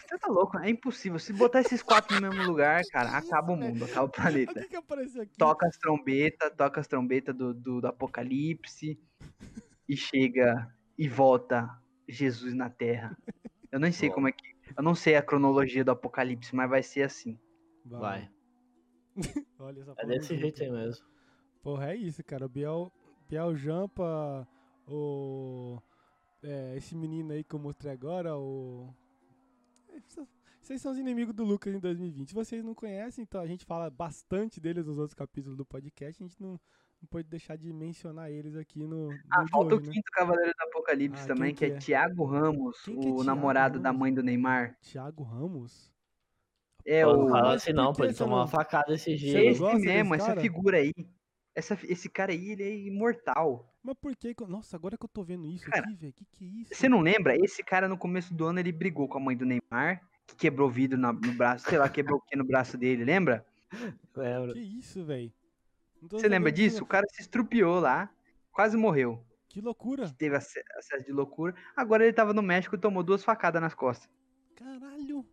[0.08, 1.20] Você tá louco, é impossível.
[1.20, 4.54] Se botar esses quatro no mesmo lugar, cara, acaba o mundo, acaba o O planeta.
[4.62, 5.38] que, que apareceu aqui?
[5.38, 9.00] Toca as trombetas, toca as trombetas do, do, do apocalipse
[9.88, 10.68] e chega
[10.98, 11.70] e volta
[12.08, 13.18] Jesus na Terra.
[13.72, 14.56] Eu nem sei como é que.
[14.78, 17.38] Eu não sei a cronologia do apocalipse, mas vai ser assim.
[17.86, 18.30] Vai.
[19.60, 21.06] Olha essa É desse jeito aí mesmo.
[21.68, 22.46] Porra, é isso, cara.
[22.46, 22.90] O Biel,
[23.28, 24.48] Biel Jampa,
[24.88, 25.78] o.
[26.42, 28.88] é, esse menino aí que eu mostrei agora, o.
[30.62, 32.30] vocês- são os inimigos do Lucas em 2020.
[32.30, 36.24] Se vocês não conhecem, então a gente fala bastante deles nos outros capítulos do podcast.
[36.24, 39.10] A gente não, não pode deixar de mencionar eles aqui no.
[39.12, 39.94] no Ah, falta hoje, o né?
[39.94, 41.78] quinto Cavaleiro do Apocalipse Ah, também, que é, é?
[41.80, 44.00] Tiago Ramos, Quem que é o Thiago namorado da Ramos?
[44.00, 44.78] mãe do Neymar.
[44.82, 45.92] Thiago Ramos.
[46.86, 47.18] É Pô, o.
[47.24, 49.44] não fala assim não, tomou não- uma facada esse dia.
[49.52, 50.94] Esse mesmo, essa figura aí.
[51.58, 53.74] Essa, esse cara aí, ele é imortal.
[53.84, 54.36] Mas por que.
[54.36, 56.14] que Nossa, agora que eu tô vendo isso Cara, aqui, velho.
[56.14, 56.76] Que que é isso?
[56.76, 57.36] Você não lembra?
[57.36, 60.68] Esse cara no começo do ano ele brigou com a mãe do Neymar, que quebrou
[60.68, 63.44] o vidro na- no braço, sei lá, quebrou o que no braço dele, lembra?
[64.16, 64.54] Lembra?
[64.54, 65.34] Que isso, velho?
[66.12, 66.84] Você lembra disso.
[66.84, 68.08] O cara se estrupiou lá,
[68.52, 69.20] quase morreu.
[69.50, 70.08] Que loucura.
[70.16, 71.56] Teve ace- acesso de loucura.
[71.76, 74.08] Agora ele tava no México e tomou duas facadas nas costas.
[74.56, 75.26] Caralho.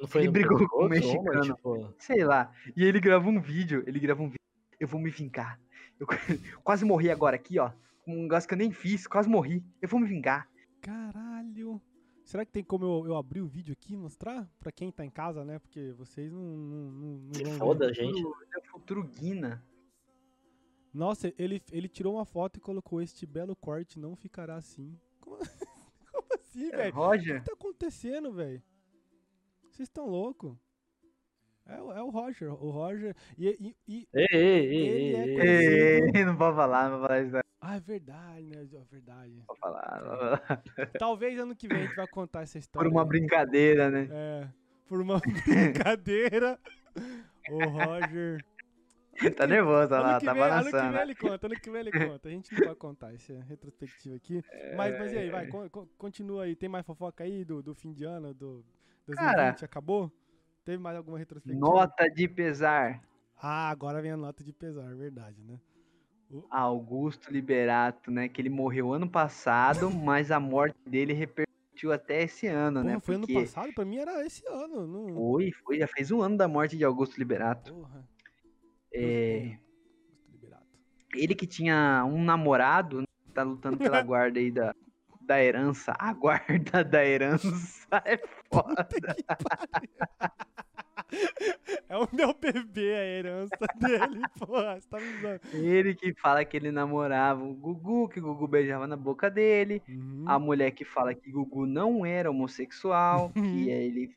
[0.00, 1.40] Não foi Ele brigou com o mexicano.
[1.40, 2.52] tipo, Sei lá.
[2.76, 3.82] E ele gravou um vídeo.
[3.88, 4.37] Ele gravou um vídeo.
[4.78, 5.60] Eu vou me vingar.
[5.98, 6.06] Eu
[6.62, 7.72] quase morri agora aqui, ó.
[8.04, 9.06] Com um negócio que eu nem fiz.
[9.06, 9.64] Quase morri.
[9.82, 10.48] Eu vou me vingar.
[10.80, 11.80] Caralho.
[12.24, 14.48] Será que tem como eu, eu abrir o vídeo aqui e mostrar?
[14.60, 15.58] Pra quem tá em casa, né?
[15.58, 17.58] Porque vocês não, não, não, não se vão ver.
[17.58, 18.20] foda, gente.
[18.22, 19.64] É o futuro Guina.
[20.92, 24.98] Nossa, ele, ele tirou uma foto e colocou este belo corte não ficará assim.
[25.20, 26.94] Como, como assim, É, velho?
[26.94, 27.40] O Roger.
[27.40, 28.62] que tá acontecendo, velho?
[29.70, 30.56] Vocês estão loucos?
[31.68, 32.50] É, o- é o Roger.
[32.52, 33.14] O Roger.
[33.36, 35.44] E, e, e- Ei, ei, ei, Ele ei, é
[35.98, 36.10] ei.
[36.14, 37.32] Ei, não pode falar, não pode falar isso.
[37.34, 38.66] Não Ah, é verdade, né?
[38.72, 39.42] É verdade.
[39.46, 40.08] pode falar, não
[40.38, 40.62] pode falar.
[40.98, 42.88] Talvez ano que vem a gente vai contar essa história.
[42.88, 44.08] Por uma brincadeira, né?
[44.10, 44.48] É,
[44.88, 45.20] por uma
[45.84, 46.58] brincadeira.
[47.50, 48.42] o Roger.
[49.36, 50.92] Tá nervoso, olha lá, tá vem, ano que balançando.
[50.92, 52.28] vem ele conta, ano que vem ele conta.
[52.28, 54.42] A gente não vai contar essa retrospectiva aqui.
[54.76, 56.54] Mas, mas e aí, vai, con- continua aí.
[56.54, 58.64] Tem mais fofoca aí do, do fim de ano, do
[59.06, 59.16] 2020?
[59.34, 59.50] Cara.
[59.64, 60.10] acabou?
[60.68, 61.58] Teve mais alguma retrospectiva?
[61.58, 63.02] Nota de pesar.
[63.40, 65.58] Ah, agora vem a nota de pesar, verdade, né?
[66.50, 68.28] Augusto Liberato, né?
[68.28, 73.00] Que ele morreu ano passado, mas a morte dele repercutiu até esse ano, Porra, né?
[73.00, 73.72] foi Porque ano passado?
[73.72, 74.86] Pra mim era esse ano.
[74.86, 75.14] Não...
[75.14, 77.72] foi, foi, já fez um ano da morte de Augusto Liberato.
[77.72, 78.06] Porra.
[78.92, 80.66] É, Augusto Liberato.
[81.14, 84.74] ele que tinha um namorado, tá lutando pela guarda aí da,
[85.28, 85.94] da herança.
[85.98, 87.46] A guarda da herança
[88.06, 88.18] é
[88.50, 88.88] foda.
[91.86, 94.80] É o meu bebê, a herança dele, porra.
[94.80, 95.40] Você tá me zoando.
[95.52, 99.82] Ele que fala que ele namorava o Gugu, que o Gugu beijava na boca dele.
[99.86, 100.24] Uhum.
[100.26, 104.16] A mulher que fala que Gugu não era homossexual, que ele.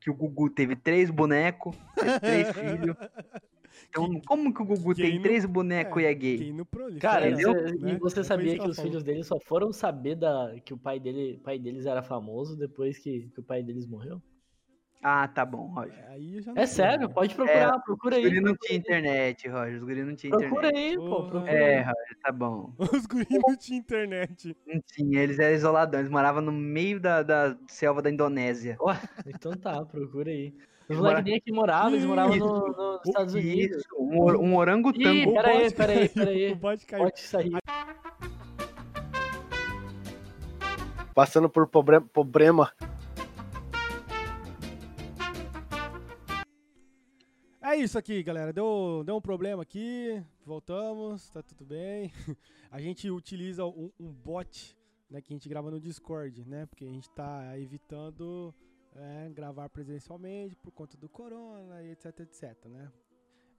[0.00, 2.96] Que o Gugu teve três bonecos, teve três filhos.
[3.88, 6.52] Então, como que o Gugu tem não- três bonecos é, e é gay?
[6.52, 6.66] Não
[7.00, 7.52] Cara, Entendeu?
[7.52, 7.92] cê- né?
[7.92, 8.90] e você sabia que ela os falou.
[8.90, 12.98] filhos dele só foram saber da, que o pai dele, pai deles era famoso depois
[12.98, 14.20] que, que o pai deles morreu?
[15.00, 16.04] Ah, tá bom, Roger.
[16.08, 17.14] Aí eu já não É sei, sério, né?
[17.14, 18.28] pode procurar, procura Os aí.
[18.28, 18.80] guri não procura tinha aí.
[18.80, 19.74] internet, Roger.
[19.76, 20.88] Os guri não tinha Procura internet.
[20.90, 21.80] aí, pô, procura É.
[21.82, 22.72] Roger, tá bom.
[23.02, 24.56] Os guris não tinham internet.
[24.66, 28.76] Não tinha, eles eram isoladão, eles moravam no meio da, da selva da Indonésia.
[29.24, 30.52] Então tá, procura aí.
[30.88, 33.82] Os moleques nem aqui moravam, eles moravam no- nos Estados Unidos.
[33.98, 35.08] Um, or- um orangotango.
[35.08, 36.52] Ih, O pera aí, bot pera aí, caiu, pera aí.
[36.52, 37.04] O bot caiu.
[37.04, 37.52] Pode sair.
[41.14, 42.72] Passando por pobre- problema.
[47.60, 48.52] É isso aqui, galera.
[48.52, 50.22] Deu, deu um problema aqui.
[50.46, 52.10] Voltamos, tá tudo bem.
[52.70, 54.76] A gente utiliza um, um bot,
[55.10, 56.66] né, que a gente grava no Discord, né?
[56.66, 58.54] Porque a gente tá evitando
[58.98, 62.92] é, gravar presencialmente por conta do corona e etc, etc, né?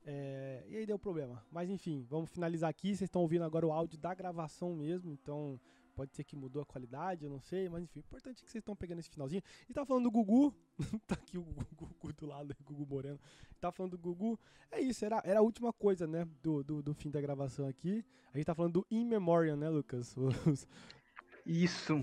[0.05, 1.43] É, e aí deu problema.
[1.51, 2.89] Mas enfim, vamos finalizar aqui.
[2.89, 5.59] Vocês estão ouvindo agora o áudio da gravação mesmo, então
[5.95, 8.49] pode ser que mudou a qualidade, eu não sei, mas enfim, o importante é que
[8.49, 9.43] vocês estão pegando esse finalzinho.
[9.67, 10.55] E tá falando do Gugu,
[11.05, 13.19] tá aqui o Gugu, do lado, o Gugu Moreno.
[13.59, 14.39] Tá falando do Gugu.
[14.71, 18.05] É isso, era, era a última coisa, né, do, do, do fim da gravação aqui.
[18.33, 20.15] A gente tá falando do In Memoriam, né, Lucas?
[21.45, 21.95] Isso,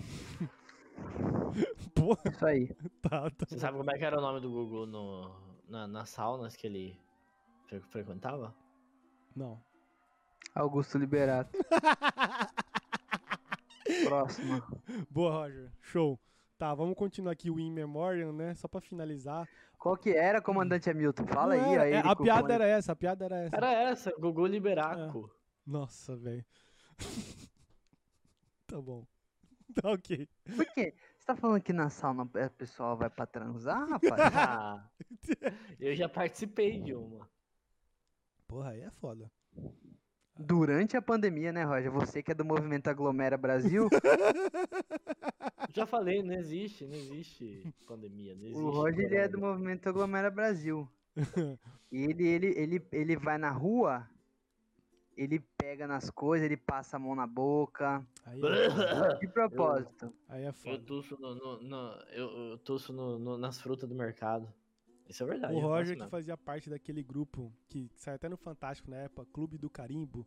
[1.94, 2.74] Porra, isso aí.
[3.03, 3.47] tá, tá.
[3.47, 5.34] Você sabe como é que era o nome do Gugu no,
[5.68, 6.99] na, nas saunas que ele
[7.66, 8.55] fre- frequentava?
[9.34, 9.61] Não.
[10.55, 11.59] Augusto Liberato.
[14.05, 14.66] Próxima.
[15.11, 15.70] Boa, Roger.
[15.80, 16.18] Show.
[16.59, 18.55] Tá, vamos continuar aqui o In Memoriam, né?
[18.55, 19.47] Só pra finalizar.
[19.78, 21.26] Qual que era, comandante Hamilton?
[21.26, 21.92] Fala Não aí, era, aí.
[21.92, 23.57] é, a piada era essa, a piada era essa.
[23.57, 25.30] Era essa, Gugu Liberaco.
[25.66, 26.44] Nossa, velho.
[28.66, 29.07] tá bom.
[29.82, 30.28] Tá ok.
[30.44, 30.94] Por quê?
[31.18, 34.34] Você tá falando que na sauna o pessoal vai pra transar, rapaz?
[34.34, 34.88] Ah,
[35.80, 37.28] eu já participei de uma.
[38.46, 39.30] Porra, aí é foda.
[40.38, 41.90] Durante a pandemia, né, Roger?
[41.90, 43.88] Você que é do movimento Aglomera Brasil,
[45.74, 48.62] Já falei, não existe, não existe pandemia, não existe.
[48.62, 50.88] o Roger ele é do movimento Aglomera Brasil.
[51.90, 54.08] E ele, ele, ele, ele vai na rua,
[55.16, 58.06] ele pega nas coisas, ele passa a mão na boca.
[58.24, 59.14] Aí é.
[59.18, 60.12] De propósito.
[60.28, 60.78] Aí é Eu foda.
[60.84, 64.52] tuço, no, no- no- eu, eu tuço no- no- nas frutas do mercado.
[65.08, 65.54] Isso é verdade.
[65.54, 69.24] O eu Roger que fazia parte daquele grupo que saiu até no Fantástico na época,
[69.32, 70.26] Clube do Carimbo.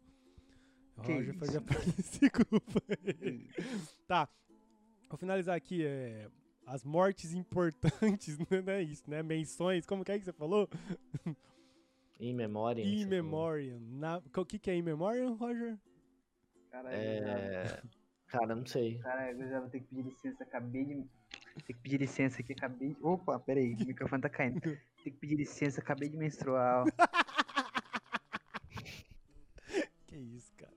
[0.97, 1.65] O Que Roger fazia isso?
[1.67, 2.81] parte desse grupo.
[3.21, 3.49] aí.
[4.07, 4.27] tá.
[5.09, 5.83] Vou finalizar aqui.
[5.85, 6.29] É,
[6.65, 9.21] as mortes importantes, não é isso, né?
[9.23, 10.69] Menções, como que é que você falou?
[12.19, 12.83] In memória.
[12.83, 13.79] In Memoriam.
[13.79, 15.77] Na- O que, que é In Memoriam, Roger?
[16.69, 17.81] Caralho, É...
[18.27, 18.99] Cara, não sei.
[18.99, 20.93] Caralho, eu já vou ter que pedir licença, acabei de.
[21.65, 22.97] Tem que pedir licença aqui, acabei de.
[23.01, 24.59] Opa, peraí, o microfone tá caindo.
[24.61, 26.83] Tem que pedir licença, acabei de menstruar.
[30.07, 30.73] Que isso, cara.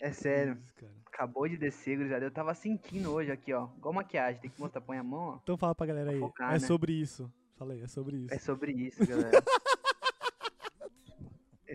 [0.00, 0.58] É sério.
[0.62, 0.92] isso, cara.
[1.06, 3.68] Acabou de descer, já Eu tava sentindo hoje aqui, ó.
[3.76, 5.38] Igual maquiagem, tem que mostrar, põe a mão, ó.
[5.42, 6.18] Então fala pra galera aí.
[6.20, 6.58] Focar, é né?
[6.60, 7.30] sobre isso.
[7.56, 8.32] Falei, é sobre isso.
[8.34, 9.42] É sobre isso, galera.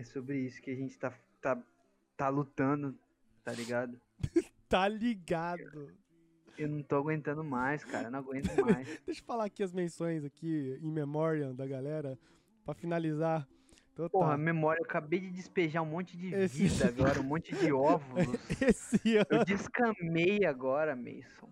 [0.04, 1.58] É sobre isso que a gente tá, tá,
[2.16, 2.94] tá lutando,
[3.42, 3.98] tá ligado?
[4.66, 5.92] Tá ligado.
[6.58, 8.08] Eu não tô aguentando mais, cara.
[8.08, 8.88] Eu não aguento mais.
[9.06, 12.18] Deixa eu falar aqui as menções aqui, In Memoriam da galera,
[12.64, 13.46] pra finalizar.
[13.92, 14.36] Então, Porra, tá.
[14.38, 18.26] memória, eu acabei de despejar um monte de Esse- vida agora, um monte de óvulos.
[18.60, 19.26] Esse ano.
[19.30, 21.48] Eu descamei agora, Mason.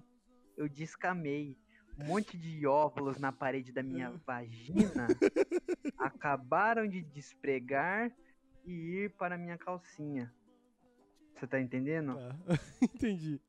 [0.56, 1.56] Eu descamei.
[1.96, 5.06] Um monte de óvulos na parede da minha vagina
[5.98, 8.10] acabaram de despregar
[8.64, 10.32] e ir para minha calcinha.
[11.34, 12.14] Você tá entendendo?
[12.14, 12.36] Tá.
[12.82, 13.40] Entendi.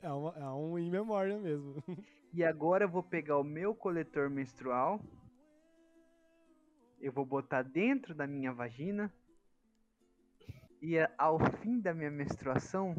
[0.00, 1.82] É, uma, é um in memória mesmo.
[2.32, 5.00] E agora eu vou pegar o meu coletor menstrual.
[7.00, 9.12] Eu vou botar dentro da minha vagina.
[10.80, 12.94] E a- ao fim da minha menstruação,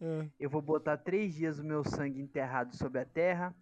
[0.00, 3.54] É, eu vou botar três dias o meu sangue enterrado sobre a terra.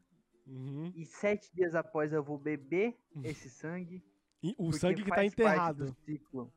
[0.47, 0.91] uhum.
[0.95, 4.03] E sete dias após eu vou beber esse sangue.
[4.57, 5.97] O porque sangue que tá enterrado.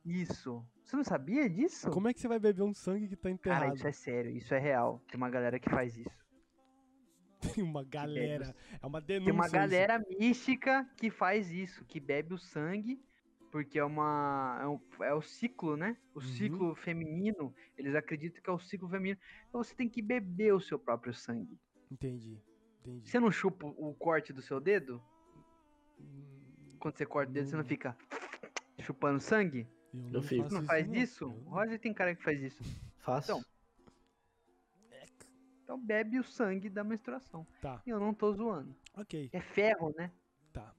[0.05, 0.63] Isso.
[0.83, 1.89] Você não sabia disso?
[1.89, 3.75] Como é que você vai beber um sangue que tá Cara, enterrado?
[3.75, 5.01] isso é sério, isso é real.
[5.07, 6.21] Tem uma galera que faz isso.
[7.55, 8.55] Tem uma galera.
[8.81, 9.25] É uma denúncia.
[9.25, 9.53] Tem uma isso.
[9.53, 13.01] galera mística que faz isso, que bebe o sangue,
[13.51, 14.59] porque é uma.
[14.61, 15.97] É, um- é o ciclo, né?
[16.13, 16.25] O Uhum.
[16.25, 17.51] ciclo feminino.
[17.75, 19.19] Eles acreditam que é o ciclo feminino.
[19.49, 21.59] Então você tem que beber o seu próprio sangue.
[21.89, 22.39] Entendi.
[22.81, 23.09] Entendi.
[23.09, 25.01] Você não chupa o corte do seu dedo?
[25.99, 26.40] Hum,
[26.81, 27.69] Quando você corta o dedo, você não Não.
[27.69, 27.95] fica
[28.79, 29.67] chupando sangue?
[29.93, 30.43] Eu Eu fico.
[30.49, 30.95] Você não faz não.
[30.95, 31.27] isso?
[31.27, 32.63] O Roger tem cara que faz isso.
[32.97, 33.37] Fácil.
[33.37, 33.51] Então.
[35.63, 37.47] Então bebe o sangue da menstruação.
[37.61, 38.75] Tá, E eu não tô zoando.
[38.97, 39.29] ok.
[39.31, 40.11] É ferro, né?
[40.51, 40.75] Tá.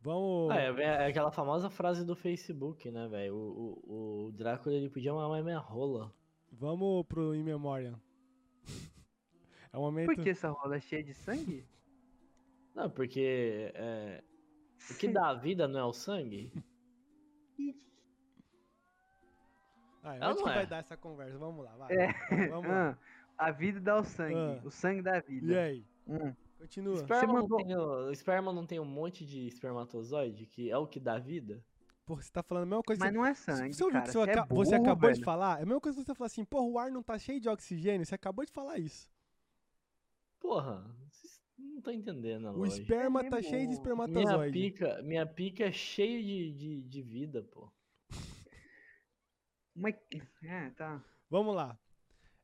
[0.00, 0.50] Vamos.
[0.50, 3.34] Ah, é, é aquela famosa frase do Facebook, né, velho?
[3.34, 6.14] O, o, o Drácula ele podia mamar minha rola.
[6.50, 8.00] Vamos pro In Memoriam.
[9.74, 10.04] É um momento.
[10.14, 11.66] Por que essa rola é cheia de sangue?
[12.74, 14.22] Não, porque é,
[14.90, 16.52] o que dá a vida não é o sangue?
[20.04, 20.54] Ah, onde não que é.
[20.54, 21.38] vai dar essa conversa?
[21.38, 21.92] Vamos lá, vai.
[21.96, 22.48] É.
[22.48, 22.98] Vamos lá.
[23.38, 24.34] A vida dá o sangue.
[24.34, 24.60] Ah.
[24.64, 25.60] O sangue dá E vida.
[25.60, 25.86] aí?
[26.08, 26.34] Hum.
[26.58, 26.94] Continua.
[26.96, 30.86] Esperma, mandou- não tem, o esperma não tem um monte de espermatozoide que é o
[30.88, 31.64] que dá vida?
[32.04, 33.04] Porra, você tá falando a mesma coisa.
[33.04, 34.06] Mas não é sangue, você ouviu cara.
[34.06, 35.24] que você, Você, é aca- você burro, acabou de velho.
[35.24, 35.58] falar?
[35.60, 37.48] É a mesma coisa que você falar assim, porra, o ar não tá cheio de
[37.48, 38.04] oxigênio.
[38.04, 39.08] Você acabou de falar isso.
[40.40, 40.84] Porra,
[41.72, 42.80] não estão entendendo a O lógica.
[42.82, 44.52] esperma É tá cheio de Minha espermatozoide.
[44.52, 47.70] pica, minha pica é cheia de, de, de vida, pô.
[49.74, 49.94] Mas...
[50.42, 51.02] É, tá.
[51.30, 51.78] Vamos lá.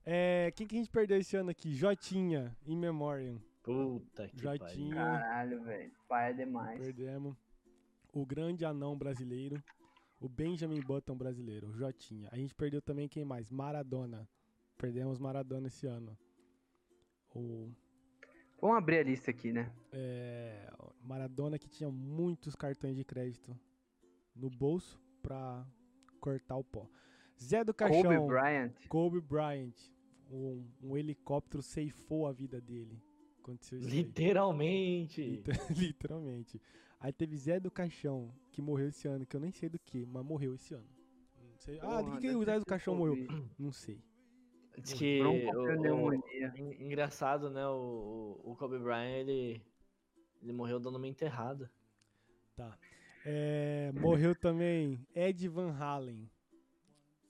[0.04, 1.74] É, quem que a gente perdeu esse ano aqui?
[1.74, 3.40] Jotinha, In Memoriam.
[3.62, 4.64] Puta que Jotinha.
[4.66, 4.90] pariu.
[4.94, 5.92] Caralho, velho.
[6.08, 6.80] Pai é demais.
[6.80, 7.36] Perdemos.
[8.14, 9.62] O grande anão brasileiro.
[10.18, 11.68] O Benjamin Button brasileiro.
[11.68, 12.28] o Jotinha.
[12.32, 13.50] A gente perdeu também quem mais?
[13.50, 14.26] Maradona.
[14.78, 16.16] Perdemos Maradona esse ano.
[17.34, 17.70] O
[18.60, 19.72] Vamos abrir a lista aqui, né?
[19.92, 20.70] é,
[21.02, 23.56] Maradona que tinha muitos cartões de crédito
[24.34, 25.66] no bolso pra
[26.20, 26.88] cortar o pó.
[27.42, 28.02] Zé do Caixão.
[28.02, 28.72] Kobe Bryant.
[28.88, 29.74] Kobe Bryant.
[30.30, 33.00] Um, um helicóptero ceifou a vida dele.
[33.40, 33.94] Aconteceu isso aí.
[34.02, 35.22] Literalmente.
[35.22, 36.60] Liter- Literalmente.
[37.00, 40.04] Aí teve Zé do Caixão, que morreu esse ano, que eu nem sei do que,
[40.04, 40.88] mas morreu esse ano.
[41.40, 41.78] Não sei.
[41.80, 43.26] ah, de Porra, que, que o Zé do Caixão morreu?
[43.58, 44.02] Não sei.
[44.82, 45.50] Diz que o-
[46.08, 46.14] o-
[46.80, 47.66] engraçado, né?
[47.66, 49.62] O, o Kobe Bryant, ele,
[50.42, 51.70] ele morreu dando uma enterrada.
[53.24, 56.30] É, morreu também Ed Van Halen.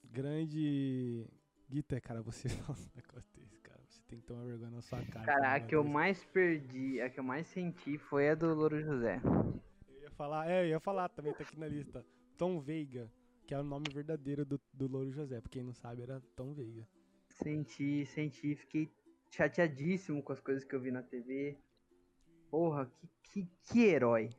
[0.05, 1.26] Grande.
[1.68, 3.80] Guita, cara, você fala um negócio desse, cara.
[3.86, 5.26] Você tem que tomar vergonha na sua cara.
[5.26, 8.80] Cara, a que eu mais perdi, a que eu mais senti foi a do Louro
[8.80, 9.20] José.
[9.88, 12.05] Eu ia falar, é, eu ia falar também, tá aqui na lista.
[12.38, 13.11] Tom Veiga,
[13.46, 15.40] que é o nome verdadeiro do, do Louro José.
[15.40, 16.88] Pra quem não sabe, era Tom Veiga.
[17.43, 18.91] Senti, senti, fiquei
[19.30, 21.57] chateadíssimo com as coisas que eu vi na TV.
[22.51, 24.30] Porra, que, que, que herói.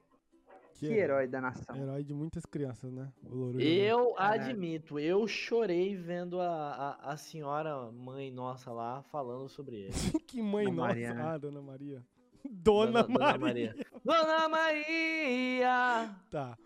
[0.73, 1.75] Que, herói da nação.
[1.75, 3.11] Herói de muitas crianças, né?
[3.59, 9.93] Eu admito, eu chorei vendo a, a, a senhora mãe nossa lá falando sobre ele.
[10.25, 10.87] que mãe Dona nossa.
[10.87, 11.21] Maria, né?
[11.21, 12.05] Ah, Dona Maria.
[12.49, 13.75] Dona, Maria.
[14.03, 16.15] Dona Maria!
[16.31, 16.57] Tá.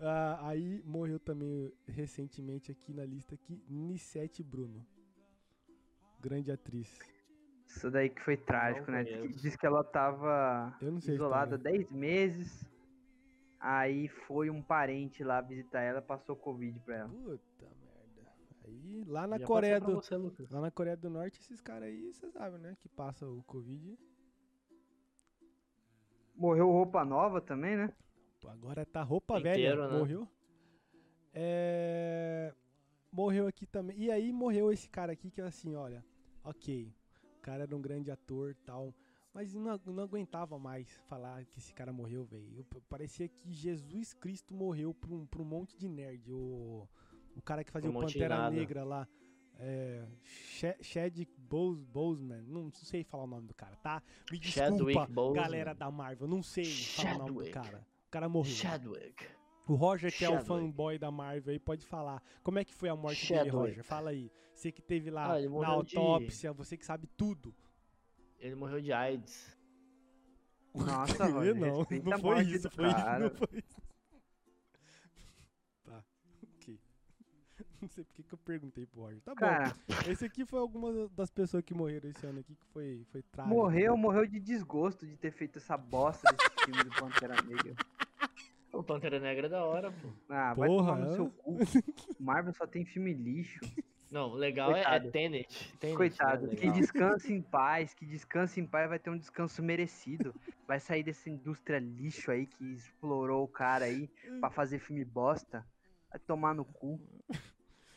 [0.00, 4.86] Ah, aí morreu também recentemente aqui na lista aqui, Nissete Bruno.
[6.20, 6.98] Grande atriz.
[7.66, 9.04] Isso daí que foi trágico, né?
[9.04, 9.40] conheço.
[9.40, 11.78] Diz que ela tava Eu não sei a isolada história.
[11.78, 12.66] 10 meses.
[13.60, 17.08] Aí foi um parente lá visitar ela, passou Covid pra ela.
[17.08, 18.32] Puta merda.
[18.64, 20.50] Aí lá na Já Coreia do você, Lucas.
[20.50, 23.98] lá na Coreia do Norte esses caras aí, você sabe, né, que passa o Covid.
[26.36, 27.92] Morreu roupa nova também, né?
[28.46, 29.98] Agora tá roupa Inteiro, velha, né?
[29.98, 30.28] morreu.
[31.34, 32.54] É...
[33.10, 33.96] Morreu aqui também.
[33.98, 36.04] E aí morreu esse cara aqui que assim, olha,
[36.44, 36.92] ok,
[37.38, 38.94] o cara era um grande ator tal,
[39.32, 42.64] mas não, não aguentava mais falar que esse cara morreu, velho.
[42.88, 46.30] Parecia que Jesus Cristo morreu pra um, pra um monte de nerd.
[46.32, 46.86] O,
[47.34, 48.50] o cara que fazia Um o Pantera.
[48.50, 49.08] Negra lá.
[49.60, 50.06] É,
[50.80, 54.00] Chadwick Bose- Boseman, não sei falar o nome do cara, tá?
[54.30, 57.86] Me desculpa, galera da Marvel, não sei falar o nome do cara.
[58.06, 58.52] O cara morreu.
[58.54, 59.26] Chadwick.
[59.68, 62.22] O Roger, que é o fanboy da Marvel aí, pode falar.
[62.42, 63.56] Como é que foi a morte dele, Chadwick.
[63.56, 63.84] Roger?
[63.84, 64.30] Fala aí.
[64.54, 67.54] Você que teve lá Ah, na morreu de- autópsia, você que sabe tudo.
[68.38, 69.56] Ele morreu de AIDS.
[70.74, 73.82] Nossa, Roger, não, não foi isso, foi isso, não foi isso.
[75.84, 76.04] Tá,
[76.42, 76.80] ok.
[77.80, 79.20] Não sei porque que eu perguntei pro Roger.
[79.22, 80.10] Tá Cara, bom.
[80.10, 83.54] Esse aqui foi alguma das pessoas que morreram esse ano aqui, que foi, foi trágico.
[83.54, 87.74] morreu, morreu de desgosto de ter feito essa bosta desse filme do Pantera Negra.
[88.72, 90.08] O Pantera Negra é da hora, pô.
[90.28, 91.56] Ah, vai Porra, tomar no seu cu.
[92.20, 93.60] Marvel só tem filme lixo.
[94.10, 95.00] Não, o legal é, é.
[95.00, 95.76] Tenet.
[95.78, 99.62] Tenet Coitado, é que descanse em paz, que descanse em paz, vai ter um descanso
[99.62, 100.34] merecido.
[100.66, 104.08] Vai sair dessa indústria lixo aí que explorou o cara aí
[104.40, 105.64] pra fazer filme bosta.
[106.10, 106.98] Vai tomar no cu.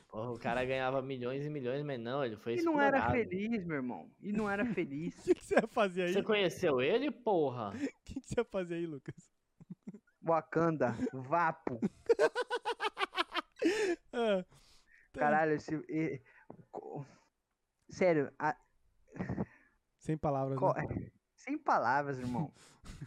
[0.09, 3.63] Porra, o cara ganhava milhões e milhões, mas não, ele foi E não era feliz,
[3.63, 4.09] meu irmão.
[4.22, 5.15] E não era feliz.
[5.19, 6.13] O que, que você ia fazer aí?
[6.13, 7.69] Você conheceu ele, porra?
[7.69, 9.32] O que, que você ia fazer aí, Lucas?
[10.24, 11.80] Wakanda, Vapo.
[14.13, 14.43] Ah,
[15.13, 15.19] tá.
[15.19, 15.76] Caralho, esse.
[15.88, 16.22] e-
[16.72, 17.05] co-
[17.89, 18.57] Sério, a-
[19.99, 20.57] Sem palavras.
[20.57, 20.82] co- né?
[21.36, 22.51] sem palavras, irmão.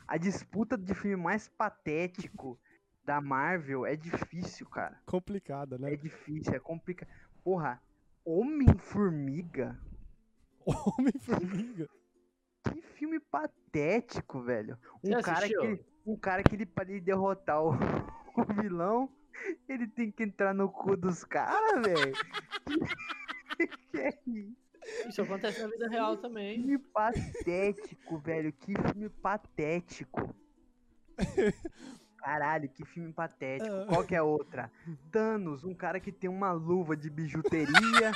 [0.07, 2.59] A disputa de filme mais patético
[3.05, 5.01] da Marvel é difícil, cara.
[5.07, 5.93] Complicada, né?
[5.93, 7.09] É difícil, é complicado.
[7.43, 7.83] Porra,
[8.25, 9.79] Homem-Formiga?
[10.65, 11.89] Homem-Formiga.
[12.73, 14.79] Que filme patético, velho.
[15.03, 15.61] Um Você cara, assistiu?
[15.77, 17.71] que, um cara que ele, pra ele derrotar o,
[18.37, 19.09] o vilão,
[19.69, 22.15] ele tem que entrar no cu dos caras, velho.
[23.91, 24.65] que é isso?
[25.09, 26.57] Isso acontece na vida real também.
[26.59, 28.53] filme patético, velho.
[28.53, 30.35] Que filme patético.
[32.19, 33.71] Caralho, que filme patético.
[33.71, 33.87] Ah.
[33.89, 34.71] Qual que é a outra?
[35.11, 38.13] Thanos, um cara que tem uma luva de bijuteria.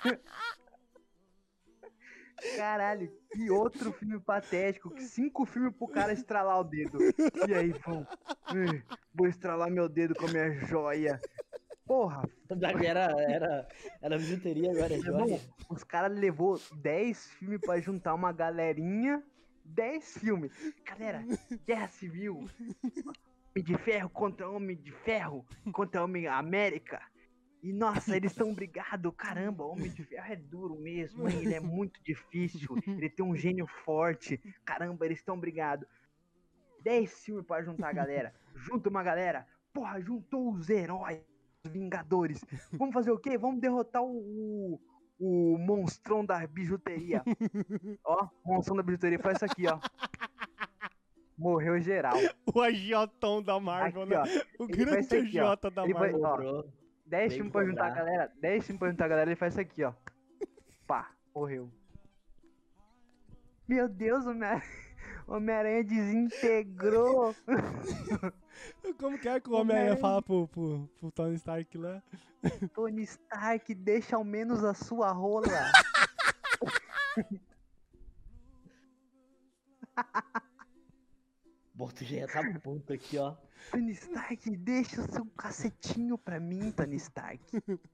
[2.56, 4.90] Caralho, que outro filme patético.
[4.90, 6.98] Que cinco filmes pro cara estralar o dedo.
[7.48, 8.06] E aí, vão.
[8.54, 8.82] "Eh,
[9.14, 11.20] Vou estralar meu dedo com a minha joia.
[11.86, 12.22] Porra,
[12.84, 13.68] Era, era,
[14.00, 15.40] era bijuteria, agora é joia.
[15.68, 19.22] os caras levou 10 filmes pra juntar uma galerinha.
[19.64, 20.52] 10 filmes.
[20.84, 21.24] Galera,
[21.66, 22.44] Guerra Civil.
[22.84, 25.44] Homem de Ferro contra Homem de Ferro.
[25.72, 27.00] Contra Homem América.
[27.62, 29.12] E nossa, eles estão brigados.
[29.16, 31.28] Caramba, Homem de Ferro é duro mesmo.
[31.28, 31.38] hein?
[31.40, 32.76] Ele é muito difícil.
[32.86, 34.38] Ele tem um gênio forte.
[34.64, 35.86] Caramba, eles estão brigados.
[36.82, 38.34] 10 filmes pra juntar a galera.
[38.54, 39.46] Junta uma galera.
[39.74, 41.20] Porra, juntou os heróis.
[41.64, 42.42] Os Vingadores.
[42.72, 43.36] Vamos fazer o quê?
[43.36, 44.80] Vamos derrotar o, o,
[45.54, 47.22] o monstrão da bijuteria.
[48.02, 49.18] ó, monstrão da bijuteria.
[49.18, 49.78] Faz isso aqui, ó.
[51.36, 52.16] Morreu geral.
[52.54, 54.16] O agiotão da Marvel, Aqui, né?
[54.58, 54.62] ó.
[54.64, 55.18] O ele vai grande ó.
[55.20, 56.24] agiota da Ele vai- Marvel.
[56.24, 56.72] ó, Cobrou.
[57.10, 58.32] 10 Tem filmes que pra juntar a galera.
[58.40, 59.30] 10 filmes pra juntar a galera.
[59.30, 59.92] Ele faz isso aqui, ó.
[60.86, 61.70] Pá, morreu.
[63.66, 64.62] Meu Deus, Homem-
[65.26, 67.34] Homem-Aranha desintegrou.
[68.98, 69.94] Como que é que o Homem-Aranha.
[69.94, 72.00] Homem-Aranha fala pro, pro, pro Tony Stark lá?
[72.74, 75.46] Tony Stark, deixa ao menos a sua rola.
[81.74, 83.36] Boto já tá puto aqui, ó.
[83.70, 87.40] Tony Stark, deixa o seu cacetinho pra mim, Tony Stark.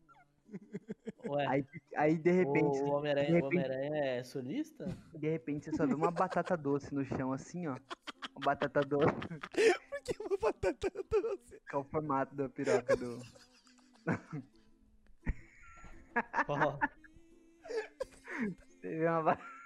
[1.29, 4.87] Ué, Aí, aí de repente, o de Homem-Aranha Homem-Aranha é solista?
[5.13, 7.77] de repente você só vê uma batata doce no chão, assim, ó.
[8.37, 9.07] Uma batata doce,
[9.91, 11.61] Por que uma batata doce?
[11.69, 13.21] que é o formato da piroca do.
[16.49, 16.79] Ó,
[18.69, 19.57] Você vê uma batata.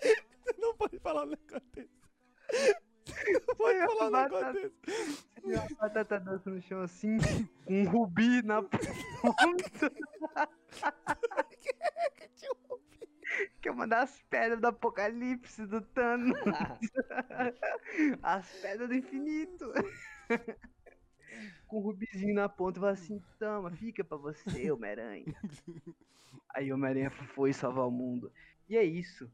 [0.00, 1.90] Você não pode falar um negócio desse.
[3.56, 5.26] Pode falar um uma negócio batata- desse.
[5.42, 7.18] Uma batata doce no chão, assim,
[7.64, 8.78] com um rubi na ponta.
[13.60, 16.38] Que é uma das pedras do apocalipse do Thanos.
[18.22, 19.72] As pedras do infinito.
[21.66, 25.34] Com o rubizinho na ponta, fala assim: toma, fica pra você, Homem-Aranha.
[26.54, 28.32] Aí o Homem-Aranha foi salvar o mundo.
[28.68, 29.30] E é isso.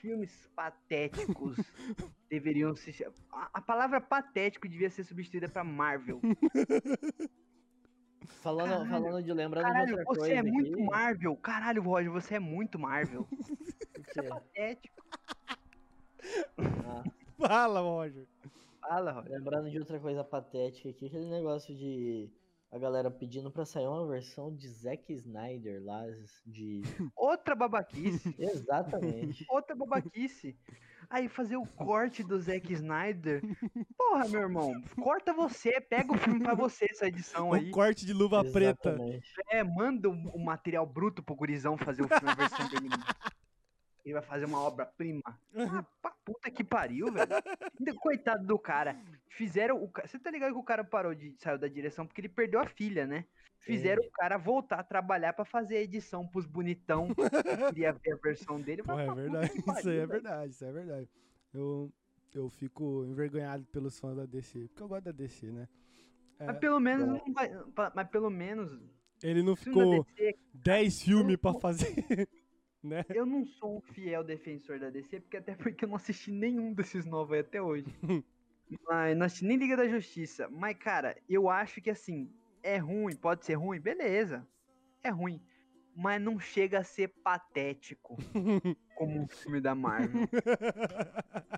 [0.00, 1.56] Filmes patéticos
[2.30, 2.92] deveriam se.
[2.92, 6.20] cha- A, a palavra patético devia ser substituída pra Marvel.
[8.42, 11.36] falando, Caralho, falando de lembrando de outra você coisa é muito aqui, Marvel.
[11.36, 13.26] Caralho, Roger, você é muito Marvel.
[13.98, 14.22] o quê?
[14.28, 15.02] Patético.
[16.86, 17.04] Ah,
[17.38, 18.26] Fala, Roger.
[18.80, 19.32] Fala, Roger.
[19.32, 22.30] lembrando de outra coisa patética aqui, aquele negócio de
[22.72, 26.04] a galera pedindo pra sair uma versão de Zack Snyder lá,
[26.46, 26.82] de...
[27.16, 28.34] Outra babaquice.
[28.38, 29.44] Exatamente.
[29.48, 30.56] outra babaquice.
[31.08, 33.42] Aí fazer o corte do Zack Snyder.
[33.98, 34.72] Porra, meu irmão.
[35.02, 37.68] Corta você, pega o filme pra você, essa edição aí.
[37.68, 38.90] O corte de luva preta.
[38.90, 39.32] Exatamente.
[39.48, 42.88] É, manda o, o material bruto pro gurizão fazer o filme, a versão dele.
[44.10, 45.22] Ele vai fazer uma obra-prima.
[45.54, 47.30] Ah, pra puta que pariu, velho.
[48.00, 49.00] Coitado do cara.
[49.28, 52.28] Fizeram o Você tá ligado que o cara parou de saiu da direção porque ele
[52.28, 53.24] perdeu a filha, né?
[53.60, 58.12] Fizeram o cara voltar a trabalhar pra fazer a edição pros bonitão que queria ver
[58.12, 58.82] a versão dele.
[58.82, 59.50] É verdade.
[59.50, 61.08] que Isso pariu, aí é verdade, isso é verdade.
[61.52, 61.92] Eu,
[62.34, 65.68] eu fico envergonhado pelos fãs da DC, porque eu gosto da DC, né?
[66.38, 67.50] É, Mas pelo menos não vai.
[67.94, 68.80] Mas pelo menos.
[69.22, 72.28] ele não ficou DC, 10 filmes pra fazer,
[72.82, 73.04] né?
[73.14, 76.72] eu não sou um fiel defensor da DC, porque até porque eu não assisti nenhum
[76.74, 77.86] desses novos aí até hoje.
[78.88, 80.48] mas não assisti nem Liga da Justiça.
[80.50, 82.30] Mas, cara, eu acho que assim,
[82.62, 84.46] é ruim, pode ser ruim, beleza.
[85.02, 85.40] É ruim.
[85.96, 88.16] Mas não chega a ser patético
[88.96, 90.22] como um filme da Marvel.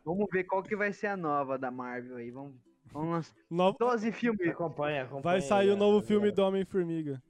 [0.04, 2.30] Vamos ver qual que vai ser a nova da Marvel aí.
[2.30, 2.54] Vamos,
[2.86, 4.48] Vamos lançar Novo- 12 filmes.
[4.48, 5.22] Acompanha, acompanha.
[5.22, 7.22] Vai sair o novo filme do Homem-Formiga.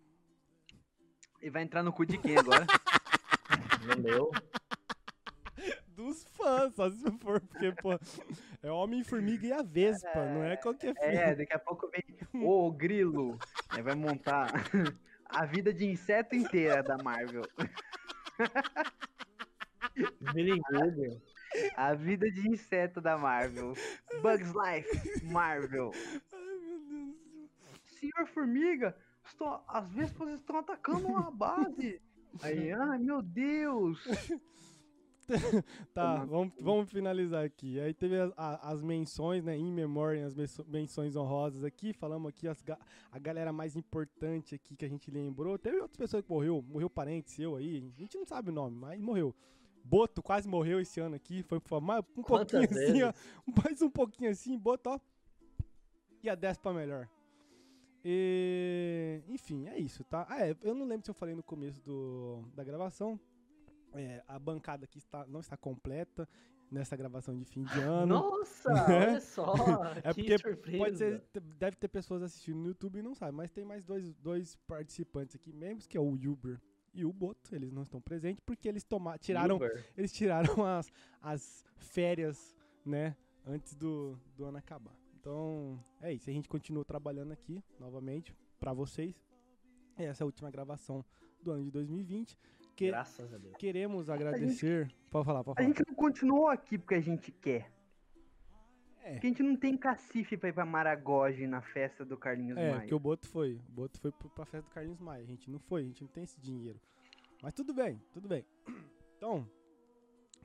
[1.43, 2.64] E vai entrar no cu de quem agora?
[3.87, 4.30] No meu.
[5.89, 7.93] Dos fãs, só se for, porque, pô,
[8.62, 11.14] é Homem-Formiga e a Vespa, não é qualquer filme.
[11.14, 12.03] É, daqui a pouco vem
[12.43, 13.39] o Grilo.
[13.68, 14.49] Aí vai montar
[15.26, 17.43] a vida de inseto inteira da Marvel.
[20.35, 21.22] Milingudo.
[21.76, 23.74] A vida de inseto da Marvel.
[24.22, 25.91] Bugs Life, Marvel.
[26.33, 27.72] Ai, meu Deus do céu.
[27.85, 32.01] Senhor Formiga, estou, as vespas estão atacando uma base.
[32.41, 33.99] Aí, ai meu Deus.
[35.95, 37.80] Tá, vamos, vamos finalizar aqui.
[37.80, 40.35] Aí teve as, a- as menções, né, em memória, as
[40.66, 41.93] menções honrosas aqui.
[41.93, 42.78] Falamos aqui as, ga-
[43.11, 45.57] a galera mais importante aqui que a gente lembrou.
[45.59, 47.91] Teve outras pessoas que morreu, morreu parente seu aí.
[47.97, 49.35] A gente não sabe o nome, mas morreu.
[49.85, 51.43] Boto quase morreu esse ano aqui.
[51.43, 53.12] Foi, foi mais, um Quantas pouquinho assim, ó.
[53.64, 55.01] Mais um pouquinho assim, Boto, ó.
[56.22, 57.09] E a 10 pra melhor.
[58.05, 60.26] E, enfim, é isso, tá?
[60.28, 63.18] Ah, é, eu não lembro se eu falei no começo do, da gravação.
[63.94, 66.28] É, a bancada aqui está, não está completa
[66.70, 68.07] nessa gravação de fim de ano.
[68.07, 69.11] Nossa, Né?
[69.11, 69.55] olha só.
[70.03, 70.78] É que porque surpresa.
[70.78, 71.22] Pode ser,
[71.59, 75.36] deve ter pessoas assistindo no YouTube e não sabe, mas tem mais dois, dois participantes
[75.36, 76.61] aqui, membros, que é o Uber
[76.94, 77.55] e o Boto.
[77.55, 79.86] Eles não estão presentes porque eles toma, tiraram, Uber.
[79.96, 80.90] eles tiraram as,
[81.20, 83.14] as férias, né,
[83.46, 84.96] antes do, do ano acabar.
[85.23, 86.29] Então, é isso.
[86.29, 89.14] A gente continua trabalhando aqui, novamente, pra vocês.
[89.97, 91.05] Essa é a última gravação
[91.41, 92.37] do ano de 2020.
[92.75, 93.55] Que Graças a Deus.
[93.57, 94.93] queremos agradecer...
[95.12, 95.68] Pode falar, pode A falar.
[95.68, 97.70] gente não continuou aqui porque a gente quer.
[99.05, 99.12] É.
[99.12, 102.70] Porque a gente não tem cacife pra ir pra Maragogi na festa do Carlinhos É,
[102.70, 102.81] Maia.
[102.81, 103.61] porque o Boto foi.
[103.68, 105.23] O Boto foi pra festa do Carlinhos Maia.
[105.23, 106.81] A gente não foi, a gente não tem esse dinheiro.
[107.41, 108.45] Mas tudo bem, tudo bem.
[109.16, 109.49] Então,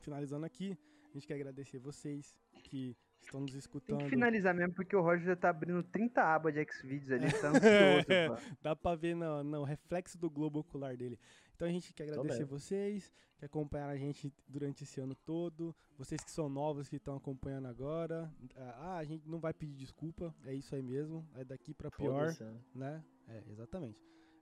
[0.01, 0.77] finalizando aqui,
[1.09, 2.95] a gente quer agradecer vocês que
[3.25, 4.03] estão nos Tem escutando.
[4.03, 7.51] que finalizar mesmo, porque o Roger já tá abrindo 30 abas de Xvideos ali, tá
[7.63, 8.45] É, ansioso.
[8.45, 8.55] pô.
[8.61, 11.19] Dá pra ver no, no reflexo do globo ocular dele.
[11.55, 15.75] Então a gente quer agradecer vocês que acompanharam a gente durante esse ano todo.
[15.97, 18.31] Vocês que são novos que estão acompanhando agora.
[18.55, 21.27] Ah, a gente não vai pedir desculpa, é isso aí mesmo.
[21.35, 22.35] É daqui pra pior.
[22.39, 22.53] Né?
[22.75, 23.03] né?
[23.27, 23.99] É, exatamente.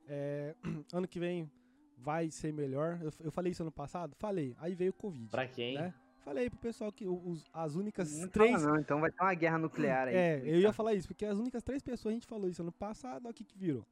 [0.08, 0.56] É,
[0.94, 1.50] ano que vem
[1.98, 3.00] vai ser melhor.
[3.02, 4.14] Eu, eu falei isso ano passado?
[4.18, 4.54] Falei.
[4.60, 5.30] Aí veio o Covid.
[5.30, 5.76] Pra quem?
[5.76, 5.94] Né?
[6.26, 8.52] Falei pro pessoal que os- as únicas Não três.
[8.60, 10.16] fala não, então vai ter uma guerra nuclear aí.
[10.16, 12.72] É, eu ia falar isso, porque as únicas três pessoas a gente falou isso ano
[12.72, 13.86] passado, o que, virou.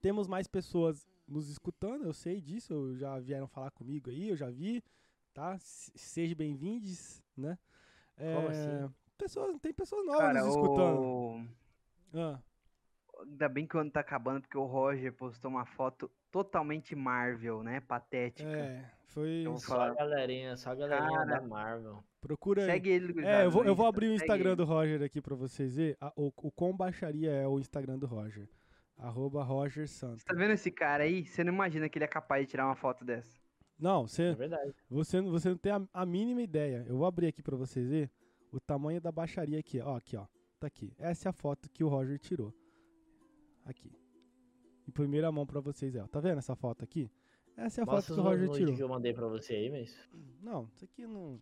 [0.00, 4.50] Temos mais pessoas nos escutando, eu sei disso, já vieram falar comigo aí, eu já
[4.50, 4.82] vi,
[5.32, 5.56] tá?
[5.60, 7.56] Se- Sejam bem-vindos, né?
[8.16, 8.94] É, Como assim?
[9.16, 11.00] Pessoas, tem pessoas novas Cara, nos escutando.
[11.00, 11.46] o...
[12.14, 12.40] Ah,
[13.22, 17.62] ainda bem que o ano tá acabando, porque o Roger postou uma foto totalmente Marvel,
[17.62, 17.80] né?
[17.80, 18.48] Patética.
[18.50, 19.44] é, foi.
[19.46, 19.90] Vou Só falar.
[19.90, 22.04] a galerinha, só a galerinha Cara, da Marvel.
[22.20, 22.70] Procura aí.
[22.70, 24.56] Segue ele, É, eu vou, no eu vou abrir o Instagram ele.
[24.56, 25.96] do Roger aqui pra vocês verem.
[26.00, 28.48] A- O, o Quão Baixaria é o Instagram do Roger.
[28.96, 30.22] Arroba Roger Santos.
[30.22, 31.24] Você tá vendo esse cara aí?
[31.26, 33.38] Você não imagina que ele é capaz de tirar uma foto dessa.
[33.78, 34.72] Não, É você, verdade.
[34.88, 36.84] você, não- você não tem a, a mínima ideia.
[36.88, 38.10] Eu vou abrir aqui pra vocês verem
[38.52, 39.80] o tamanho da baixaria aqui.
[39.80, 40.26] Ó, aqui, ó.
[40.60, 40.92] Tá aqui.
[40.98, 42.54] Essa é a foto que o Roger tirou.
[43.64, 43.90] Aqui.
[44.86, 46.02] Em primeira mão pra vocês, é.
[46.02, 46.06] ó.
[46.06, 47.10] Tá vendo essa foto aqui?
[47.56, 48.76] Essa é a Mostra foto que o Roger tirou.
[48.76, 49.96] que eu mandei pra você aí, mas...
[50.42, 51.40] Não, isso aqui não.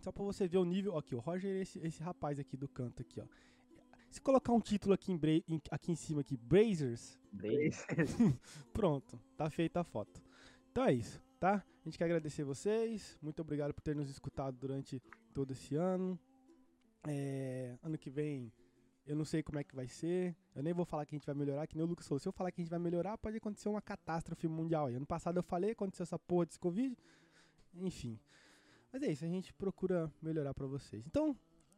[0.00, 0.96] Só pra você ver o nível.
[0.98, 3.24] Aqui, o Roger é esse, esse rapaz aqui do canto aqui, ó.
[4.10, 7.18] Se colocar um título aqui em, bra- aqui em cima aqui, Brazers,
[8.74, 10.22] pronto, tá feita a foto.
[10.70, 11.64] Então é isso, tá?
[11.80, 13.18] A gente quer agradecer vocês.
[13.22, 15.00] Muito obrigado por ter nos escutado durante
[15.32, 16.18] todo esse ano.
[17.06, 18.52] É, ano que vem
[19.06, 20.36] eu não sei como é que vai ser.
[20.54, 22.18] Eu nem vou falar que a gente vai melhorar, que nem o Lucas falou.
[22.18, 24.90] Se eu falar que a gente vai melhorar, pode acontecer uma catástrofe mundial.
[24.90, 26.96] E ano passado eu falei, aconteceu essa porra desse Covid.
[27.74, 28.18] Enfim.
[28.92, 31.06] Mas é isso, a gente procura melhorar pra vocês.
[31.06, 31.36] Então,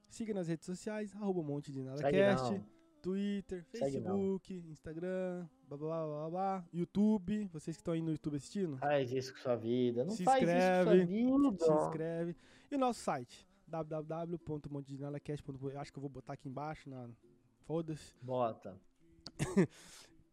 [0.09, 2.67] siga nas redes sociais, arroba um monte de nada Segue cast, não.
[3.01, 3.65] Twitter.
[3.65, 7.49] Facebook, Instagram, blá blá blá blá blá, YouTube.
[7.53, 10.05] Vocês que estão aí no YouTube assistindo, Faz isso com sua vida.
[10.05, 10.65] Não Se faz inscreve,
[11.05, 11.65] isso com sua vida.
[11.65, 12.37] se inscreve.
[12.71, 13.47] E o nosso site,
[13.83, 15.71] www.montedinadacast.com.
[15.71, 17.09] Eu acho que eu vou botar aqui embaixo, na...
[17.67, 18.15] foda-se.
[18.23, 18.79] Bota.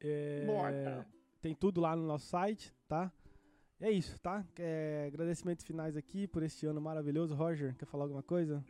[0.04, 1.08] É, Bota.
[1.40, 3.14] Tem tudo lá no nosso site, tá?
[3.80, 4.44] É isso, tá?
[4.58, 7.36] É, agradecimentos finais aqui por este ano maravilhoso.
[7.36, 8.66] Roger, quer falar alguma coisa?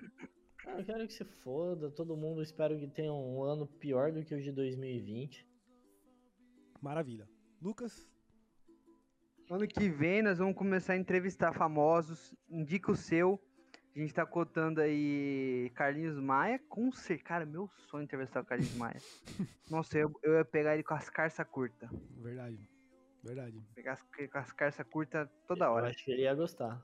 [0.57, 1.89] Cara, eu quero que se foda.
[1.89, 5.47] Todo mundo espero que tenha um ano pior do que o de 2020.
[6.81, 7.29] Maravilha.
[7.61, 8.11] Lucas?
[9.49, 12.33] Ano que vem nós vamos começar a entrevistar famosos.
[12.49, 13.41] Indica o seu.
[13.93, 16.59] A gente tá cotando aí Carlinhos Maia.
[16.69, 18.95] Com ser, cara, meu sonho é entrevistar o Carlinhos Maia.
[19.69, 21.89] Nossa, eu, eu ia pegar ele com as carças curtas.
[22.17, 22.57] Verdade.
[23.23, 23.61] Verdade.
[23.75, 25.89] Pegar as, com as carças curtas toda Eu hora.
[25.89, 26.81] acho que ele ia gostar.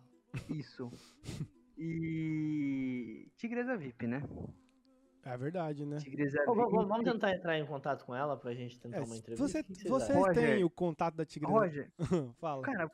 [0.50, 0.92] Isso.
[1.78, 3.32] E.
[3.38, 4.22] Tigresa VIP, né?
[5.24, 5.98] É verdade, né?
[5.98, 9.16] Tigresa vamos, vem- vamos tentar entrar em contato com ela pra gente tentar É, uma
[9.16, 9.46] entrevista?
[9.48, 10.66] você, que que vocês vocês têm Roger.
[10.66, 11.54] o contato da Tigresa?
[11.54, 11.92] Roger,
[12.40, 12.62] Fala.
[12.64, 12.92] cara,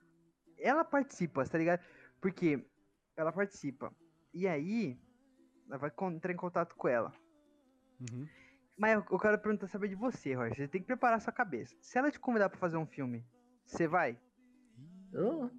[0.58, 1.82] ela participa, tá ligado?
[2.22, 2.66] Porque
[3.16, 3.94] ela participa.
[4.34, 4.98] E aí,
[5.68, 7.14] ela vai entrar em contato com ela.
[8.00, 8.28] Uhum.
[8.78, 10.56] Mas eu, quero perguntar saber de você, Roger.
[10.56, 11.76] Você tem que preparar sua cabeça.
[11.80, 13.24] Se ela te convidar pra fazer um filme,
[13.66, 14.18] você vai?
[15.14, 15.50] Ô,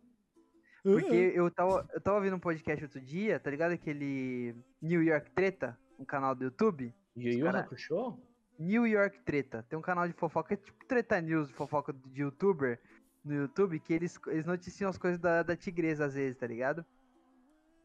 [0.82, 3.72] Porque eu tava, eu tava vendo um podcast outro dia, tá ligado?
[3.72, 6.92] Aquele New York Treta, um canal do YouTube.
[7.16, 8.18] Yu Yu cara- Hakusho?
[8.58, 9.64] New York Treta.
[9.68, 12.80] Tem um canal de fofoca, é tipo Treta News, fofoca de youtuber
[13.24, 16.84] no YouTube, que eles, eles noticiam as coisas da, da tigresa às vezes, tá ligado?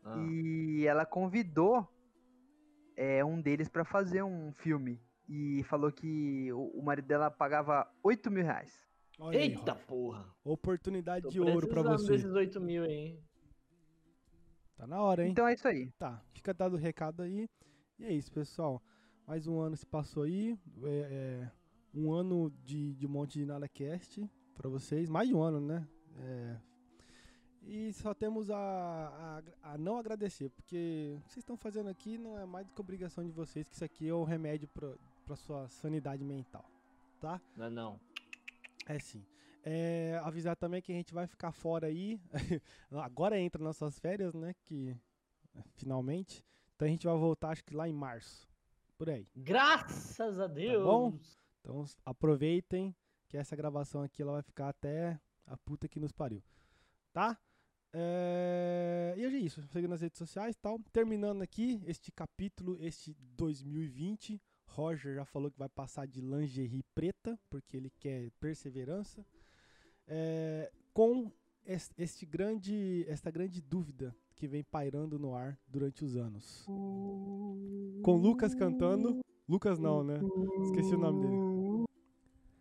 [0.03, 0.17] Ah.
[0.17, 1.87] E ela convidou
[2.95, 4.99] é, um deles pra fazer um filme.
[5.27, 8.87] E falou que o, o marido dela pagava 8 mil reais.
[9.19, 9.85] Olha aí, Eita Roger.
[9.85, 10.35] porra!
[10.43, 12.13] Oportunidade Tô de ouro pra você.
[12.13, 13.21] desses 8 mil, hein?
[14.75, 15.31] Tá na hora, hein?
[15.31, 15.91] Então é isso aí.
[15.99, 17.49] Tá, fica dado o recado aí.
[17.99, 18.81] E é isso, pessoal.
[19.27, 20.57] Mais um ano se passou aí.
[20.83, 21.51] É, é,
[21.93, 25.09] um ano de, de monte de nada cast pra vocês.
[25.09, 25.87] Mais de um ano, né?
[26.17, 26.57] É,
[27.69, 32.17] e só temos a, a, a não agradecer, porque o que vocês estão fazendo aqui
[32.17, 34.91] não é mais do que obrigação de vocês, que isso aqui é o remédio pra,
[35.23, 36.65] pra sua sanidade mental,
[37.21, 37.39] tá?
[37.55, 37.99] Não é não.
[38.87, 39.23] É sim.
[39.63, 42.19] É, avisar também que a gente vai ficar fora aí.
[42.91, 44.55] Agora entra nossas férias, né?
[44.63, 44.97] Que
[45.75, 46.43] finalmente.
[46.75, 48.49] Então a gente vai voltar, acho que lá em março.
[48.97, 49.27] Por aí.
[49.35, 50.83] Graças a Deus!
[50.83, 51.13] bom?
[51.59, 52.95] Então aproveitem
[53.27, 56.41] que essa gravação aqui ela vai ficar até a puta que nos pariu.
[57.13, 57.37] Tá?
[57.93, 59.61] É, E é isso.
[59.71, 60.79] Segue nas redes sociais e tal.
[60.93, 64.41] Terminando aqui este capítulo, este 2020.
[64.67, 69.25] Roger já falou que vai passar de lingerie preta, porque ele quer perseverança.
[70.07, 71.31] É, com
[71.65, 76.63] es- este grande, esta grande dúvida que vem pairando no ar durante os anos.
[76.67, 79.19] Com Lucas cantando.
[79.47, 80.19] Lucas não, né?
[80.63, 81.58] Esqueci o nome dele.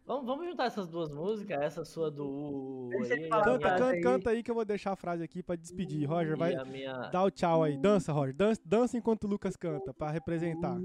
[0.08, 2.88] Vamos, vamos juntar essas duas músicas, essa sua do.
[2.92, 4.00] Ele aí, Canta, canta, aí.
[4.00, 6.08] canta aí que eu vou deixar a frase aqui pra despedir.
[6.08, 6.94] Roger, vai minha.
[7.10, 7.76] dar o tchau aí.
[7.76, 8.34] Dança, Roger.
[8.34, 10.78] Dança, dança enquanto o Lucas canta, pra representar.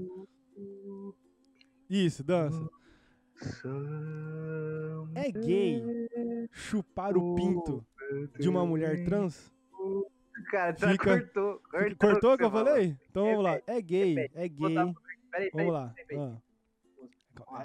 [1.88, 2.68] Isso, dança.
[5.14, 5.82] É gay
[6.52, 7.82] chupar o pinto
[8.38, 9.50] de uma mulher trans?
[10.50, 11.60] Cara, já Fica- cortou.
[11.70, 12.96] Cortou, Cortou o que eu falei?
[13.10, 13.58] Então vamos lá.
[13.66, 14.74] É gay, é gay.
[15.54, 15.94] Vamos lá.
[16.18, 16.36] Ah.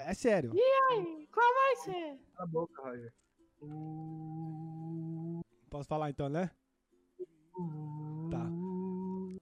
[0.06, 0.52] É sério.
[1.32, 2.18] Qual vai ser?
[2.34, 3.12] Cala a boca, Roger.
[5.68, 6.50] Posso falar então, né?
[8.30, 8.50] Tá.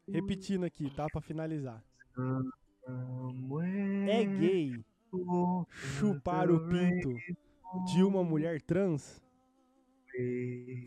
[0.08, 1.06] Repetindo aqui, tá?
[1.10, 1.84] Pra finalizar.
[4.08, 4.84] É gay
[5.70, 7.14] chupar o pinto
[7.86, 9.22] de uma mulher trans?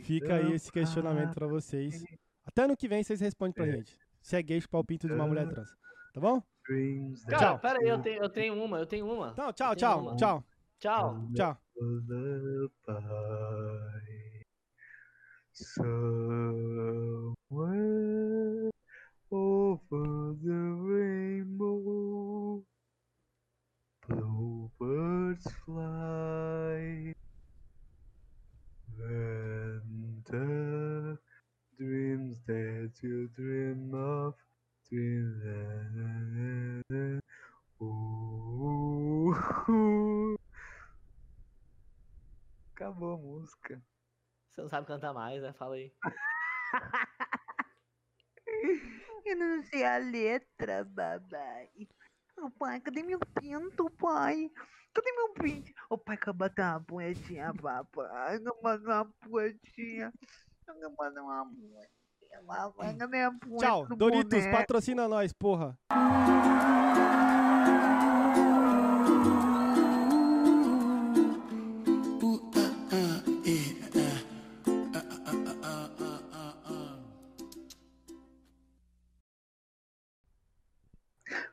[0.03, 2.03] Fica aí esse questionamento pra vocês.
[2.45, 3.97] Até ano que vem vocês respondem pra gente.
[4.21, 5.69] Se é gay chupar o pinto de uma mulher trans.
[6.13, 6.43] Tá bom?
[7.27, 7.59] Cara, Tchau.
[7.59, 9.29] pera aí, eu tenho, eu tenho uma, eu tenho uma.
[9.31, 10.15] Então, tchau, tchau, uma.
[10.15, 10.43] tchau,
[10.79, 11.27] Tchau.
[11.35, 11.57] tchau.
[17.49, 18.71] Somewhere
[19.31, 22.63] over the rainbow,
[24.07, 27.13] bluebirds fly,
[29.03, 31.17] and the
[31.77, 34.33] dreams that you dream of,
[42.75, 43.81] Acabou a música.
[44.51, 45.53] Você não sabe cantar mais, né?
[45.53, 45.93] Fala aí.
[49.25, 51.69] Eu não sei a letra, babai.
[52.37, 54.49] Ô pai, cadê meu pinto, pai?
[54.93, 55.71] Cadê meu pinto?
[55.89, 58.39] Ô pai, quer botar uma poetinha, papai?
[58.39, 60.11] Quer botar uma poetinha?
[60.65, 61.89] Quer botar uma poetinha,
[62.33, 63.31] a poetinha?
[63.59, 63.87] Tchau.
[63.87, 64.57] do Doritos, boneco?
[64.57, 65.77] patrocina nós, porra.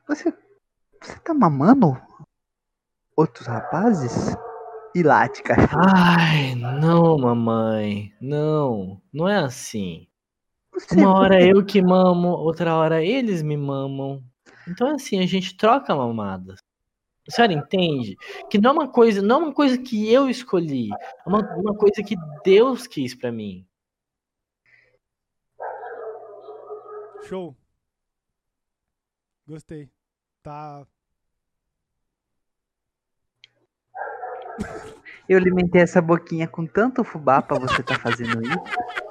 [0.07, 0.33] Você,
[1.03, 2.01] você tá mamando
[3.17, 4.35] outros rapazes?
[4.95, 5.83] E late, cachorro.
[5.95, 8.13] Ai, não, mamãe.
[8.21, 10.08] Não, não é assim.
[10.93, 14.23] Uma hora eu que mamo, outra hora eles me mamam.
[14.67, 16.59] Então é assim, a gente troca mamadas.
[17.29, 18.17] A senhora entende?
[18.51, 21.75] Que não é uma coisa, não é uma coisa que eu escolhi, é uma, uma
[21.77, 23.67] coisa que Deus quis pra mim.
[27.29, 27.55] Show.
[29.47, 29.91] Gostei.
[30.43, 30.87] Tá.
[35.29, 39.08] Eu alimentei essa boquinha com tanto fubá pra você tá fazendo isso?